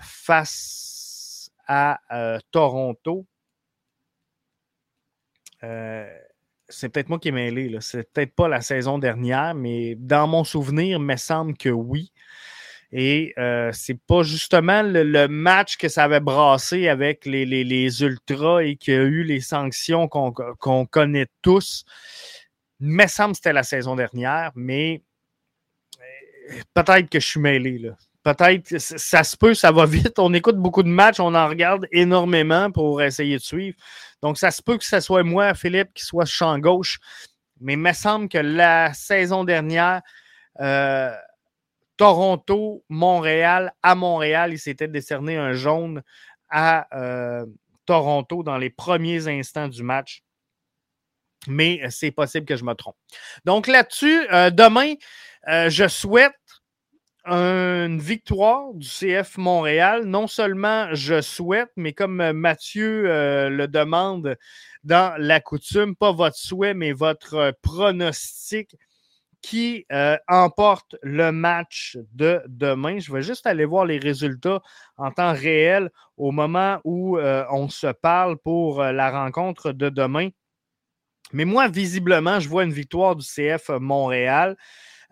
face 0.00 1.50
à 1.66 1.98
Toronto 2.50 3.26
c'est 6.68 6.88
peut-être 6.88 7.08
moi 7.08 7.18
qui 7.18 7.28
ai 7.28 7.32
mêlé. 7.32 7.76
C'est 7.80 8.10
peut-être 8.12 8.34
pas 8.34 8.48
la 8.48 8.60
saison 8.60 8.98
dernière, 8.98 9.54
mais 9.54 9.94
dans 9.96 10.26
mon 10.26 10.44
souvenir, 10.44 10.98
il 10.98 11.04
me 11.04 11.16
semble 11.16 11.56
que 11.56 11.68
oui. 11.68 12.12
Et 12.96 13.34
euh, 13.38 13.70
c'est 13.72 13.98
pas 14.06 14.22
justement 14.22 14.82
le, 14.82 15.26
match 15.26 15.76
que 15.76 15.88
ça 15.88 16.04
avait 16.04 16.20
brassé 16.20 16.88
avec 16.88 17.26
les, 17.26 17.44
les, 17.44 18.02
Ultras 18.02 18.60
et 18.62 18.76
qu'il 18.76 18.94
y 18.94 18.96
a 18.96 19.02
eu 19.02 19.24
les 19.24 19.40
sanctions 19.40 20.06
qu'on 20.08 20.86
connaît 20.86 21.26
tous. 21.42 21.84
Me 22.78 23.06
semble 23.08 23.32
que 23.32 23.38
c'était 23.38 23.52
la 23.52 23.64
saison 23.64 23.96
dernière, 23.96 24.52
mais 24.54 25.02
euh, 25.98 26.60
peut-être 26.72 27.10
que 27.10 27.18
je 27.18 27.26
suis 27.26 27.40
mêlé. 27.40 27.78
Là 27.78 27.96
peut-être, 28.24 28.78
ça 28.78 29.22
se 29.22 29.36
peut, 29.36 29.54
ça 29.54 29.70
va 29.70 29.86
vite. 29.86 30.18
On 30.18 30.34
écoute 30.34 30.56
beaucoup 30.56 30.82
de 30.82 30.88
matchs, 30.88 31.20
on 31.20 31.34
en 31.34 31.48
regarde 31.48 31.86
énormément 31.92 32.72
pour 32.72 33.00
essayer 33.02 33.36
de 33.36 33.42
suivre. 33.42 33.76
Donc, 34.22 34.38
ça 34.38 34.50
se 34.50 34.62
peut 34.62 34.78
que 34.78 34.84
ce 34.84 34.98
soit 35.00 35.22
moi, 35.22 35.54
Philippe, 35.54 35.92
qui 35.94 36.04
soit 36.04 36.24
champ 36.24 36.58
gauche. 36.58 36.98
Mais 37.60 37.74
il 37.74 37.78
me 37.78 37.92
semble 37.92 38.28
que 38.28 38.38
la 38.38 38.92
saison 38.94 39.44
dernière, 39.44 40.02
euh, 40.60 41.14
Toronto, 41.96 42.84
Montréal, 42.88 43.72
à 43.82 43.94
Montréal, 43.94 44.52
il 44.52 44.58
s'était 44.58 44.88
décerné 44.88 45.36
un 45.36 45.52
jaune 45.52 46.02
à 46.48 46.86
euh, 46.96 47.46
Toronto 47.86 48.42
dans 48.42 48.58
les 48.58 48.70
premiers 48.70 49.28
instants 49.28 49.68
du 49.68 49.82
match. 49.82 50.22
Mais 51.46 51.80
c'est 51.90 52.10
possible 52.10 52.46
que 52.46 52.56
je 52.56 52.64
me 52.64 52.72
trompe. 52.72 52.96
Donc 53.44 53.66
là-dessus, 53.66 54.26
euh, 54.32 54.50
demain, 54.50 54.94
je 55.46 55.86
souhaite 55.88 56.34
une 57.26 58.00
victoire 58.00 58.74
du 58.74 58.86
CF 58.86 59.38
Montréal. 59.38 60.04
Non 60.04 60.26
seulement 60.26 60.88
je 60.92 61.20
souhaite, 61.20 61.70
mais 61.76 61.92
comme 61.92 62.20
euh, 62.20 62.32
Mathieu 62.32 63.10
euh, 63.10 63.48
le 63.48 63.66
demande 63.66 64.36
dans 64.84 65.14
la 65.18 65.40
coutume, 65.40 65.96
pas 65.96 66.12
votre 66.12 66.36
souhait, 66.36 66.74
mais 66.74 66.92
votre 66.92 67.34
euh, 67.34 67.52
pronostic 67.62 68.76
qui 69.44 69.84
emporte 70.26 70.96
le 71.02 71.30
match 71.30 71.98
de 72.12 72.42
demain. 72.46 72.98
Je 72.98 73.12
vais 73.12 73.22
juste 73.22 73.46
aller 73.46 73.66
voir 73.66 73.84
les 73.84 73.98
résultats 73.98 74.62
en 74.96 75.10
temps 75.10 75.34
réel 75.34 75.90
au 76.16 76.30
moment 76.30 76.80
où 76.84 77.18
on 77.18 77.68
se 77.68 77.88
parle 77.88 78.38
pour 78.38 78.82
la 78.82 79.10
rencontre 79.10 79.72
de 79.72 79.90
demain. 79.90 80.30
Mais 81.32 81.44
moi, 81.44 81.68
visiblement, 81.68 82.40
je 82.40 82.48
vois 82.48 82.64
une 82.64 82.72
victoire 82.72 83.16
du 83.16 83.26
CF 83.26 83.68
Montréal. 83.80 84.56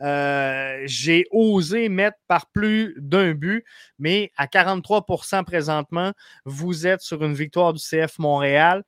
Euh, 0.00 0.82
j'ai 0.84 1.26
osé 1.30 1.88
mettre 1.88 2.18
par 2.26 2.46
plus 2.50 2.94
d'un 2.98 3.34
but, 3.34 3.64
mais 3.98 4.32
à 4.36 4.46
43% 4.46 5.44
présentement, 5.44 6.12
vous 6.44 6.86
êtes 6.86 7.02
sur 7.02 7.22
une 7.22 7.34
victoire 7.34 7.72
du 7.72 7.80
CF 7.80 8.18
Montréal. 8.18 8.82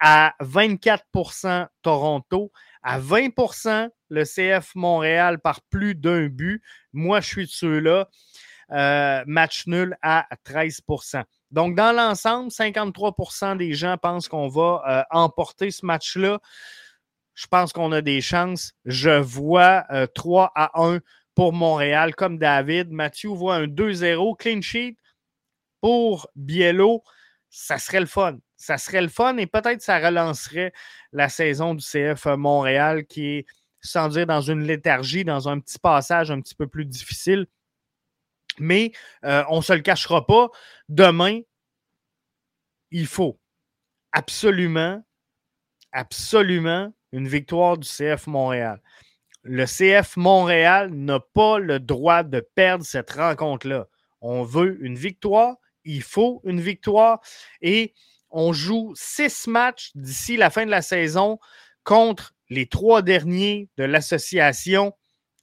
À 0.00 0.34
24% 0.40 1.66
Toronto. 1.82 2.50
À 2.82 2.98
20 2.98 3.28
le 4.10 4.24
CF 4.24 4.74
Montréal 4.74 5.38
par 5.38 5.60
plus 5.62 5.94
d'un 5.94 6.26
but. 6.26 6.62
Moi, 6.92 7.20
je 7.20 7.26
suis 7.26 7.46
de 7.46 7.50
ceux-là. 7.50 8.08
Euh, 8.72 9.24
match 9.26 9.66
nul 9.66 9.96
à 10.00 10.28
13% 10.44 11.24
Donc, 11.50 11.74
dans 11.74 11.90
l'ensemble, 11.90 12.50
53% 12.50 13.56
des 13.56 13.72
gens 13.72 13.96
pensent 13.98 14.28
qu'on 14.28 14.46
va 14.46 14.82
euh, 14.88 15.02
emporter 15.10 15.72
ce 15.72 15.84
match-là 15.84 16.38
Je 17.34 17.48
pense 17.48 17.72
qu'on 17.72 17.90
a 17.90 18.00
des 18.00 18.20
chances. 18.20 18.72
Je 18.84 19.10
vois 19.10 19.84
3 20.14 20.44
euh, 20.44 20.48
à 20.54 20.80
1 20.80 21.00
pour 21.34 21.52
Montréal, 21.52 22.14
comme 22.14 22.38
David. 22.38 22.90
Mathieu 22.92 23.30
voit 23.30 23.56
un 23.56 23.66
2-0, 23.66 24.36
clean 24.36 24.60
sheet 24.60 24.96
pour 25.80 26.28
Biello. 26.36 27.02
Ça 27.48 27.78
serait 27.78 28.00
le 28.00 28.06
fun. 28.06 28.38
Ça 28.56 28.78
serait 28.78 29.02
le 29.02 29.08
fun 29.08 29.36
et 29.38 29.46
peut-être 29.46 29.82
ça 29.82 29.98
relancerait 29.98 30.72
la 31.12 31.28
saison 31.28 31.74
du 31.74 31.84
CF 31.84 32.26
Montréal 32.26 33.04
qui 33.06 33.38
est, 33.38 33.46
sans 33.82 34.08
dire, 34.08 34.26
dans 34.26 34.40
une 34.40 34.64
léthargie, 34.64 35.24
dans 35.24 35.48
un 35.48 35.58
petit 35.60 35.78
passage 35.78 36.30
un 36.30 36.40
petit 36.40 36.54
peu 36.54 36.66
plus 36.66 36.84
difficile. 36.84 37.46
Mais 38.58 38.92
euh, 39.24 39.44
on 39.48 39.58
ne 39.58 39.62
se 39.62 39.72
le 39.72 39.80
cachera 39.80 40.26
pas. 40.26 40.48
Demain, 40.88 41.40
il 42.90 43.06
faut 43.06 43.38
absolument, 44.12 45.02
absolument 45.92 46.92
une 47.12 47.28
victoire 47.28 47.78
du 47.78 47.88
CF 47.88 48.26
Montréal. 48.26 48.80
Le 49.42 49.64
CF 49.64 50.16
Montréal 50.16 50.90
n'a 50.90 51.20
pas 51.20 51.58
le 51.58 51.80
droit 51.80 52.22
de 52.22 52.40
perdre 52.40 52.84
cette 52.84 53.12
rencontre-là. 53.12 53.86
On 54.20 54.42
veut 54.42 54.84
une 54.84 54.96
victoire, 54.96 55.56
il 55.84 56.02
faut 56.02 56.42
une 56.44 56.60
victoire 56.60 57.20
et 57.62 57.94
on 58.30 58.52
joue 58.52 58.92
six 58.94 59.46
matchs 59.46 59.92
d'ici 59.94 60.36
la 60.36 60.50
fin 60.50 60.66
de 60.66 60.70
la 60.70 60.82
saison 60.82 61.38
contre 61.84 62.34
les 62.50 62.66
trois 62.66 63.00
derniers 63.00 63.68
de 63.76 63.84
l'association. 63.84 64.92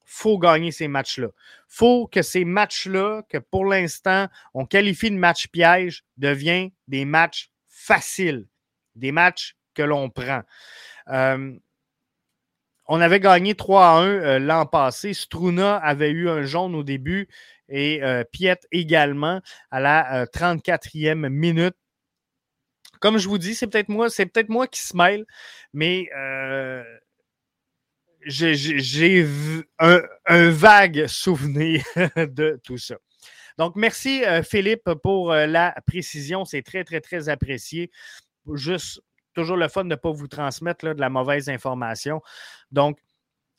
Faut 0.05 0.37
gagner 0.37 0.71
ces 0.71 0.87
matchs-là. 0.87 1.29
Faut 1.67 2.07
que 2.07 2.21
ces 2.21 2.45
matchs-là, 2.45 3.23
que 3.27 3.37
pour 3.37 3.65
l'instant, 3.65 4.27
on 4.53 4.65
qualifie 4.65 5.11
de 5.11 5.17
match 5.17 5.47
piège, 5.47 6.05
deviennent 6.17 6.71
des 6.87 7.03
matchs 7.03 7.49
faciles, 7.67 8.47
des 8.95 9.11
matchs 9.11 9.57
que 9.73 9.83
l'on 9.83 10.09
prend. 10.09 10.43
Euh, 11.09 11.53
on 12.87 13.01
avait 13.01 13.19
gagné 13.19 13.53
3 13.53 13.85
à 13.85 13.91
1 13.99 14.05
euh, 14.05 14.39
l'an 14.39 14.65
passé. 14.65 15.13
Struna 15.13 15.75
avait 15.75 16.11
eu 16.11 16.29
un 16.29 16.43
jaune 16.43 16.73
au 16.73 16.83
début 16.83 17.27
et 17.67 18.01
euh, 18.01 18.23
Piet 18.23 18.59
également 18.71 19.41
à 19.71 19.81
la 19.81 20.25
34e 20.27 21.27
minute. 21.27 21.75
Comme 22.99 23.17
je 23.17 23.27
vous 23.27 23.37
dis, 23.37 23.55
c'est 23.55 23.67
peut-être 23.67 23.89
moi, 23.89 24.67
qui 24.67 24.81
se 24.81 24.95
mêle, 24.95 25.25
mais 25.73 26.09
j'ai 28.25 29.25
un, 29.79 30.49
vague 30.49 31.07
souvenir 31.07 31.83
de 32.15 32.59
tout 32.63 32.77
ça. 32.77 32.95
Donc, 33.57 33.75
merci 33.75 34.21
Philippe 34.43 34.93
pour 35.01 35.33
la 35.33 35.73
précision. 35.85 36.45
C'est 36.45 36.61
très, 36.61 36.83
très, 36.83 37.01
très 37.01 37.29
apprécié. 37.29 37.89
Juste 38.53 39.01
toujours 39.33 39.57
le 39.57 39.67
fun 39.67 39.83
de 39.83 39.89
ne 39.89 39.95
pas 39.95 40.11
vous 40.11 40.27
transmettre 40.27 40.93
de 40.95 40.99
la 40.99 41.09
mauvaise 41.09 41.47
information. 41.47 42.21
Donc, 42.71 42.97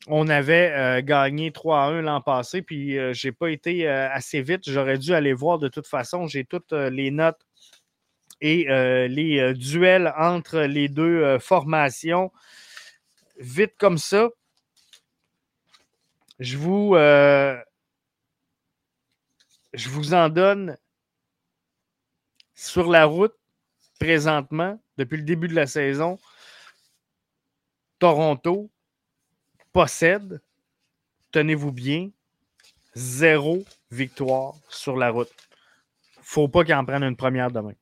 on 0.07 0.27
avait 0.29 0.71
euh, 0.75 1.01
gagné 1.01 1.51
3 1.51 1.79
à 1.79 1.87
1 1.87 2.01
l'an 2.01 2.21
passé, 2.21 2.61
puis 2.61 2.97
euh, 2.97 3.13
je 3.13 3.27
n'ai 3.27 3.31
pas 3.31 3.49
été 3.49 3.87
euh, 3.87 4.09
assez 4.11 4.41
vite. 4.41 4.61
J'aurais 4.69 4.97
dû 4.97 5.13
aller 5.13 5.33
voir 5.33 5.57
de 5.57 5.67
toute 5.67 5.87
façon. 5.87 6.27
J'ai 6.27 6.45
toutes 6.45 6.71
les 6.71 7.11
notes 7.11 7.41
et 8.41 8.65
les 9.07 9.53
duels 9.53 10.13
entre 10.17 10.61
les 10.61 10.87
deux 10.89 11.39
formations. 11.39 12.31
Vite 13.37 13.73
comme 13.77 13.97
ça. 13.97 14.29
Je 16.39 16.57
vous, 16.57 16.95
vous 19.89 20.13
en 20.13 20.29
donne 20.29 20.77
sur 22.55 22.89
la 22.89 23.05
route 23.05 23.35
présentement 23.99 24.79
depuis 24.97 25.17
le 25.17 25.23
début 25.23 25.47
de 25.47 25.55
la 25.55 25.67
saison, 25.67 26.19
Toronto 27.99 28.69
possède, 29.71 30.41
tenez-vous 31.31 31.71
bien, 31.71 32.09
zéro 32.95 33.63
victoire 33.91 34.55
sur 34.69 34.97
la 34.97 35.09
route. 35.09 35.31
Faut 36.21 36.47
pas 36.47 36.63
qu'il 36.63 36.75
en 36.75 36.85
prenne 36.85 37.03
une 37.03 37.15
première 37.15 37.51
demain. 37.51 37.73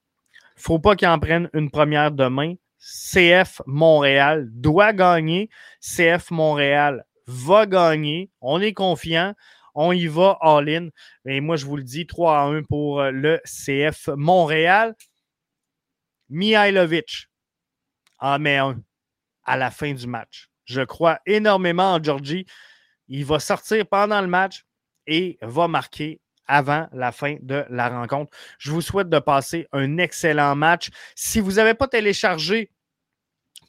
Faut 0.58 0.80
pas 0.80 0.96
qu'il 0.96 1.08
en 1.08 1.20
prenne 1.20 1.50
une 1.54 1.70
première 1.70 2.12
demain. 2.12 2.56
CF 2.80 3.62
Montréal 3.66 4.48
doit 4.52 4.92
gagner. 4.92 5.50
CF 5.80 6.32
Montréal 6.32 7.06
va 7.28 7.66
gagner. 7.66 8.32
On 8.42 8.60
est 8.60 8.74
confiant. 8.74 9.34
On 9.76 9.92
y 9.92 10.08
va 10.08 10.38
all-in. 10.42 10.90
Et 11.26 11.40
moi, 11.40 11.56
je 11.56 11.66
vous 11.66 11.78
le 11.78 11.84
dis, 11.84 12.08
3 12.08 12.40
à 12.40 12.44
1 12.46 12.64
pour 12.64 13.04
le 13.04 13.40
CF 13.46 14.10
Montréal. 14.16 14.96
Mihailovic 16.30 17.28
en 18.20 18.40
met 18.40 18.58
un 18.58 18.82
à 19.46 19.58
la 19.58 19.72
fin 19.72 19.94
du 19.94 20.08
match. 20.08 20.50
Je 20.66 20.82
crois 20.82 21.20
énormément 21.26 21.94
en 21.94 22.04
Georgie. 22.04 22.46
Il 23.08 23.24
va 23.26 23.40
sortir 23.40 23.86
pendant 23.88 24.20
le 24.22 24.28
match 24.28 24.66
et 25.06 25.38
va 25.42 25.68
marquer 25.68 26.20
avant 26.48 26.88
la 26.94 27.12
fin 27.12 27.38
de 27.42 27.66
la 27.70 27.90
rencontre. 27.90 28.36
Je 28.58 28.72
vous 28.72 28.82
souhaite 28.82 29.10
de 29.10 29.20
passer 29.20 29.68
un 29.72 29.98
excellent 29.98 30.56
match. 30.56 30.90
Si 31.16 31.40
vous 31.40 31.54
n'avez 31.54 31.74
pas 31.74 31.88
téléchargé, 31.88 32.72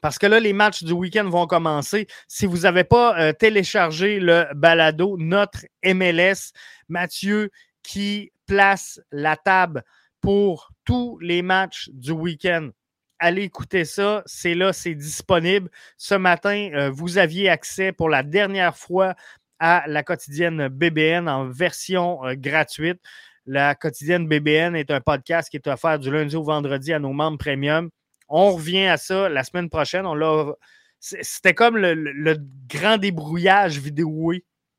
parce 0.00 0.18
que 0.18 0.26
là, 0.26 0.38
les 0.38 0.52
matchs 0.52 0.84
du 0.84 0.92
week-end 0.92 1.28
vont 1.28 1.46
commencer. 1.46 2.06
Si 2.28 2.46
vous 2.46 2.58
n'avez 2.58 2.84
pas 2.84 3.18
euh, 3.18 3.32
téléchargé 3.32 4.20
le 4.20 4.46
balado, 4.54 5.16
notre 5.18 5.66
MLS, 5.84 6.52
Mathieu 6.88 7.50
qui 7.82 8.32
place 8.46 9.00
la 9.10 9.36
table 9.36 9.82
pour 10.20 10.70
tous 10.84 11.18
les 11.20 11.42
matchs 11.42 11.90
du 11.92 12.12
week-end. 12.12 12.70
Allez 13.18 13.42
écouter 13.42 13.84
ça, 13.84 14.22
c'est 14.26 14.54
là, 14.54 14.72
c'est 14.72 14.94
disponible. 14.94 15.70
Ce 15.96 16.14
matin, 16.14 16.70
euh, 16.74 16.90
vous 16.90 17.18
aviez 17.18 17.48
accès 17.48 17.90
pour 17.90 18.08
la 18.08 18.22
dernière 18.22 18.76
fois 18.76 19.14
à 19.58 19.84
la 19.86 20.02
quotidienne 20.02 20.68
BBN 20.68 21.28
en 21.28 21.48
version 21.48 22.24
euh, 22.24 22.34
gratuite. 22.36 23.00
La 23.46 23.74
quotidienne 23.74 24.28
BBN 24.28 24.76
est 24.76 24.90
un 24.90 25.00
podcast 25.00 25.48
qui 25.48 25.56
est 25.56 25.66
offert 25.68 25.98
du 25.98 26.10
lundi 26.10 26.36
au 26.36 26.42
vendredi 26.42 26.92
à 26.92 26.98
nos 26.98 27.12
membres 27.12 27.38
premium. 27.38 27.90
On 28.28 28.52
revient 28.52 28.86
à 28.86 28.96
ça 28.96 29.28
la 29.28 29.42
semaine 29.42 29.70
prochaine. 29.70 30.06
On. 30.06 30.54
C'était 31.00 31.54
comme 31.54 31.76
le, 31.76 32.36
grand 32.68 32.98
débrouillage 32.98 33.78
vidéo. 33.78 34.32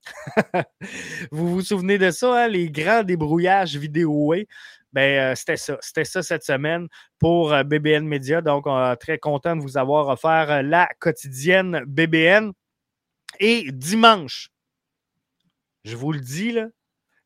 vous 1.32 1.50
vous 1.50 1.62
souvenez 1.62 1.98
de 1.98 2.12
ça, 2.12 2.44
hein, 2.44 2.48
les 2.48 2.70
grands 2.70 3.04
débrouillages 3.04 3.76
vidéo 3.76 4.34
ben, 4.92 5.34
euh, 5.34 5.36
c'était 5.36 6.06
ça. 6.06 6.24
Cette 6.24 6.44
semaine 6.44 6.88
pour 7.20 7.54
euh, 7.54 7.64
BBN 7.64 8.08
Media. 8.08 8.42
Donc, 8.42 8.66
très 9.00 9.20
content 9.20 9.56
de 9.56 9.62
vous 9.62 9.78
avoir 9.78 10.08
offert 10.08 10.64
la 10.64 10.90
quotidienne 11.00 11.84
BBN. 11.86 12.52
Et 13.40 13.72
dimanche, 13.72 14.50
je 15.84 15.96
vous 15.96 16.12
le 16.12 16.20
dis, 16.20 16.56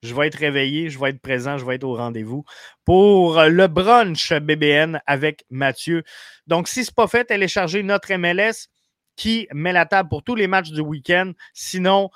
je 0.02 0.16
vais 0.16 0.28
être 0.28 0.38
réveillé, 0.38 0.90
je 0.90 1.00
vais 1.00 1.10
être 1.10 1.22
présent, 1.22 1.58
je 1.58 1.66
vais 1.66 1.76
être 1.76 1.84
au 1.84 1.96
rendez-vous 1.96 2.44
pour 2.86 3.42
le 3.42 3.68
brunch 3.68 4.34
BBN 4.34 5.02
avec 5.06 5.46
Mathieu. 5.50 6.04
Donc, 6.48 6.68
si 6.68 6.84
ce 6.84 6.90
n'est 6.92 6.96
pas 6.96 7.08
fait, 7.08 7.26
téléchargez 7.26 7.84
notre 7.84 8.14
MLS 8.16 8.70
qui 9.16 9.48
met 9.54 9.74
la 9.74 9.86
table 9.86 10.10
pour 10.10 10.24
tous 10.24 10.36
les 10.36 10.48
matchs 10.48 10.72
du 10.72 10.82
week-end. 10.82 11.34
Sinon, 11.54 12.10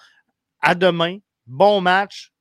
à 0.62 0.76
demain. 0.76 1.20
Bon 1.46 1.80
match. 1.80 2.34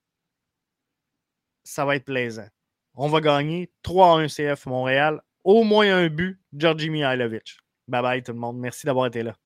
Ça 1.63 1.85
va 1.85 1.97
être 1.97 2.05
plaisant 2.05 2.49
on 2.97 3.09
va 3.09 3.21
gagner 3.21 3.71
3-1 3.85 4.29
CF 4.35 4.67
Montréal. 4.67 5.21
Au 5.45 5.63
moins 5.63 5.95
un 5.95 6.09
but, 6.09 6.41
Georgi 6.53 6.91
Mihailovic. 6.91 7.59
Bye 7.87 8.03
bye 8.03 8.23
tout 8.23 8.33
le 8.33 8.39
monde. 8.39 8.59
Merci 8.59 8.87
d'avoir 8.87 9.07
été 9.07 9.23
là. 9.23 9.37